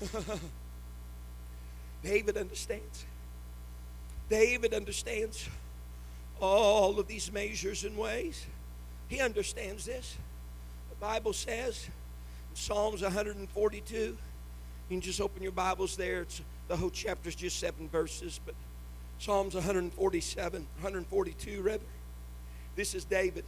David 2.02 2.36
understands. 2.36 3.04
David 4.28 4.74
understands 4.74 5.48
all 6.40 6.98
of 6.98 7.08
these 7.08 7.32
measures 7.32 7.84
and 7.84 7.96
ways. 7.96 8.46
He 9.08 9.20
understands 9.20 9.86
this. 9.86 10.16
The 10.90 10.96
Bible 10.96 11.32
says 11.32 11.88
in 12.50 12.56
Psalms 12.56 13.02
142, 13.02 13.96
you 13.96 14.16
can 14.90 15.00
just 15.00 15.20
open 15.20 15.42
your 15.42 15.52
Bibles 15.52 15.96
there. 15.96 16.22
It's, 16.22 16.42
the 16.68 16.76
whole 16.76 16.90
chapter 16.90 17.28
is 17.28 17.34
just 17.34 17.58
seven 17.58 17.88
verses, 17.88 18.40
but 18.44 18.54
Psalms 19.18 19.54
147, 19.54 20.60
142 20.80 21.62
rather. 21.62 21.84
This 22.76 22.94
is 22.94 23.04
David. 23.04 23.44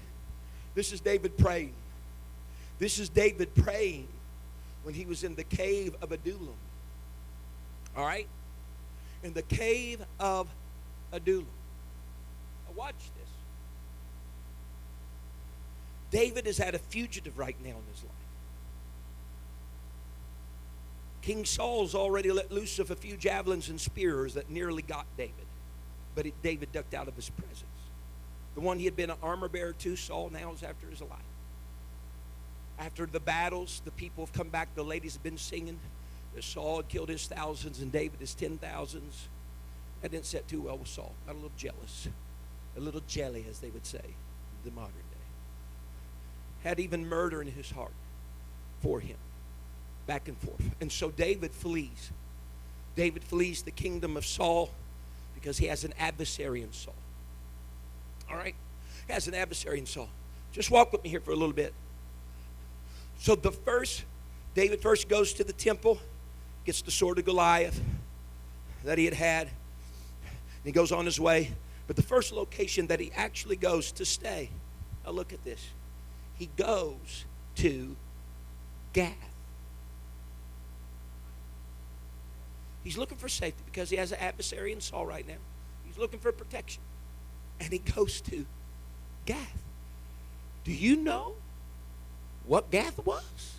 This 0.74 0.92
is 0.92 1.00
David 1.00 1.36
praying. 1.36 1.74
This 2.78 2.98
is 2.98 3.08
David 3.08 3.54
praying 3.54 4.08
when 4.82 4.94
he 4.94 5.04
was 5.04 5.22
in 5.22 5.34
the 5.34 5.44
cave 5.44 5.94
of 6.00 6.10
Adullam. 6.12 6.54
All 7.96 8.04
right? 8.04 8.26
In 9.22 9.34
the 9.34 9.42
cave 9.42 10.04
of 10.18 10.48
Adullam. 11.12 11.46
Now 12.66 12.74
watch 12.76 12.94
this. 12.94 13.28
David 16.10 16.46
is 16.46 16.60
at 16.60 16.74
a 16.74 16.78
fugitive 16.78 17.38
right 17.38 17.56
now 17.62 17.70
in 17.70 17.84
his 17.92 18.02
life. 18.02 18.12
King 21.22 21.44
Saul's 21.44 21.94
already 21.94 22.32
let 22.32 22.50
loose 22.50 22.78
of 22.78 22.90
a 22.90 22.96
few 22.96 23.16
javelins 23.16 23.68
and 23.68 23.80
spears 23.80 24.34
that 24.34 24.50
nearly 24.50 24.82
got 24.82 25.06
David. 25.16 25.34
But 26.14 26.26
it, 26.26 26.34
David 26.42 26.72
ducked 26.72 26.94
out 26.94 27.08
of 27.08 27.14
his 27.14 27.30
presence. 27.30 27.64
The 28.54 28.60
one 28.60 28.78
he 28.78 28.86
had 28.86 28.96
been 28.96 29.10
an 29.10 29.18
armor 29.22 29.48
bearer 29.48 29.74
to, 29.74 29.94
Saul 29.96 30.30
now 30.30 30.52
is 30.52 30.62
after 30.62 30.88
his 30.88 31.00
life. 31.00 31.20
After 32.78 33.06
the 33.06 33.20
battles, 33.20 33.82
the 33.84 33.90
people 33.92 34.24
have 34.24 34.32
come 34.32 34.48
back. 34.48 34.74
The 34.74 34.82
ladies 34.82 35.12
have 35.14 35.22
been 35.22 35.38
singing 35.38 35.78
Saul 36.40 36.76
had 36.76 36.88
killed 36.88 37.08
his 37.08 37.26
thousands 37.26 37.80
and 37.80 37.90
David 37.90 38.20
his 38.20 38.34
ten 38.34 38.58
thousands. 38.58 39.28
That 40.02 40.10
didn't 40.10 40.26
set 40.26 40.48
too 40.48 40.62
well 40.62 40.78
with 40.78 40.88
Saul. 40.88 41.14
Got 41.26 41.32
a 41.32 41.34
little 41.34 41.52
jealous. 41.56 42.08
A 42.76 42.80
little 42.80 43.02
jelly, 43.06 43.44
as 43.48 43.58
they 43.58 43.70
would 43.70 43.86
say 43.86 44.14
the 44.64 44.70
modern 44.70 44.92
day. 44.92 46.68
Had 46.68 46.80
even 46.80 47.06
murder 47.06 47.40
in 47.40 47.48
his 47.48 47.70
heart 47.70 47.92
for 48.82 49.00
him. 49.00 49.16
Back 50.06 50.28
and 50.28 50.36
forth. 50.38 50.62
And 50.80 50.90
so 50.90 51.10
David 51.10 51.52
flees. 51.52 52.10
David 52.96 53.24
flees 53.24 53.62
the 53.62 53.70
kingdom 53.70 54.16
of 54.16 54.26
Saul 54.26 54.70
because 55.34 55.58
he 55.58 55.66
has 55.66 55.84
an 55.84 55.94
adversary 55.98 56.62
in 56.62 56.72
Saul. 56.72 56.94
All 58.30 58.36
right? 58.36 58.54
He 59.06 59.12
has 59.12 59.28
an 59.28 59.34
adversary 59.34 59.78
in 59.78 59.86
Saul. 59.86 60.08
Just 60.52 60.70
walk 60.70 60.92
with 60.92 61.02
me 61.02 61.10
here 61.10 61.20
for 61.20 61.30
a 61.30 61.36
little 61.36 61.54
bit. 61.54 61.72
So 63.18 63.34
the 63.34 63.52
first, 63.52 64.04
David 64.54 64.80
first 64.80 65.08
goes 65.08 65.32
to 65.34 65.44
the 65.44 65.52
temple, 65.52 65.98
gets 66.64 66.82
the 66.82 66.90
sword 66.90 67.18
of 67.18 67.24
Goliath 67.24 67.80
that 68.84 68.98
he 68.98 69.04
had 69.04 69.14
had. 69.14 69.50
And 70.62 70.66
he 70.66 70.72
goes 70.72 70.92
on 70.92 71.04
his 71.04 71.18
way. 71.18 71.52
But 71.86 71.96
the 71.96 72.02
first 72.02 72.32
location 72.32 72.86
that 72.88 73.00
he 73.00 73.10
actually 73.16 73.56
goes 73.56 73.90
to 73.92 74.04
stay, 74.04 74.50
now 75.04 75.10
look 75.10 75.32
at 75.32 75.42
this. 75.44 75.70
He 76.34 76.48
goes 76.56 77.24
to 77.56 77.96
Gath. 78.92 79.14
He's 82.84 82.96
looking 82.96 83.18
for 83.18 83.28
safety 83.28 83.62
because 83.66 83.90
he 83.90 83.96
has 83.96 84.12
an 84.12 84.18
adversary 84.20 84.72
in 84.72 84.80
Saul 84.80 85.04
right 85.04 85.26
now. 85.26 85.34
He's 85.84 85.98
looking 85.98 86.20
for 86.20 86.32
protection. 86.32 86.82
And 87.60 87.72
he 87.72 87.78
goes 87.78 88.20
to 88.22 88.46
Gath. 89.26 89.62
Do 90.64 90.72
you 90.72 90.96
know 90.96 91.34
what 92.46 92.70
Gath 92.70 93.04
was? 93.04 93.56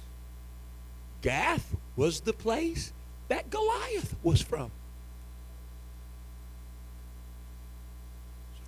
Gath 1.21 1.75
was 1.95 2.21
the 2.21 2.33
place 2.33 2.93
that 3.27 3.49
Goliath 3.49 4.15
was 4.23 4.41
from. 4.41 4.71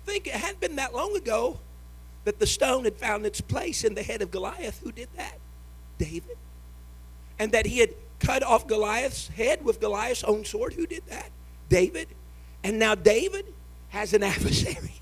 Think 0.04 0.26
it 0.26 0.34
hadn't 0.34 0.60
been 0.60 0.76
that 0.76 0.94
long 0.94 1.16
ago 1.16 1.58
that 2.24 2.38
the 2.38 2.46
stone 2.46 2.84
had 2.84 2.96
found 2.96 3.26
its 3.26 3.40
place 3.40 3.84
in 3.84 3.94
the 3.94 4.02
head 4.02 4.22
of 4.22 4.30
Goliath. 4.30 4.80
Who 4.82 4.92
did 4.92 5.08
that? 5.16 5.38
David. 5.98 6.36
And 7.38 7.52
that 7.52 7.66
he 7.66 7.78
had 7.78 7.90
cut 8.18 8.42
off 8.42 8.66
Goliath's 8.66 9.28
head 9.28 9.64
with 9.64 9.80
Goliath's 9.80 10.24
own 10.24 10.44
sword. 10.44 10.74
Who 10.74 10.86
did 10.86 11.02
that? 11.08 11.30
David. 11.68 12.08
And 12.62 12.78
now 12.78 12.94
David 12.94 13.46
has 13.90 14.14
an 14.14 14.22
adversary. 14.22 15.00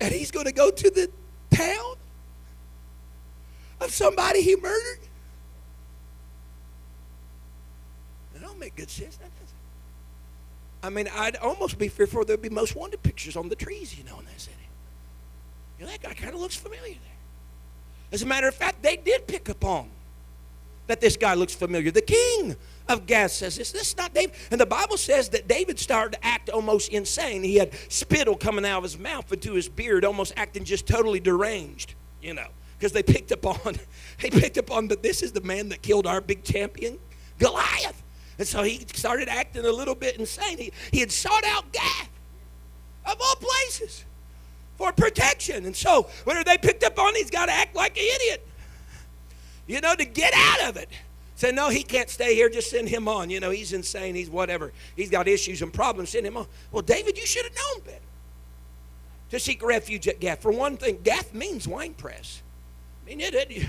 And 0.00 0.12
he's 0.12 0.30
going 0.30 0.46
to 0.46 0.52
go 0.52 0.70
to 0.70 0.90
the 0.90 1.10
town 1.50 1.94
of 3.80 3.90
somebody 3.90 4.42
he 4.42 4.56
murdered. 4.56 5.00
That 8.32 8.42
don't 8.42 8.58
make 8.58 8.76
good 8.76 8.90
sense. 8.90 9.18
I 10.82 10.90
mean, 10.90 11.08
I'd 11.14 11.36
almost 11.36 11.78
be 11.78 11.88
fearful 11.88 12.24
there'd 12.24 12.42
be 12.42 12.48
most 12.48 12.76
wanted 12.76 13.02
pictures 13.02 13.36
on 13.36 13.48
the 13.48 13.56
trees, 13.56 13.96
you 13.96 14.04
know, 14.04 14.18
in 14.18 14.24
that 14.26 14.40
city. 14.40 14.56
You 15.78 15.84
know, 15.84 15.90
that 15.90 16.02
guy 16.02 16.14
kind 16.14 16.34
of 16.34 16.40
looks 16.40 16.56
familiar 16.56 16.94
there. 16.94 17.16
As 18.12 18.22
a 18.22 18.26
matter 18.26 18.48
of 18.48 18.54
fact, 18.54 18.82
they 18.82 18.96
did 18.96 19.26
pick 19.26 19.48
up 19.50 19.64
on 19.64 19.90
that 20.86 21.00
this 21.00 21.16
guy 21.16 21.34
looks 21.34 21.54
familiar. 21.54 21.90
The 21.90 22.00
king 22.00 22.56
of 22.88 23.06
Gath 23.06 23.32
says 23.32 23.56
this. 23.56 23.72
This 23.72 23.88
is 23.88 23.96
not 23.96 24.14
David. 24.14 24.34
And 24.50 24.60
the 24.60 24.66
Bible 24.66 24.96
says 24.96 25.28
that 25.30 25.48
David 25.48 25.78
started 25.78 26.12
to 26.12 26.26
act 26.26 26.48
almost 26.48 26.90
insane. 26.90 27.42
He 27.42 27.56
had 27.56 27.74
spittle 27.88 28.36
coming 28.36 28.64
out 28.64 28.78
of 28.78 28.82
his 28.84 28.98
mouth 28.98 29.30
into 29.32 29.54
his 29.54 29.68
beard, 29.68 30.04
almost 30.04 30.32
acting 30.36 30.64
just 30.64 30.86
totally 30.86 31.20
deranged, 31.20 31.94
you 32.22 32.34
know, 32.34 32.46
because 32.78 32.92
they 32.92 33.02
picked 33.02 33.32
up 33.32 33.44
on, 33.46 33.76
they 34.20 34.30
picked 34.30 34.58
up 34.58 34.70
on 34.70 34.88
that 34.88 35.02
this 35.02 35.22
is 35.22 35.32
the 35.32 35.40
man 35.40 35.68
that 35.70 35.82
killed 35.82 36.06
our 36.06 36.20
big 36.20 36.44
champion, 36.44 36.98
Goliath. 37.38 38.02
And 38.38 38.46
so 38.46 38.62
he 38.62 38.84
started 38.94 39.28
acting 39.28 39.64
a 39.64 39.72
little 39.72 39.94
bit 39.94 40.16
insane. 40.16 40.58
He, 40.58 40.72
he 40.92 41.00
had 41.00 41.10
sought 41.10 41.44
out 41.44 41.72
Gath, 41.72 42.10
of 43.04 43.16
all 43.20 43.36
places, 43.36 44.04
for 44.76 44.92
protection. 44.92 45.64
And 45.64 45.74
so, 45.74 46.08
whenever 46.24 46.44
they 46.44 46.58
picked 46.58 46.84
up 46.84 46.98
on, 46.98 47.14
he's 47.14 47.30
got 47.30 47.46
to 47.46 47.52
act 47.52 47.74
like 47.74 47.96
an 47.96 48.04
idiot, 48.14 48.46
you 49.66 49.80
know, 49.80 49.94
to 49.94 50.04
get 50.04 50.32
out 50.34 50.68
of 50.68 50.76
it. 50.76 50.90
Say, 51.36 51.52
no, 51.52 51.68
he 51.68 51.82
can't 51.82 52.08
stay 52.08 52.34
here. 52.34 52.48
Just 52.48 52.70
send 52.70 52.88
him 52.88 53.08
on. 53.08 53.28
You 53.28 53.40
know, 53.40 53.50
he's 53.50 53.74
insane. 53.74 54.14
He's 54.14 54.30
whatever. 54.30 54.72
He's 54.96 55.10
got 55.10 55.28
issues 55.28 55.60
and 55.60 55.70
problems. 55.70 56.10
Send 56.10 56.26
him 56.26 56.36
on. 56.36 56.46
Well, 56.72 56.82
David, 56.82 57.18
you 57.18 57.26
should 57.26 57.44
have 57.44 57.54
known 57.54 57.84
better. 57.84 58.00
To 59.30 59.40
seek 59.40 59.62
refuge 59.62 60.08
at 60.08 60.18
Gath. 60.18 60.40
For 60.40 60.50
one 60.50 60.78
thing, 60.78 61.00
Gath 61.02 61.34
means 61.34 61.68
wine 61.68 61.92
press. 61.92 62.42
I 63.02 63.08
mean, 63.08 63.20
it, 63.20 63.34
it, 63.34 63.66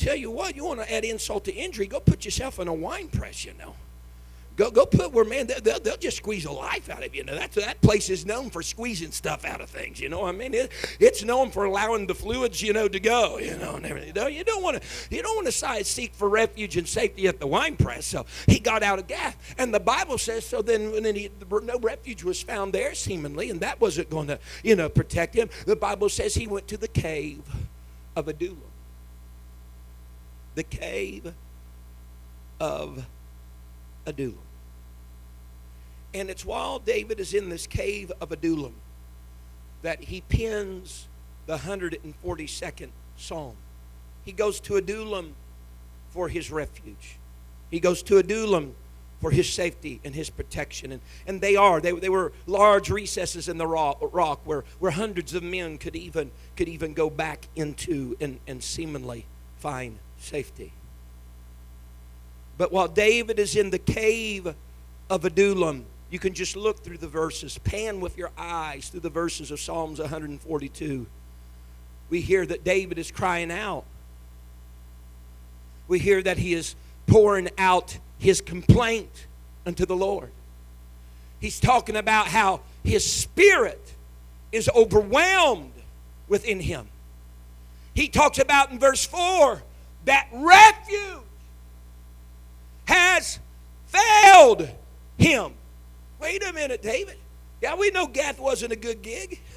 tell 0.00 0.16
you 0.16 0.30
what, 0.30 0.56
you 0.56 0.64
want 0.64 0.80
to 0.80 0.92
add 0.92 1.04
insult 1.04 1.44
to 1.44 1.54
injury, 1.54 1.86
go 1.86 2.00
put 2.00 2.24
yourself 2.24 2.58
in 2.58 2.68
a 2.68 2.74
wine 2.74 3.08
press, 3.08 3.44
you 3.44 3.52
know. 3.58 3.74
Go, 4.56 4.70
go 4.70 4.84
put 4.84 5.12
where, 5.12 5.24
man, 5.24 5.48
they'll, 5.62 5.80
they'll 5.80 5.96
just 5.96 6.18
squeeze 6.18 6.44
a 6.44 6.52
life 6.52 6.90
out 6.90 7.02
of 7.02 7.14
you. 7.14 7.24
know, 7.24 7.34
that's, 7.34 7.56
that 7.56 7.80
place 7.80 8.10
is 8.10 8.26
known 8.26 8.50
for 8.50 8.62
squeezing 8.62 9.10
stuff 9.10 9.46
out 9.46 9.62
of 9.62 9.70
things, 9.70 9.98
you 9.98 10.10
know. 10.10 10.26
I 10.26 10.32
mean, 10.32 10.52
it, 10.52 10.70
it's 10.98 11.24
known 11.24 11.50
for 11.50 11.64
allowing 11.64 12.06
the 12.06 12.14
fluids, 12.14 12.60
you 12.60 12.74
know, 12.74 12.86
to 12.86 13.00
go, 13.00 13.38
you 13.38 13.56
know, 13.56 13.76
and 13.76 13.86
everything. 13.86 14.14
You, 14.14 14.28
you 14.28 14.44
don't 14.44 14.62
want 14.62 14.82
to, 14.82 15.16
you 15.16 15.22
don't 15.22 15.34
want 15.34 15.46
to 15.46 15.84
seek 15.84 16.14
for 16.14 16.28
refuge 16.28 16.76
and 16.76 16.86
safety 16.86 17.26
at 17.26 17.40
the 17.40 17.46
wine 17.46 17.76
press. 17.76 18.04
So 18.04 18.26
he 18.48 18.58
got 18.58 18.82
out 18.82 18.98
of 18.98 19.06
Gath, 19.06 19.54
and 19.56 19.72
the 19.72 19.80
Bible 19.80 20.18
says 20.18 20.44
so. 20.44 20.60
Then, 20.60 21.02
then 21.02 21.14
he, 21.14 21.30
no 21.50 21.78
refuge 21.78 22.22
was 22.22 22.42
found 22.42 22.74
there, 22.74 22.94
seemingly, 22.94 23.48
and 23.48 23.60
that 23.60 23.80
wasn't 23.80 24.10
going 24.10 24.26
to, 24.26 24.38
you 24.62 24.76
know, 24.76 24.90
protect 24.90 25.34
him. 25.34 25.48
The 25.64 25.76
Bible 25.76 26.10
says 26.10 26.34
he 26.34 26.46
went 26.46 26.68
to 26.68 26.76
the 26.76 26.88
cave 26.88 27.40
of 28.14 28.28
Adullam. 28.28 28.69
The 30.54 30.62
cave 30.62 31.32
of 32.58 33.06
Adullam. 34.06 34.38
And 36.12 36.28
it's 36.28 36.44
while 36.44 36.78
David 36.78 37.20
is 37.20 37.34
in 37.34 37.48
this 37.48 37.66
cave 37.66 38.10
of 38.20 38.32
Adullam 38.32 38.74
that 39.82 40.04
he 40.04 40.20
pens 40.22 41.08
the 41.46 41.58
142nd 41.58 42.88
Psalm. 43.16 43.56
He 44.24 44.32
goes 44.32 44.60
to 44.60 44.76
Adullam 44.76 45.34
for 46.10 46.28
his 46.28 46.50
refuge. 46.50 47.18
He 47.70 47.80
goes 47.80 48.02
to 48.04 48.18
Adullam 48.18 48.74
for 49.20 49.30
his 49.30 49.52
safety 49.52 50.00
and 50.04 50.14
his 50.14 50.30
protection. 50.30 50.92
And, 50.92 51.02
and 51.26 51.40
they 51.40 51.56
are. 51.56 51.80
They, 51.80 51.92
they 51.92 52.08
were 52.08 52.32
large 52.46 52.90
recesses 52.90 53.48
in 53.48 53.58
the 53.58 53.66
rock, 53.66 53.98
rock 54.12 54.40
where, 54.44 54.64
where 54.78 54.90
hundreds 54.90 55.34
of 55.34 55.42
men 55.42 55.78
could 55.78 55.94
even, 55.94 56.30
could 56.56 56.68
even 56.68 56.94
go 56.94 57.10
back 57.10 57.48
into 57.54 58.16
and, 58.20 58.40
and 58.46 58.62
seemingly 58.62 59.26
find 59.58 59.98
safety. 60.20 60.72
But 62.58 62.72
while 62.72 62.88
David 62.88 63.38
is 63.38 63.56
in 63.56 63.70
the 63.70 63.78
cave 63.78 64.54
of 65.08 65.24
Adullam, 65.24 65.86
you 66.10 66.18
can 66.18 66.34
just 66.34 66.56
look 66.56 66.82
through 66.82 66.98
the 66.98 67.08
verses, 67.08 67.56
pan 67.58 68.00
with 68.00 68.18
your 68.18 68.30
eyes 68.36 68.88
through 68.88 69.00
the 69.00 69.10
verses 69.10 69.50
of 69.50 69.60
Psalms 69.60 69.98
142. 69.98 71.06
We 72.10 72.20
hear 72.20 72.44
that 72.44 72.64
David 72.64 72.98
is 72.98 73.10
crying 73.10 73.50
out. 73.50 73.84
We 75.88 76.00
hear 76.00 76.20
that 76.22 76.38
he 76.38 76.52
is 76.52 76.74
pouring 77.06 77.48
out 77.56 77.98
his 78.18 78.40
complaint 78.40 79.26
unto 79.64 79.86
the 79.86 79.96
Lord. 79.96 80.30
He's 81.40 81.60
talking 81.60 81.96
about 81.96 82.26
how 82.26 82.60
his 82.84 83.10
spirit 83.10 83.94
is 84.52 84.68
overwhelmed 84.74 85.72
within 86.28 86.60
him. 86.60 86.88
He 87.94 88.08
talks 88.08 88.38
about 88.38 88.70
in 88.70 88.78
verse 88.78 89.04
4 89.06 89.62
that 90.04 90.28
refuge 90.32 91.22
has 92.86 93.38
failed 93.86 94.68
him. 95.18 95.52
Wait 96.20 96.42
a 96.46 96.52
minute, 96.52 96.82
David. 96.82 97.16
Yeah, 97.60 97.76
we 97.76 97.90
know 97.90 98.06
Gath 98.06 98.38
wasn't 98.38 98.72
a 98.72 98.76
good 98.76 99.02
gig. 99.02 99.40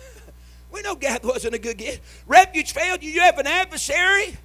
We 0.71 0.81
know 0.81 0.95
Gath 0.95 1.23
wasn't 1.23 1.53
a 1.53 1.59
good 1.59 1.77
gig. 1.77 2.01
Refuge 2.25 2.73
failed 2.73 3.03
you. 3.03 3.11
You 3.11 3.21
have 3.21 3.37
an 3.37 3.45
adversary. 3.45 4.35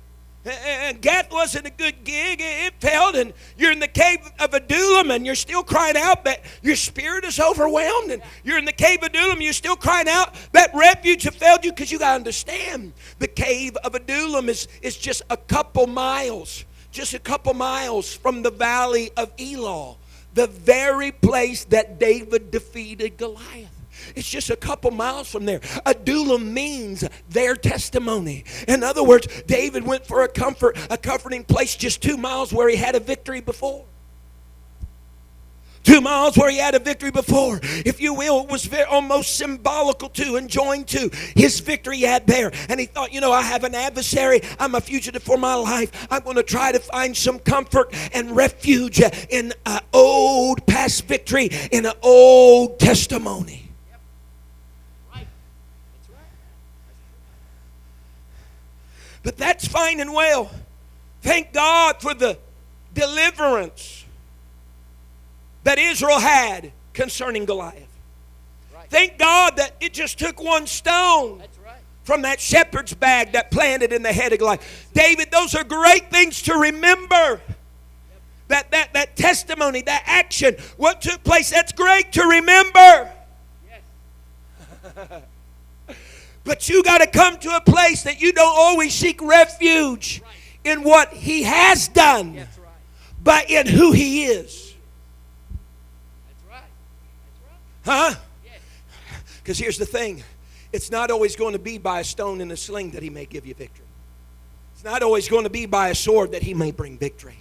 And 0.48 1.00
Gath 1.00 1.30
wasn't 1.30 1.66
a 1.66 1.70
good 1.70 2.04
gig. 2.04 2.40
It 2.40 2.74
failed, 2.80 3.16
and 3.16 3.32
you're 3.56 3.72
in 3.72 3.78
the 3.78 3.88
cave 3.88 4.18
of 4.38 4.54
Adullam, 4.54 5.10
and 5.10 5.26
you're 5.26 5.34
still 5.34 5.62
crying 5.62 5.96
out 5.96 6.24
that 6.24 6.44
your 6.62 6.76
spirit 6.76 7.24
is 7.24 7.38
overwhelmed. 7.38 8.10
And 8.10 8.22
you're 8.44 8.58
in 8.58 8.64
the 8.64 8.72
cave 8.72 8.98
of 8.98 9.10
Adullam, 9.10 9.40
you're 9.40 9.52
still 9.52 9.76
crying 9.76 10.08
out 10.08 10.34
that 10.52 10.70
refuge 10.74 11.24
have 11.24 11.34
failed 11.34 11.64
you 11.64 11.72
because 11.72 11.92
you 11.92 11.98
got 11.98 12.10
to 12.10 12.16
understand 12.16 12.92
the 13.18 13.28
cave 13.28 13.76
of 13.84 13.94
Adullam 13.94 14.48
is, 14.48 14.68
is 14.82 14.96
just 14.96 15.22
a 15.30 15.36
couple 15.36 15.86
miles, 15.86 16.64
just 16.90 17.14
a 17.14 17.18
couple 17.18 17.54
miles 17.54 18.14
from 18.14 18.42
the 18.42 18.50
valley 18.50 19.10
of 19.16 19.32
Elah 19.38 19.96
the 20.34 20.46
very 20.46 21.10
place 21.10 21.64
that 21.64 21.98
David 21.98 22.52
defeated 22.52 23.16
Goliath. 23.16 23.77
It's 24.16 24.28
just 24.28 24.50
a 24.50 24.56
couple 24.56 24.90
miles 24.90 25.30
from 25.30 25.44
there. 25.44 25.60
Adullam 25.86 26.52
means 26.52 27.04
their 27.28 27.56
testimony. 27.56 28.44
In 28.66 28.82
other 28.82 29.02
words, 29.04 29.26
David 29.46 29.84
went 29.84 30.06
for 30.06 30.22
a 30.22 30.28
comfort, 30.28 30.78
a 30.90 30.98
comforting 30.98 31.44
place 31.44 31.76
just 31.76 32.02
two 32.02 32.16
miles 32.16 32.52
where 32.52 32.68
he 32.68 32.76
had 32.76 32.94
a 32.94 33.00
victory 33.00 33.40
before. 33.40 33.84
Two 35.88 36.00
miles 36.02 36.36
where 36.36 36.50
he 36.50 36.58
had 36.58 36.74
a 36.74 36.78
victory 36.78 37.10
before. 37.10 37.60
If 37.62 37.98
you 37.98 38.12
will, 38.12 38.42
it 38.42 38.50
was 38.50 38.66
very, 38.66 38.84
almost 38.84 39.36
symbolical 39.36 40.10
to 40.10 40.36
and 40.36 40.48
joined 40.48 40.86
to 40.88 41.10
his 41.34 41.60
victory 41.60 41.98
he 41.98 42.02
had 42.02 42.26
there. 42.26 42.52
And 42.68 42.78
he 42.78 42.84
thought, 42.84 43.12
you 43.12 43.22
know, 43.22 43.32
I 43.32 43.40
have 43.40 43.64
an 43.64 43.74
adversary. 43.74 44.42
I'm 44.58 44.74
a 44.74 44.82
fugitive 44.82 45.22
for 45.22 45.38
my 45.38 45.54
life. 45.54 46.06
I'm 46.10 46.22
going 46.24 46.36
to 46.36 46.42
try 46.42 46.72
to 46.72 46.78
find 46.78 47.16
some 47.16 47.38
comfort 47.38 47.94
and 48.12 48.36
refuge 48.36 49.00
in 49.30 49.54
an 49.64 49.80
old 49.94 50.66
past 50.66 51.06
victory, 51.06 51.48
in 51.72 51.86
an 51.86 51.94
old 52.02 52.78
testimony. 52.78 53.67
But 59.22 59.36
that's 59.36 59.66
fine 59.66 60.00
and 60.00 60.12
well. 60.12 60.50
Thank 61.22 61.52
God 61.52 62.00
for 62.00 62.14
the 62.14 62.38
deliverance 62.94 64.04
that 65.64 65.78
Israel 65.78 66.20
had 66.20 66.72
concerning 66.92 67.44
Goliath. 67.44 67.86
Right. 68.74 68.88
Thank 68.88 69.18
God 69.18 69.56
that 69.56 69.74
it 69.80 69.92
just 69.92 70.18
took 70.18 70.42
one 70.42 70.66
stone 70.66 71.42
right. 71.64 71.76
from 72.04 72.22
that 72.22 72.40
shepherd's 72.40 72.94
bag 72.94 73.32
that 73.32 73.50
planted 73.50 73.92
in 73.92 74.02
the 74.02 74.12
head 74.12 74.32
of 74.32 74.38
Goliath. 74.38 74.88
David, 74.94 75.30
those 75.30 75.54
are 75.54 75.64
great 75.64 76.10
things 76.10 76.42
to 76.42 76.54
remember. 76.54 77.40
That, 78.48 78.70
that, 78.70 78.94
that 78.94 79.14
testimony, 79.14 79.82
that 79.82 80.04
action, 80.06 80.56
what 80.78 81.02
took 81.02 81.22
place, 81.22 81.50
that's 81.50 81.72
great 81.72 82.12
to 82.12 82.22
remember. 82.22 83.12
Yes. 83.68 85.22
but 86.48 86.66
you 86.66 86.82
got 86.82 86.98
to 86.98 87.06
come 87.06 87.36
to 87.36 87.54
a 87.54 87.60
place 87.60 88.04
that 88.04 88.22
you 88.22 88.32
don't 88.32 88.56
always 88.58 88.94
seek 88.94 89.20
refuge 89.20 90.22
right. 90.24 90.32
in 90.72 90.82
what 90.82 91.12
he 91.12 91.42
has 91.42 91.88
done, 91.88 92.36
right. 92.36 92.48
but 93.22 93.50
in 93.50 93.66
who 93.66 93.92
he 93.92 94.24
is. 94.24 94.74
Huh? 97.84 98.14
Because 99.36 99.58
here's 99.58 99.76
the 99.76 99.86
thing 99.86 100.24
it's 100.72 100.90
not 100.90 101.10
always 101.10 101.36
going 101.36 101.52
to 101.52 101.58
be 101.58 101.76
by 101.76 102.00
a 102.00 102.04
stone 102.04 102.40
and 102.40 102.50
a 102.50 102.56
sling 102.56 102.92
that 102.92 103.02
he 103.02 103.10
may 103.10 103.26
give 103.26 103.46
you 103.46 103.52
victory. 103.52 103.84
It's 104.74 104.84
not 104.84 105.02
always 105.02 105.28
going 105.28 105.44
to 105.44 105.50
be 105.50 105.66
by 105.66 105.90
a 105.90 105.94
sword 105.94 106.32
that 106.32 106.42
he 106.42 106.54
may 106.54 106.70
bring 106.70 106.96
victory. 106.96 107.36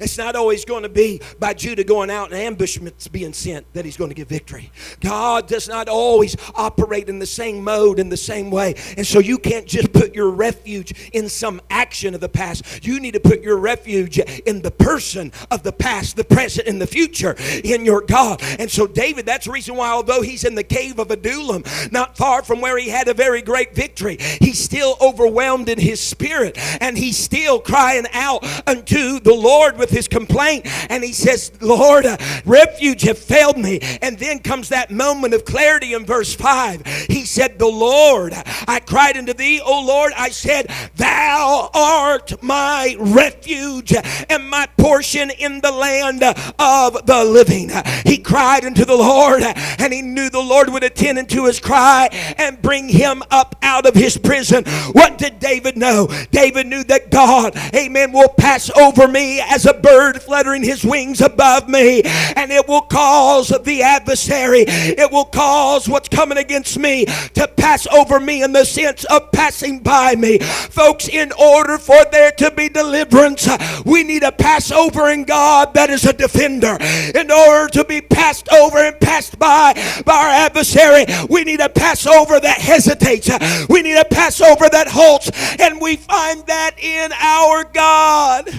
It's 0.00 0.18
not 0.18 0.36
always 0.36 0.64
going 0.64 0.82
to 0.82 0.88
be 0.88 1.20
by 1.38 1.54
Judah 1.54 1.84
going 1.84 2.10
out 2.10 2.32
and 2.32 2.40
ambushments 2.40 3.08
being 3.08 3.32
sent 3.32 3.72
that 3.74 3.84
he's 3.84 3.96
going 3.96 4.10
to 4.10 4.14
get 4.14 4.28
victory. 4.28 4.70
God 5.00 5.46
does 5.46 5.68
not 5.68 5.88
always 5.88 6.36
operate 6.54 7.08
in 7.08 7.18
the 7.18 7.26
same 7.26 7.62
mode, 7.62 7.98
in 7.98 8.08
the 8.08 8.16
same 8.16 8.50
way. 8.50 8.74
And 8.96 9.06
so 9.06 9.18
you 9.18 9.38
can't 9.38 9.66
just 9.66 9.92
put 9.92 10.14
your 10.14 10.30
refuge 10.30 11.10
in 11.12 11.28
some 11.28 11.60
action 11.70 12.14
of 12.14 12.20
the 12.20 12.28
past. 12.28 12.84
You 12.86 13.00
need 13.00 13.14
to 13.14 13.20
put 13.20 13.42
your 13.42 13.56
refuge 13.56 14.18
in 14.18 14.62
the 14.62 14.70
person 14.70 15.32
of 15.50 15.62
the 15.62 15.72
past, 15.72 16.16
the 16.16 16.24
present, 16.24 16.68
and 16.68 16.80
the 16.80 16.86
future 16.86 17.36
in 17.64 17.84
your 17.84 18.00
God. 18.02 18.42
And 18.58 18.70
so, 18.70 18.86
David, 18.86 19.26
that's 19.26 19.46
the 19.46 19.52
reason 19.52 19.76
why, 19.76 19.90
although 19.90 20.22
he's 20.22 20.44
in 20.44 20.54
the 20.54 20.64
cave 20.64 20.98
of 20.98 21.10
Adullam, 21.10 21.64
not 21.90 22.16
far 22.16 22.42
from 22.42 22.60
where 22.60 22.78
he 22.78 22.88
had 22.88 23.08
a 23.08 23.14
very 23.14 23.42
great 23.42 23.74
victory, 23.74 24.16
he's 24.40 24.58
still 24.58 24.96
overwhelmed 25.00 25.68
in 25.68 25.78
his 25.78 26.00
spirit 26.00 26.56
and 26.80 26.96
he's 26.96 27.16
still 27.16 27.60
crying 27.60 28.06
out 28.12 28.44
unto 28.66 29.20
the 29.20 29.34
Lord 29.34 29.67
with 29.76 29.90
his 29.90 30.08
complaint. 30.08 30.66
And 30.90 31.02
he 31.02 31.12
says, 31.12 31.52
Lord, 31.60 32.06
uh, 32.06 32.16
refuge 32.44 33.02
have 33.02 33.18
failed 33.18 33.58
me. 33.58 33.80
And 34.00 34.18
then 34.18 34.38
comes 34.38 34.68
that 34.68 34.90
moment 34.90 35.34
of 35.34 35.44
clarity 35.44 35.92
in 35.94 36.06
verse 36.06 36.34
5. 36.34 36.86
He 37.08 37.24
said, 37.24 37.58
The 37.58 37.66
Lord, 37.66 38.32
I 38.66 38.80
cried 38.80 39.16
unto 39.16 39.34
thee, 39.34 39.60
O 39.60 39.84
Lord, 39.84 40.12
I 40.16 40.30
said, 40.30 40.70
Thou 40.96 41.70
art 41.74 42.42
my 42.42 42.96
refuge 42.98 43.94
and 44.28 44.48
my 44.48 44.66
portion 44.76 45.30
in 45.30 45.60
the 45.60 45.72
land 45.72 46.22
of 46.22 47.06
the 47.06 47.24
living. 47.24 47.70
He 48.04 48.18
cried 48.18 48.64
unto 48.64 48.84
the 48.84 48.96
Lord, 48.96 49.42
and 49.42 49.92
he 49.92 50.02
knew 50.02 50.30
the 50.30 50.40
Lord 50.40 50.68
would 50.70 50.84
attend 50.84 51.18
unto 51.18 51.44
his 51.44 51.60
cry 51.60 52.08
and 52.38 52.60
bring 52.62 52.88
him 52.88 53.22
up 53.30 53.56
out 53.62 53.86
of 53.86 53.94
his 53.94 54.16
prison. 54.16 54.64
What 54.92 55.18
did 55.18 55.40
David 55.40 55.76
know? 55.76 56.08
David 56.30 56.66
knew 56.66 56.84
that 56.84 57.10
God, 57.10 57.56
amen, 57.74 58.12
will 58.12 58.28
pass 58.28 58.70
over 58.76 59.08
me 59.08 59.40
as 59.40 59.57
a 59.66 59.74
bird 59.74 60.22
fluttering 60.22 60.62
his 60.62 60.84
wings 60.84 61.20
above 61.20 61.68
me, 61.68 62.02
and 62.36 62.50
it 62.50 62.66
will 62.68 62.82
cause 62.82 63.48
the 63.64 63.82
adversary, 63.82 64.64
it 64.66 65.10
will 65.10 65.24
cause 65.24 65.88
what's 65.88 66.08
coming 66.08 66.38
against 66.38 66.78
me 66.78 67.04
to 67.34 67.48
pass 67.56 67.86
over 67.88 68.20
me 68.20 68.42
in 68.42 68.52
the 68.52 68.64
sense 68.64 69.04
of 69.04 69.30
passing 69.32 69.80
by 69.80 70.14
me. 70.14 70.38
Folks, 70.38 71.08
in 71.08 71.32
order 71.32 71.78
for 71.78 72.04
there 72.10 72.32
to 72.32 72.50
be 72.50 72.68
deliverance, 72.68 73.48
we 73.84 74.02
need 74.02 74.22
a 74.22 74.32
Passover 74.32 75.08
in 75.10 75.24
God 75.24 75.74
that 75.74 75.90
is 75.90 76.04
a 76.04 76.12
defender. 76.12 76.76
In 77.14 77.30
order 77.30 77.68
to 77.72 77.84
be 77.84 78.00
passed 78.00 78.48
over 78.52 78.78
and 78.78 78.98
passed 79.00 79.38
by 79.38 79.74
by 80.04 80.14
our 80.14 80.28
adversary, 80.28 81.04
we 81.28 81.44
need 81.44 81.60
a 81.60 81.68
Passover 81.68 82.40
that 82.40 82.58
hesitates. 82.58 83.28
We 83.68 83.82
need 83.82 83.98
a 83.98 84.04
Passover 84.04 84.68
that 84.70 84.88
halts, 84.88 85.30
and 85.60 85.80
we 85.80 85.96
find 85.96 86.46
that 86.46 86.78
in 86.78 87.12
our 87.12 87.64
God. 87.64 88.50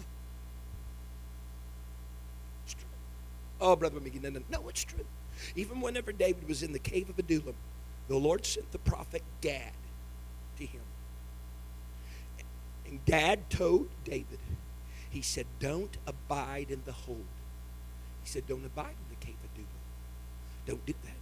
Oh, 3.61 3.77
Brother 3.77 4.01
McGee, 4.01 4.23
no, 4.23 4.31
no, 4.31 4.41
no, 4.51 4.69
it's 4.69 4.85
true. 4.85 5.07
Even 5.57 5.81
whenever 5.81 6.13
David 6.13 6.49
was 6.49 6.63
in 6.63 6.73
the 6.73 6.79
cave 6.79 7.09
of 7.09 7.19
Adullam, 7.19 7.55
the 8.09 8.17
Lord 8.17 8.45
sent 8.45 8.71
the 8.73 8.79
prophet 8.79 9.23
Gad 9.41 9.73
to 10.59 10.67
him. 10.67 10.83
And 12.87 13.05
Gad 13.07 13.49
told 13.51 13.89
David, 14.05 14.39
he 15.11 15.23
said, 15.23 15.47
Don't 15.61 15.97
abide 16.07 16.71
in 16.71 16.83
the 16.85 16.93
hold. 16.93 17.25
He 18.23 18.29
said, 18.29 18.47
Don't 18.47 18.65
abide 18.67 18.91
in 18.91 19.11
the 19.11 19.25
cave 19.25 19.37
of 19.45 19.51
Adullam. 19.53 19.69
Don't 20.67 20.87
do 20.87 20.95
that. 21.05 21.13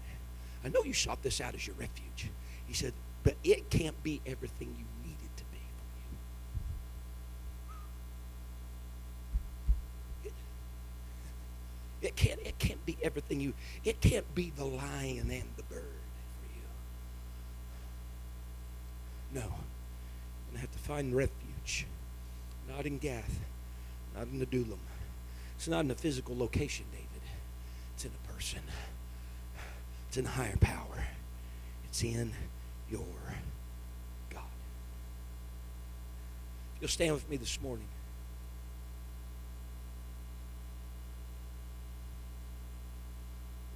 I 0.65 0.69
know 0.69 0.85
you 0.85 0.93
sought 0.95 1.23
this 1.23 1.41
out 1.41 1.55
as 1.55 1.67
your 1.67 1.77
refuge. 1.77 2.31
He 2.67 2.75
said, 2.75 2.93
But 3.25 3.37
it 3.45 3.71
can't 3.71 4.03
be 4.03 4.21
everything 4.27 4.75
you 4.79 4.87
need 5.07 5.17
it 5.25 5.37
to 5.37 5.45
be 5.53 5.59
for 10.23 10.27
you. 10.27 10.31
It, 10.31 10.33
it 12.03 12.17
can't, 12.17 12.41
it 12.41 12.59
can't 12.59 12.85
be 12.85 12.97
everything 13.03 13.41
you, 13.41 13.55
it 13.85 14.01
can't 14.01 14.35
be 14.35 14.53
the 14.57 14.65
lion 14.65 15.31
and 15.31 15.45
the 15.57 15.63
bird 15.63 15.85
for 16.41 16.49
you. 16.55 16.63
No. 19.33 19.41
Going 19.41 20.55
to 20.55 20.61
have 20.61 20.73
to 20.73 20.79
find 20.79 21.15
refuge. 21.15 21.87
Not 22.69 22.87
in 22.87 22.99
Gath, 22.99 23.41
not 24.15 24.27
in 24.29 24.39
the 24.39 24.45
Adullam. 24.45 24.79
It's 25.57 25.69
not 25.69 25.85
in 25.85 25.91
a 25.91 25.95
physical 25.95 26.37
location, 26.37 26.87
David. 26.91 27.07
It's 27.95 28.05
in 28.05 28.11
a 28.13 28.33
person. 28.33 28.61
It's 30.09 30.17
in 30.17 30.25
higher 30.25 30.57
power. 30.57 31.07
It's 31.85 32.03
in 32.03 32.33
your 32.91 33.05
God. 34.31 34.43
You'll 36.81 36.89
stand 36.89 37.15
with 37.15 37.29
me 37.31 37.37
this 37.37 37.61
morning. 37.63 37.87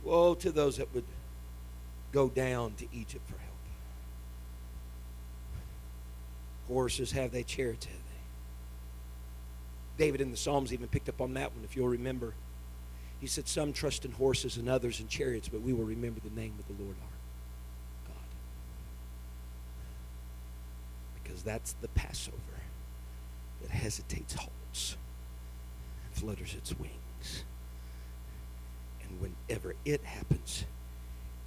Woe 0.06 0.34
to 0.36 0.52
those 0.52 0.76
that 0.76 0.94
would 0.94 1.04
go 2.12 2.28
down 2.28 2.74
to 2.74 2.86
Egypt 2.92 3.28
for 3.28 3.38
help. 3.38 3.52
Horses 6.68 7.10
have 7.10 7.32
they, 7.32 7.42
chariots 7.42 7.86
have 7.86 7.94
they. 7.94 8.00
David 10.04 10.20
in 10.20 10.30
the 10.30 10.36
Psalms 10.36 10.72
even 10.72 10.86
picked 10.86 11.08
up 11.08 11.20
on 11.20 11.34
that 11.34 11.52
one, 11.52 11.64
if 11.64 11.74
you'll 11.74 11.88
remember. 11.88 12.34
He 13.20 13.26
said, 13.26 13.48
Some 13.48 13.72
trust 13.72 14.04
in 14.04 14.12
horses 14.12 14.58
and 14.58 14.68
others 14.68 15.00
in 15.00 15.08
chariots, 15.08 15.48
but 15.48 15.62
we 15.62 15.72
will 15.72 15.84
remember 15.84 16.20
the 16.20 16.40
name 16.40 16.54
of 16.58 16.68
the 16.68 16.82
Lord 16.82 16.94
our 17.02 18.12
God. 18.12 18.28
Because 21.20 21.42
that's 21.42 21.72
the 21.82 21.88
Passover 21.88 22.36
that 23.62 23.70
hesitates, 23.70 24.34
halts, 24.34 24.96
flutters 26.12 26.54
its 26.54 26.78
wings. 26.78 27.44
And 29.08 29.20
whenever 29.20 29.74
it 29.84 30.02
happens, 30.04 30.64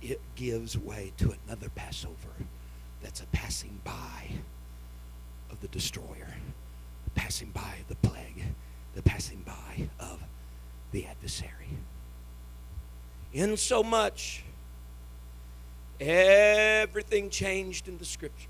it 0.02 0.22
gives 0.36 0.78
way 0.78 1.12
to 1.18 1.34
another 1.46 1.70
Passover 1.70 2.16
that's 3.02 3.22
a 3.22 3.26
passing 3.28 3.80
by 3.84 4.30
of 5.52 5.60
the 5.62 5.68
destroyer, 5.68 6.36
a 7.08 7.10
passing 7.12 7.50
by 7.50 7.78
of 7.82 7.88
the 7.88 8.08
plague, 8.08 8.44
the 8.96 9.02
passing 9.02 9.44
by 9.46 9.90
of 10.00 10.20
the 10.92 11.06
adversary. 11.06 11.68
In 13.34 13.58
so 13.58 13.84
much, 13.84 14.44
everything 16.00 17.30
changed 17.30 17.88
in 17.88 17.98
the 17.98 18.06
scripture. 18.06 18.48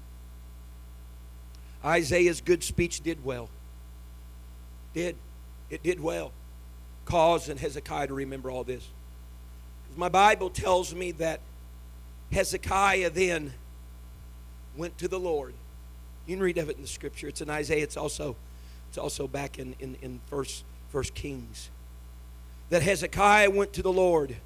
Isaiah's 1.84 2.41
good 2.41 2.64
speech 2.64 3.01
did 3.01 3.24
well. 3.24 3.49
Did. 4.93 5.16
It 5.70 5.84
did 5.84 5.99
well. 5.99 6.32
Cause 7.05 7.49
and 7.49 7.60
Hezekiah 7.60 8.07
to 8.07 8.14
remember 8.14 8.51
all 8.51 8.64
this. 8.64 8.88
My 9.96 10.10
Bible 10.10 10.50
tells 10.50 10.94
me 10.94 11.12
that 11.14 11.42
Hezekiah 12.32 13.10
then 13.10 13.54
went 14.78 14.98
to 15.00 15.08
the 15.08 15.20
Lord. 15.20 15.54
You 16.26 16.36
can 16.36 16.44
read 16.44 16.58
of 16.58 16.70
it 16.70 16.76
in 16.76 16.82
the 16.82 16.88
scripture. 16.88 17.28
It's 17.28 17.42
in 17.42 17.50
Isaiah. 17.50 17.84
It's 17.84 17.98
also, 17.98 18.36
it's 18.90 18.98
also 18.98 19.28
back 19.28 19.60
in, 19.60 19.76
in, 19.80 19.98
in 20.02 20.20
first, 20.28 20.64
first 20.90 21.16
Kings. 21.16 21.70
That 22.70 22.84
Hezekiah 22.84 23.50
went 23.50 23.74
to 23.74 23.82
the 23.82 23.92
Lord 23.92 24.38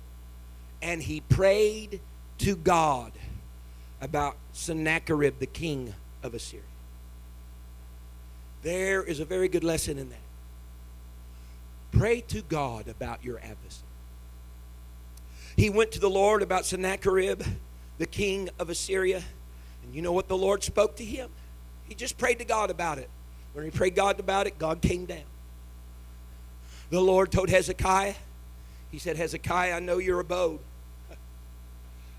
and 0.82 1.02
he 1.02 1.22
prayed 1.22 2.00
to 2.39 2.56
God 2.56 3.12
about 4.02 4.36
Sennacherib, 4.52 5.39
the 5.39 5.46
king 5.46 5.94
of 6.22 6.34
Assyria. 6.34 6.64
There 8.64 9.04
is 9.04 9.20
a 9.20 9.26
very 9.26 9.48
good 9.48 9.64
lesson 9.64 9.98
in 9.98 10.10
that. 10.10 10.18
Pray 11.91 12.22
to 12.22 12.41
God 12.41 12.88
about 12.88 13.24
your 13.24 13.38
adversary. 13.38 13.88
He 15.56 15.70
went 15.70 15.91
to 15.91 15.99
the 15.99 16.10
Lord 16.10 16.41
about 16.41 16.66
Sennacherib, 16.66 17.43
the 17.97 18.06
king 18.06 18.49
of 18.60 18.70
Assyria. 18.70 19.24
And 19.84 19.95
you 19.95 20.01
know 20.01 20.12
what 20.12 20.28
the 20.28 20.38
Lord 20.38 20.64
spoke 20.64 20.95
to 20.97 21.06
him? 21.06 21.30
He 21.88 21.95
just 21.95 22.18
prayed 22.18 22.39
to 22.39 22.45
God 22.45 22.70
about 22.70 22.97
it. 22.97 23.10
When 23.54 23.66
he 23.66 23.72
prayed 23.72 23.95
God 23.95 24.20
about 24.20 24.47
it, 24.47 24.58
God 24.58 24.82
came 24.82 25.06
down. 25.06 25.24
The 26.89 27.01
Lord 27.01 27.32
told 27.32 27.49
Hezekiah, 27.49 28.16
He 28.91 28.99
said, 28.99 29.18
Hezekiah, 29.18 29.74
I 29.76 29.80
know 29.80 29.97
your 29.97 30.20
abode. 30.20 30.60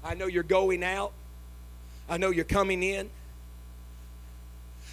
I 0.04 0.14
know 0.14 0.26
you're 0.26 0.42
going 0.42 0.84
out. 0.84 1.12
I 2.08 2.18
know 2.18 2.30
you're 2.30 2.44
coming 2.44 2.82
in. 2.82 3.08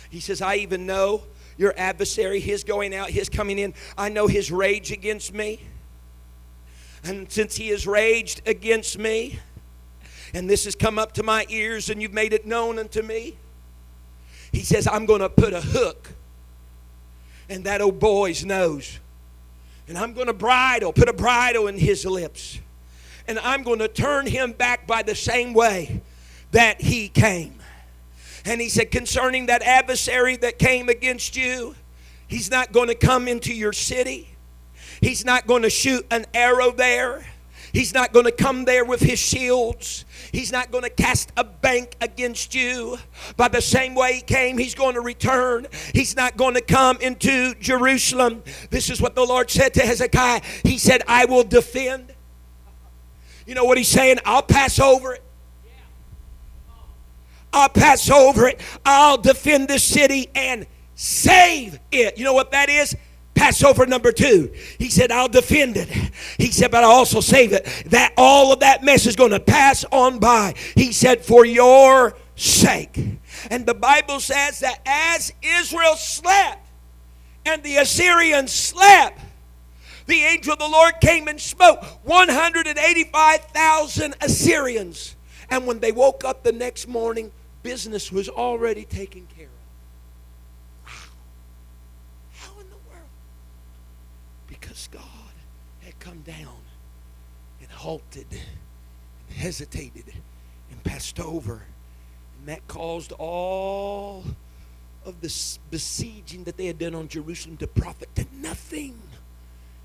He 0.09 0.19
says, 0.19 0.41
I 0.41 0.55
even 0.55 0.85
know 0.85 1.23
your 1.57 1.73
adversary, 1.77 2.39
his 2.39 2.63
going 2.63 2.95
out, 2.95 3.09
his 3.09 3.29
coming 3.29 3.59
in. 3.59 3.73
I 3.97 4.09
know 4.09 4.27
his 4.27 4.51
rage 4.51 4.91
against 4.91 5.33
me. 5.33 5.59
And 7.03 7.31
since 7.31 7.55
he 7.55 7.69
has 7.69 7.87
raged 7.87 8.41
against 8.45 8.97
me, 8.97 9.39
and 10.33 10.49
this 10.49 10.65
has 10.65 10.75
come 10.75 10.99
up 10.99 11.13
to 11.13 11.23
my 11.23 11.45
ears, 11.49 11.89
and 11.89 12.01
you've 12.01 12.13
made 12.13 12.33
it 12.33 12.45
known 12.45 12.79
unto 12.79 13.01
me, 13.01 13.37
he 14.51 14.61
says, 14.61 14.87
I'm 14.87 15.05
going 15.05 15.21
to 15.21 15.29
put 15.29 15.53
a 15.53 15.61
hook 15.61 16.09
in 17.49 17.63
that 17.63 17.81
old 17.81 17.99
boy's 17.99 18.45
nose. 18.45 18.99
And 19.87 19.97
I'm 19.97 20.13
going 20.13 20.27
to 20.27 20.33
bridle, 20.33 20.93
put 20.93 21.09
a 21.09 21.13
bridle 21.13 21.67
in 21.67 21.77
his 21.77 22.05
lips. 22.05 22.59
And 23.27 23.39
I'm 23.39 23.63
going 23.63 23.79
to 23.79 23.87
turn 23.87 24.25
him 24.25 24.51
back 24.51 24.87
by 24.87 25.03
the 25.03 25.15
same 25.15 25.53
way 25.53 26.01
that 26.51 26.81
he 26.81 27.09
came. 27.09 27.55
And 28.45 28.59
he 28.59 28.69
said, 28.69 28.91
concerning 28.91 29.47
that 29.47 29.61
adversary 29.61 30.35
that 30.37 30.59
came 30.59 30.89
against 30.89 31.35
you, 31.35 31.75
he's 32.27 32.49
not 32.49 32.71
going 32.71 32.87
to 32.87 32.95
come 32.95 33.27
into 33.27 33.53
your 33.53 33.73
city. 33.73 34.30
He's 35.01 35.25
not 35.25 35.47
going 35.47 35.63
to 35.63 35.69
shoot 35.69 36.05
an 36.11 36.25
arrow 36.33 36.71
there. 36.71 37.25
He's 37.73 37.93
not 37.93 38.11
going 38.11 38.25
to 38.25 38.31
come 38.31 38.65
there 38.65 38.83
with 38.83 38.99
his 38.99 39.17
shields. 39.17 40.05
He's 40.31 40.51
not 40.51 40.71
going 40.71 40.83
to 40.83 40.89
cast 40.89 41.31
a 41.37 41.43
bank 41.43 41.95
against 42.01 42.53
you. 42.53 42.97
By 43.37 43.47
the 43.47 43.61
same 43.61 43.95
way 43.95 44.15
he 44.15 44.21
came, 44.21 44.57
he's 44.57 44.75
going 44.75 44.95
to 44.95 45.01
return. 45.01 45.67
He's 45.93 46.15
not 46.15 46.37
going 46.37 46.53
to 46.55 46.61
come 46.61 46.97
into 46.97 47.55
Jerusalem. 47.55 48.43
This 48.69 48.89
is 48.89 49.01
what 49.01 49.15
the 49.15 49.25
Lord 49.25 49.49
said 49.49 49.73
to 49.75 49.81
Hezekiah. 49.81 50.41
He 50.63 50.77
said, 50.77 51.01
I 51.07 51.25
will 51.25 51.43
defend. 51.43 52.13
You 53.47 53.55
know 53.55 53.63
what 53.63 53.77
he's 53.77 53.87
saying? 53.87 54.19
I'll 54.25 54.43
pass 54.43 54.79
over 54.79 55.13
it. 55.13 55.23
I'll 57.53 57.69
pass 57.69 58.09
over 58.09 58.47
it. 58.47 58.61
I'll 58.85 59.17
defend 59.17 59.67
the 59.67 59.79
city 59.79 60.29
and 60.35 60.67
save 60.95 61.79
it. 61.91 62.17
You 62.17 62.23
know 62.23 62.33
what 62.33 62.51
that 62.51 62.69
is? 62.69 62.95
Passover 63.51 63.85
number 63.85 64.13
two. 64.13 64.49
He 64.79 64.89
said, 64.89 65.11
I'll 65.11 65.27
defend 65.27 65.75
it. 65.75 65.89
He 66.37 66.51
said, 66.51 66.71
but 66.71 66.85
I'll 66.85 66.91
also 66.91 67.19
save 67.19 67.51
it. 67.51 67.65
That 67.87 68.13
all 68.15 68.53
of 68.53 68.61
that 68.61 68.81
mess 68.81 69.05
is 69.05 69.17
going 69.17 69.31
to 69.31 69.41
pass 69.41 69.83
on 69.91 70.19
by. 70.19 70.53
He 70.73 70.93
said, 70.93 71.25
for 71.25 71.45
your 71.45 72.15
sake. 72.37 72.97
And 73.49 73.65
the 73.65 73.73
Bible 73.73 74.21
says 74.21 74.61
that 74.61 74.79
as 74.85 75.33
Israel 75.41 75.97
slept 75.97 76.65
and 77.45 77.61
the 77.61 77.75
Assyrians 77.75 78.53
slept, 78.53 79.19
the 80.05 80.23
angel 80.23 80.53
of 80.53 80.59
the 80.59 80.69
Lord 80.69 80.93
came 81.01 81.27
and 81.27 81.41
smote 81.41 81.83
185,000 82.03 84.15
Assyrians. 84.21 85.17
And 85.49 85.67
when 85.67 85.81
they 85.81 85.91
woke 85.91 86.23
up 86.23 86.43
the 86.43 86.53
next 86.53 86.87
morning, 86.87 87.33
business 87.63 88.13
was 88.13 88.29
already 88.29 88.85
taken 88.85 89.27
care 89.35 89.47
of. 89.47 89.51
Wow. 90.87 90.93
How 92.35 92.57
in 92.61 92.69
the 92.69 92.77
world? 92.89 93.09
Because 94.71 94.87
God 94.87 95.33
had 95.81 95.99
come 95.99 96.21
down 96.21 96.61
and 97.59 97.69
halted 97.69 98.27
and 98.31 99.37
hesitated 99.37 100.05
and 100.71 100.81
passed 100.85 101.19
over. 101.19 101.63
And 102.39 102.47
that 102.47 102.65
caused 102.69 103.11
all 103.11 104.23
of 105.03 105.19
the 105.19 105.57
besieging 105.71 106.45
that 106.45 106.55
they 106.55 106.67
had 106.67 106.79
done 106.79 106.95
on 106.95 107.09
Jerusalem 107.09 107.57
to 107.57 107.67
profit 107.67 108.15
to 108.15 108.25
nothing. 108.33 108.97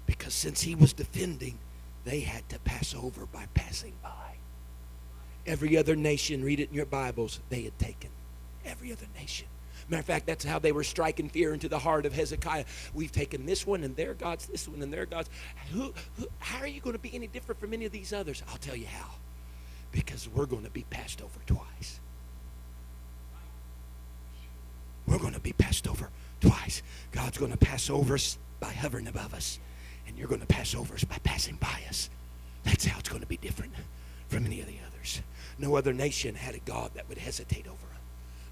Because 0.06 0.34
since 0.34 0.62
he 0.62 0.76
was 0.76 0.92
defending, 0.92 1.58
they 2.04 2.20
had 2.20 2.48
to 2.50 2.60
pass 2.60 2.94
over 2.94 3.26
by 3.26 3.46
passing 3.54 3.94
by. 4.04 4.36
Every 5.48 5.76
other 5.76 5.96
nation, 5.96 6.44
read 6.44 6.60
it 6.60 6.68
in 6.68 6.76
your 6.76 6.86
Bibles, 6.86 7.40
they 7.48 7.62
had 7.62 7.76
taken. 7.80 8.10
Every 8.64 8.92
other 8.92 9.06
nation. 9.18 9.48
Matter 9.88 10.00
of 10.00 10.06
fact, 10.06 10.26
that's 10.26 10.44
how 10.44 10.58
they 10.58 10.72
were 10.72 10.82
striking 10.82 11.28
fear 11.28 11.54
into 11.54 11.68
the 11.68 11.78
heart 11.78 12.06
of 12.06 12.12
Hezekiah. 12.12 12.64
We've 12.92 13.12
taken 13.12 13.46
this 13.46 13.66
one 13.66 13.84
and 13.84 13.94
their 13.94 14.14
gods, 14.14 14.46
this 14.46 14.66
one 14.66 14.82
and 14.82 14.92
their 14.92 15.06
gods. 15.06 15.30
Who, 15.72 15.94
who, 16.18 16.26
how 16.40 16.58
are 16.58 16.66
you 16.66 16.80
going 16.80 16.96
to 16.96 17.02
be 17.02 17.14
any 17.14 17.28
different 17.28 17.60
from 17.60 17.72
any 17.72 17.84
of 17.84 17.92
these 17.92 18.12
others? 18.12 18.42
I'll 18.50 18.58
tell 18.58 18.74
you 18.74 18.86
how. 18.86 19.10
Because 19.92 20.28
we're 20.28 20.46
going 20.46 20.64
to 20.64 20.70
be 20.70 20.84
passed 20.90 21.22
over 21.22 21.38
twice. 21.46 22.00
We're 25.06 25.18
going 25.18 25.34
to 25.34 25.40
be 25.40 25.52
passed 25.52 25.86
over 25.86 26.10
twice. 26.40 26.82
God's 27.12 27.38
going 27.38 27.52
to 27.52 27.56
pass 27.56 27.88
over 27.88 28.14
us 28.14 28.38
by 28.58 28.72
hovering 28.72 29.06
above 29.06 29.34
us, 29.34 29.60
and 30.08 30.18
you're 30.18 30.28
going 30.28 30.40
to 30.40 30.46
pass 30.46 30.74
over 30.74 30.94
us 30.94 31.04
by 31.04 31.18
passing 31.22 31.56
by 31.56 31.80
us. 31.88 32.10
That's 32.64 32.84
how 32.84 32.98
it's 32.98 33.08
going 33.08 33.22
to 33.22 33.28
be 33.28 33.36
different 33.36 33.72
from 34.28 34.46
any 34.46 34.60
of 34.60 34.66
the 34.66 34.78
others. 34.88 35.22
No 35.58 35.76
other 35.76 35.92
nation 35.92 36.34
had 36.34 36.56
a 36.56 36.58
God 36.58 36.90
that 36.94 37.08
would 37.08 37.18
hesitate 37.18 37.66
over. 37.68 37.85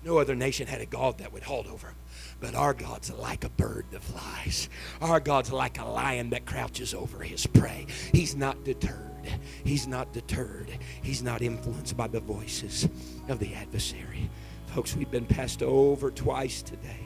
No 0.04 0.18
other 0.18 0.34
nation 0.34 0.66
had 0.66 0.82
a 0.82 0.86
God 0.86 1.18
that 1.18 1.32
would 1.32 1.42
hold 1.42 1.66
over 1.66 1.86
them. 1.86 1.96
But 2.40 2.54
our 2.54 2.74
God's 2.74 3.10
like 3.10 3.44
a 3.44 3.48
bird 3.48 3.86
that 3.90 4.02
flies. 4.02 4.68
Our 5.00 5.18
God's 5.18 5.50
like 5.50 5.78
a 5.78 5.84
lion 5.84 6.30
that 6.30 6.44
crouches 6.44 6.92
over 6.92 7.22
his 7.22 7.46
prey. 7.46 7.86
He's 8.12 8.36
not 8.36 8.64
deterred. 8.64 9.28
He's 9.64 9.86
not 9.86 10.12
deterred. 10.12 10.68
He's 11.02 11.22
not 11.22 11.40
influenced 11.40 11.96
by 11.96 12.08
the 12.08 12.20
voices 12.20 12.86
of 13.28 13.38
the 13.38 13.54
adversary. 13.54 14.28
Folks, 14.66 14.94
we've 14.94 15.10
been 15.10 15.24
passed 15.24 15.62
over 15.62 16.10
twice 16.10 16.60
today. 16.60 17.00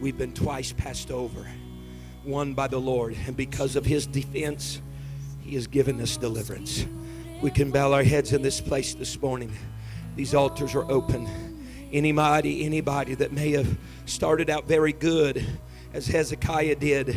We've 0.00 0.18
been 0.18 0.34
twice 0.34 0.72
passed 0.72 1.10
over. 1.10 1.46
One 2.24 2.52
by 2.52 2.68
the 2.68 2.80
Lord, 2.80 3.16
and 3.26 3.34
because 3.34 3.76
of 3.76 3.86
his 3.86 4.06
defense, 4.06 4.82
he 5.40 5.54
has 5.54 5.66
given 5.66 5.98
us 6.02 6.18
deliverance. 6.18 6.84
We 7.40 7.50
can 7.50 7.70
bow 7.70 7.94
our 7.94 8.02
heads 8.02 8.34
in 8.34 8.42
this 8.42 8.60
place 8.60 8.92
this 8.92 9.18
morning. 9.22 9.50
These 10.16 10.34
altars 10.34 10.74
are 10.74 10.90
open. 10.90 11.49
Anybody, 11.92 12.64
anybody 12.64 13.14
that 13.16 13.32
may 13.32 13.50
have 13.50 13.76
started 14.06 14.48
out 14.48 14.66
very 14.66 14.92
good, 14.92 15.44
as 15.92 16.06
Hezekiah 16.06 16.76
did 16.76 17.16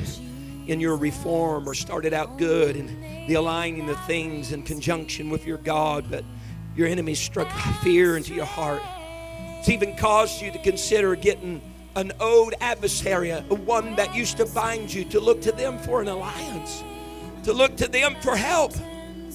in 0.65 0.80
your 0.80 0.95
reform, 0.95 1.69
or 1.69 1.76
started 1.76 2.11
out 2.11 2.39
good 2.39 2.76
in 2.76 3.28
the 3.28 3.36
aligning 3.36 3.88
of 3.89 4.03
things 4.05 4.51
in 4.51 4.63
conjunction 4.63 5.30
with 5.30 5.45
your 5.45 5.59
God, 5.59 6.09
but 6.09 6.24
your 6.76 6.88
enemy 6.88 7.13
struck 7.13 7.51
fear 7.84 8.17
into 8.17 8.34
your 8.34 8.45
heart. 8.45 8.82
It's 9.59 9.69
even 9.69 9.95
caused 9.95 10.41
you 10.41 10.51
to 10.51 10.59
consider 10.59 11.15
getting 11.15 11.61
an 11.95 12.11
old 12.19 12.55
adversary, 12.59 13.32
one 13.32 13.95
that 13.97 14.15
used 14.15 14.38
to 14.38 14.45
bind 14.47 14.91
you, 14.91 15.05
to 15.05 15.19
look 15.19 15.41
to 15.41 15.51
them 15.51 15.78
for 15.78 16.01
an 16.01 16.07
alliance, 16.07 16.84
to 17.43 17.53
look 17.53 17.78
to 17.78 17.88
them 17.88 18.15
for 18.21 18.36
help. 18.36 18.74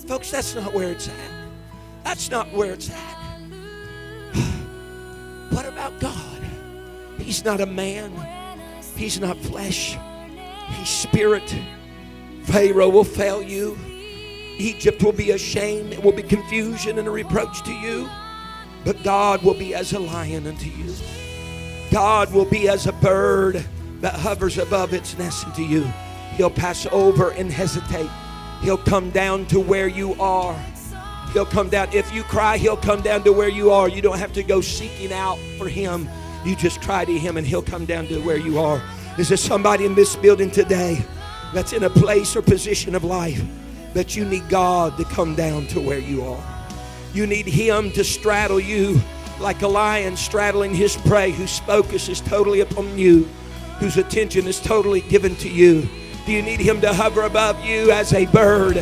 Folks, 0.09 0.33
that's 0.33 0.57
not 0.57 0.75
where 0.75 0.91
it's 0.91 1.09
at. 1.09 1.31
That's 2.03 2.29
not 2.29 2.53
where 2.53 2.73
it's 2.73 2.91
at. 2.91 3.18
What 5.59 5.67
about 5.67 5.99
God? 5.99 6.41
He's 7.19 7.45
not 7.45 7.61
a 7.61 7.67
man, 7.67 8.13
He's 8.95 9.19
not 9.19 9.37
flesh, 9.39 9.99
He's 10.69 10.89
spirit. 10.89 11.53
Pharaoh 12.45 12.89
will 12.89 13.03
fail 13.03 13.43
you. 13.43 13.77
Egypt 14.59 15.03
will 15.03 15.11
be 15.11 15.33
ashamed. 15.33 15.93
It 15.93 16.01
will 16.01 16.13
be 16.13 16.23
confusion 16.23 17.01
and 17.01 17.09
a 17.09 17.11
reproach 17.11 17.65
to 17.65 17.73
you. 17.73 18.09
But 18.85 19.03
God 19.03 19.43
will 19.43 19.59
be 19.59 19.75
as 19.75 19.93
a 19.95 19.99
lion 19.99 20.47
unto 20.47 20.71
you. 20.71 20.95
God 21.91 22.33
will 22.33 22.49
be 22.49 22.69
as 22.69 22.87
a 22.87 22.93
bird 22.93 23.67
that 24.01 24.15
hovers 24.15 24.59
above 24.59 24.95
its 24.95 25.19
nest 25.19 25.45
unto 25.45 25.63
you. 25.63 25.83
He'll 26.37 26.51
pass 26.51 26.87
over 26.93 27.31
and 27.31 27.51
hesitate. 27.51 28.11
He'll 28.61 28.79
come 28.79 29.11
down 29.11 29.47
to 29.47 29.59
where 29.59 29.89
you 29.89 30.15
are. 30.21 30.57
He'll 31.33 31.47
come 31.47 31.69
down. 31.69 31.89
If 31.93 32.13
you 32.13 32.23
cry, 32.23 32.59
He'll 32.59 32.77
come 32.77 33.03
down 33.03 33.25
to 33.25 33.33
where 33.33 33.49
you 33.49 33.71
are. 33.71 33.89
You 33.89 34.03
don't 34.03 34.19
have 34.19 34.33
to 34.35 34.43
go 34.43 34.61
seeking 34.61 35.13
out 35.13 35.39
for 35.57 35.69
Him. 35.69 36.09
You 36.45 36.57
just 36.57 36.81
cry 36.81 37.05
to 37.05 37.19
Him 37.19 37.37
and 37.37 37.47
He'll 37.47 37.63
come 37.63 37.85
down 37.85 38.07
to 38.09 38.19
where 38.21 38.37
you 38.37 38.59
are. 38.59 38.83
Is 39.19 39.29
there 39.29 39.37
somebody 39.37 39.85
in 39.85 39.95
this 39.95 40.17
building 40.17 40.51
today 40.51 41.05
that's 41.53 41.73
in 41.73 41.85
a 41.85 41.91
place 41.91 42.37
or 42.37 42.43
position 42.43 42.95
of 42.95 43.05
life 43.05 43.43
that 43.95 44.17
you 44.17 44.25
need 44.25 44.49
God 44.49 44.97
to 44.97 45.05
come 45.05 45.35
down 45.35 45.67
to 45.69 45.81
where 45.81 45.99
you 45.99 46.23
are? 46.23 46.43
You 47.13 47.27
need 47.27 47.47
Him 47.47 47.91
to 47.93 48.05
straddle 48.05 48.61
you 48.61 49.01
like 49.41 49.63
a 49.63 49.69
lion 49.69 50.17
straddling 50.17 50.75
his 50.75 50.97
prey, 50.97 51.31
whose 51.31 51.59
focus 51.61 52.09
is 52.09 52.21
totally 52.21 52.61
upon 52.61 52.99
you, 52.99 53.25
whose 53.79 53.97
attention 53.97 54.47
is 54.47 54.61
totally 54.61 55.01
given 55.03 55.37
to 55.37 55.49
you. 55.49 55.89
Do 56.27 56.33
you 56.33 56.43
need 56.43 56.61
Him 56.61 56.81
to 56.83 56.93
hover 56.93 57.23
above 57.23 57.65
you 57.65 57.91
as 57.91 58.13
a 58.13 58.27
bird 58.27 58.77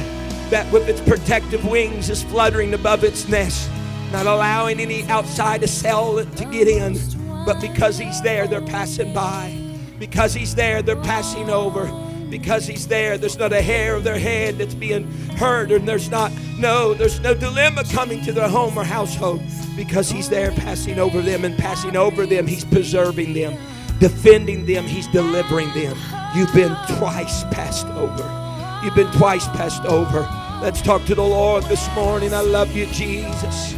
that 0.50 0.70
with 0.72 0.88
its 0.88 1.00
protective 1.00 1.64
wings 1.64 2.10
is 2.10 2.22
fluttering 2.22 2.74
above 2.74 3.04
its 3.04 3.28
nest, 3.28 3.70
not 4.12 4.26
allowing 4.26 4.80
any 4.80 5.02
outside 5.04 5.62
assailant 5.62 6.36
to 6.38 6.44
get 6.46 6.68
in? 6.68 6.96
But 7.44 7.60
because 7.60 7.98
He's 7.98 8.20
there, 8.22 8.46
they're 8.46 8.60
passing 8.60 9.12
by. 9.12 9.56
Because 9.98 10.34
He's 10.34 10.54
there, 10.54 10.82
they're 10.82 10.96
passing 10.96 11.50
over. 11.50 11.86
Because 12.30 12.66
He's 12.66 12.86
there, 12.88 13.18
there's 13.18 13.38
not 13.38 13.52
a 13.52 13.62
hair 13.62 13.94
of 13.94 14.04
their 14.04 14.18
head 14.18 14.58
that's 14.58 14.74
being 14.74 15.10
hurt, 15.36 15.70
and 15.70 15.86
there's 15.88 16.10
not 16.10 16.32
no, 16.58 16.94
there's 16.94 17.20
no 17.20 17.34
dilemma 17.34 17.84
coming 17.92 18.22
to 18.24 18.32
their 18.32 18.48
home 18.48 18.78
or 18.78 18.84
household. 18.84 19.40
Because 19.76 20.10
He's 20.10 20.28
there, 20.28 20.50
passing 20.52 20.98
over 20.98 21.20
them 21.20 21.44
and 21.44 21.56
passing 21.56 21.96
over 21.96 22.26
them, 22.26 22.46
He's 22.46 22.64
preserving 22.64 23.34
them 23.34 23.56
defending 23.98 24.66
them, 24.66 24.84
He's 24.84 25.06
delivering 25.08 25.72
them. 25.74 25.96
You've 26.34 26.52
been 26.52 26.76
twice 26.98 27.44
passed 27.44 27.86
over. 27.86 28.45
You've 28.82 28.94
been 28.94 29.10
twice 29.12 29.46
passed 29.48 29.84
over. 29.84 30.28
Let's 30.62 30.80
talk 30.80 31.04
to 31.06 31.14
the 31.14 31.22
Lord 31.22 31.64
this 31.64 31.88
morning. 31.94 32.32
I 32.32 32.40
love 32.40 32.74
you, 32.74 32.86
Jesus. 32.86 33.74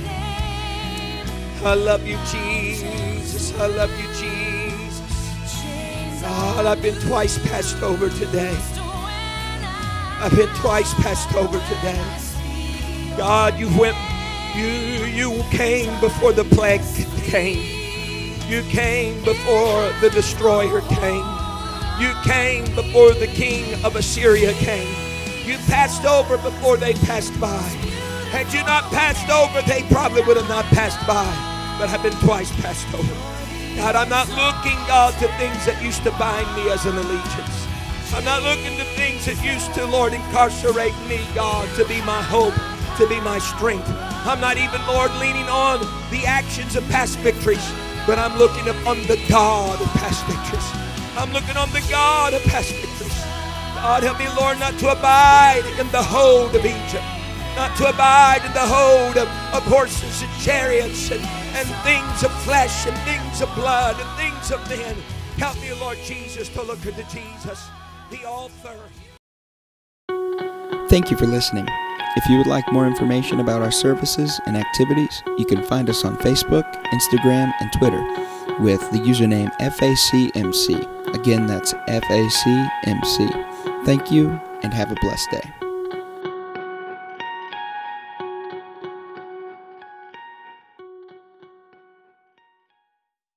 I 1.64 1.74
love 1.74 2.07
you, 2.07 2.18
Jesus. 2.30 3.59
I 3.59 3.66
love 3.66 3.90
you, 4.01 4.07
Jesus. 4.14 5.62
God, 6.22 6.66
I've 6.66 6.82
been 6.82 6.94
twice 7.01 7.38
passed 7.49 7.82
over 7.82 8.09
today. 8.11 8.57
I've 10.20 10.34
been 10.36 10.49
twice 10.57 10.92
passed 10.94 11.34
over 11.34 11.59
today. 11.59 13.16
God, 13.16 13.59
you 13.59 13.68
went, 13.78 13.96
you 14.55 14.66
you 15.07 15.42
came 15.51 15.99
before 16.01 16.32
the 16.32 16.44
plague 16.44 16.82
came. 17.22 17.78
You 18.49 18.62
came 18.62 19.22
before 19.24 19.92
the 20.01 20.11
destroyer 20.11 20.80
came. 20.82 21.38
You 21.99 22.14
came 22.22 22.64
before 22.76 23.12
the 23.12 23.26
king 23.26 23.74
of 23.84 23.96
Assyria 23.96 24.53
came. 24.53 24.86
You 25.44 25.59
passed 25.66 26.05
over 26.05 26.38
before 26.38 26.76
they 26.76 26.94
passed 26.94 27.34
by. 27.40 27.59
Had 28.30 28.53
you 28.53 28.62
not 28.62 28.84
passed 28.92 29.28
over, 29.28 29.66
they 29.66 29.82
probably 29.90 30.22
would 30.22 30.36
have 30.36 30.49
not 30.49 30.64
passed 30.66 31.05
by. 31.09 31.26
But 31.76 31.88
I've 31.90 32.03
been 32.03 32.14
twice 32.22 32.53
passed 32.61 32.86
over. 32.94 33.14
God, 33.74 33.96
I'm 33.96 34.09
not 34.09 34.28
looking, 34.28 34.78
God, 34.86 35.12
to 35.14 35.26
things 35.38 35.66
that 35.66 35.82
used 35.82 36.05
to 36.05 36.12
bind 36.12 36.46
me 36.55 36.70
as 36.70 36.86
an 36.86 36.96
allegiance. 36.96 37.66
I'm 38.14 38.24
not 38.24 38.42
looking 38.42 38.78
to 38.78 38.84
things 38.94 39.26
that 39.26 39.42
used 39.42 39.74
to, 39.74 39.84
Lord, 39.84 40.12
incarcerate 40.12 40.94
me, 41.09 41.18
God, 41.34 41.68
to 41.74 41.84
be 41.86 42.01
my 42.03 42.22
hope, 42.22 42.55
to 42.99 43.09
be 43.09 43.20
my 43.20 43.38
strength. 43.38 43.88
I'm 44.22 44.40
not 44.40 44.57
even, 44.57 44.80
Lord, 44.86 45.11
leaning 45.18 45.49
on 45.51 45.80
the 46.11 46.26
actions 46.26 46.76
of 46.76 46.88
past 46.90 47.18
victories, 47.26 47.66
but 48.07 48.18
I'm 48.18 48.38
looking 48.38 48.68
upon 48.68 49.03
the 49.09 49.18
God 49.28 49.80
of 49.80 49.88
past 49.99 50.24
victories. 50.26 50.88
I'm 51.18 51.32
looking 51.32 51.56
on 51.56 51.68
the 51.70 51.84
God 51.90 52.32
of 52.32 52.44
past 52.44 52.72
victories. 52.72 53.24
God, 53.74 54.04
help 54.04 54.20
me, 54.20 54.28
Lord, 54.38 54.60
not 54.60 54.78
to 54.78 54.92
abide 54.92 55.64
in 55.76 55.90
the 55.90 56.00
hold 56.00 56.54
of 56.54 56.64
Egypt, 56.64 57.02
not 57.56 57.76
to 57.78 57.88
abide 57.88 58.44
in 58.46 58.52
the 58.52 58.62
hold 58.62 59.16
of, 59.16 59.26
of 59.52 59.64
horses 59.64 60.22
and 60.22 60.30
chariots 60.40 61.10
and, 61.10 61.20
and 61.58 61.66
things 61.82 62.22
of 62.22 62.30
flesh 62.42 62.86
and 62.86 62.96
things 62.98 63.42
of 63.42 63.52
blood 63.56 63.96
and 63.98 64.08
things 64.16 64.52
of 64.52 64.62
men. 64.68 64.94
Help 65.38 65.60
me, 65.60 65.72
Lord 65.72 65.98
Jesus, 66.04 66.48
to 66.50 66.62
look 66.62 66.86
unto 66.86 67.02
Jesus, 67.10 67.68
the 68.12 68.24
author. 68.24 68.78
Thank 70.88 71.10
you 71.10 71.16
for 71.16 71.26
listening. 71.26 71.66
If 72.16 72.28
you 72.28 72.38
would 72.38 72.46
like 72.46 72.70
more 72.72 72.86
information 72.86 73.40
about 73.40 73.60
our 73.60 73.72
services 73.72 74.40
and 74.46 74.56
activities, 74.56 75.20
you 75.36 75.46
can 75.46 75.64
find 75.64 75.90
us 75.90 76.04
on 76.04 76.16
Facebook, 76.18 76.64
Instagram, 76.92 77.52
and 77.60 77.72
Twitter 77.72 78.02
with 78.60 78.80
the 78.92 78.98
username 78.98 79.52
FACMC. 79.58 80.97
Again, 81.14 81.46
that's 81.46 81.72
FACMC. 81.88 83.84
Thank 83.84 84.11
you 84.11 84.40
and 84.62 84.72
have 84.74 84.90
a 84.90 84.96
blessed 84.96 85.30
day. 85.30 85.57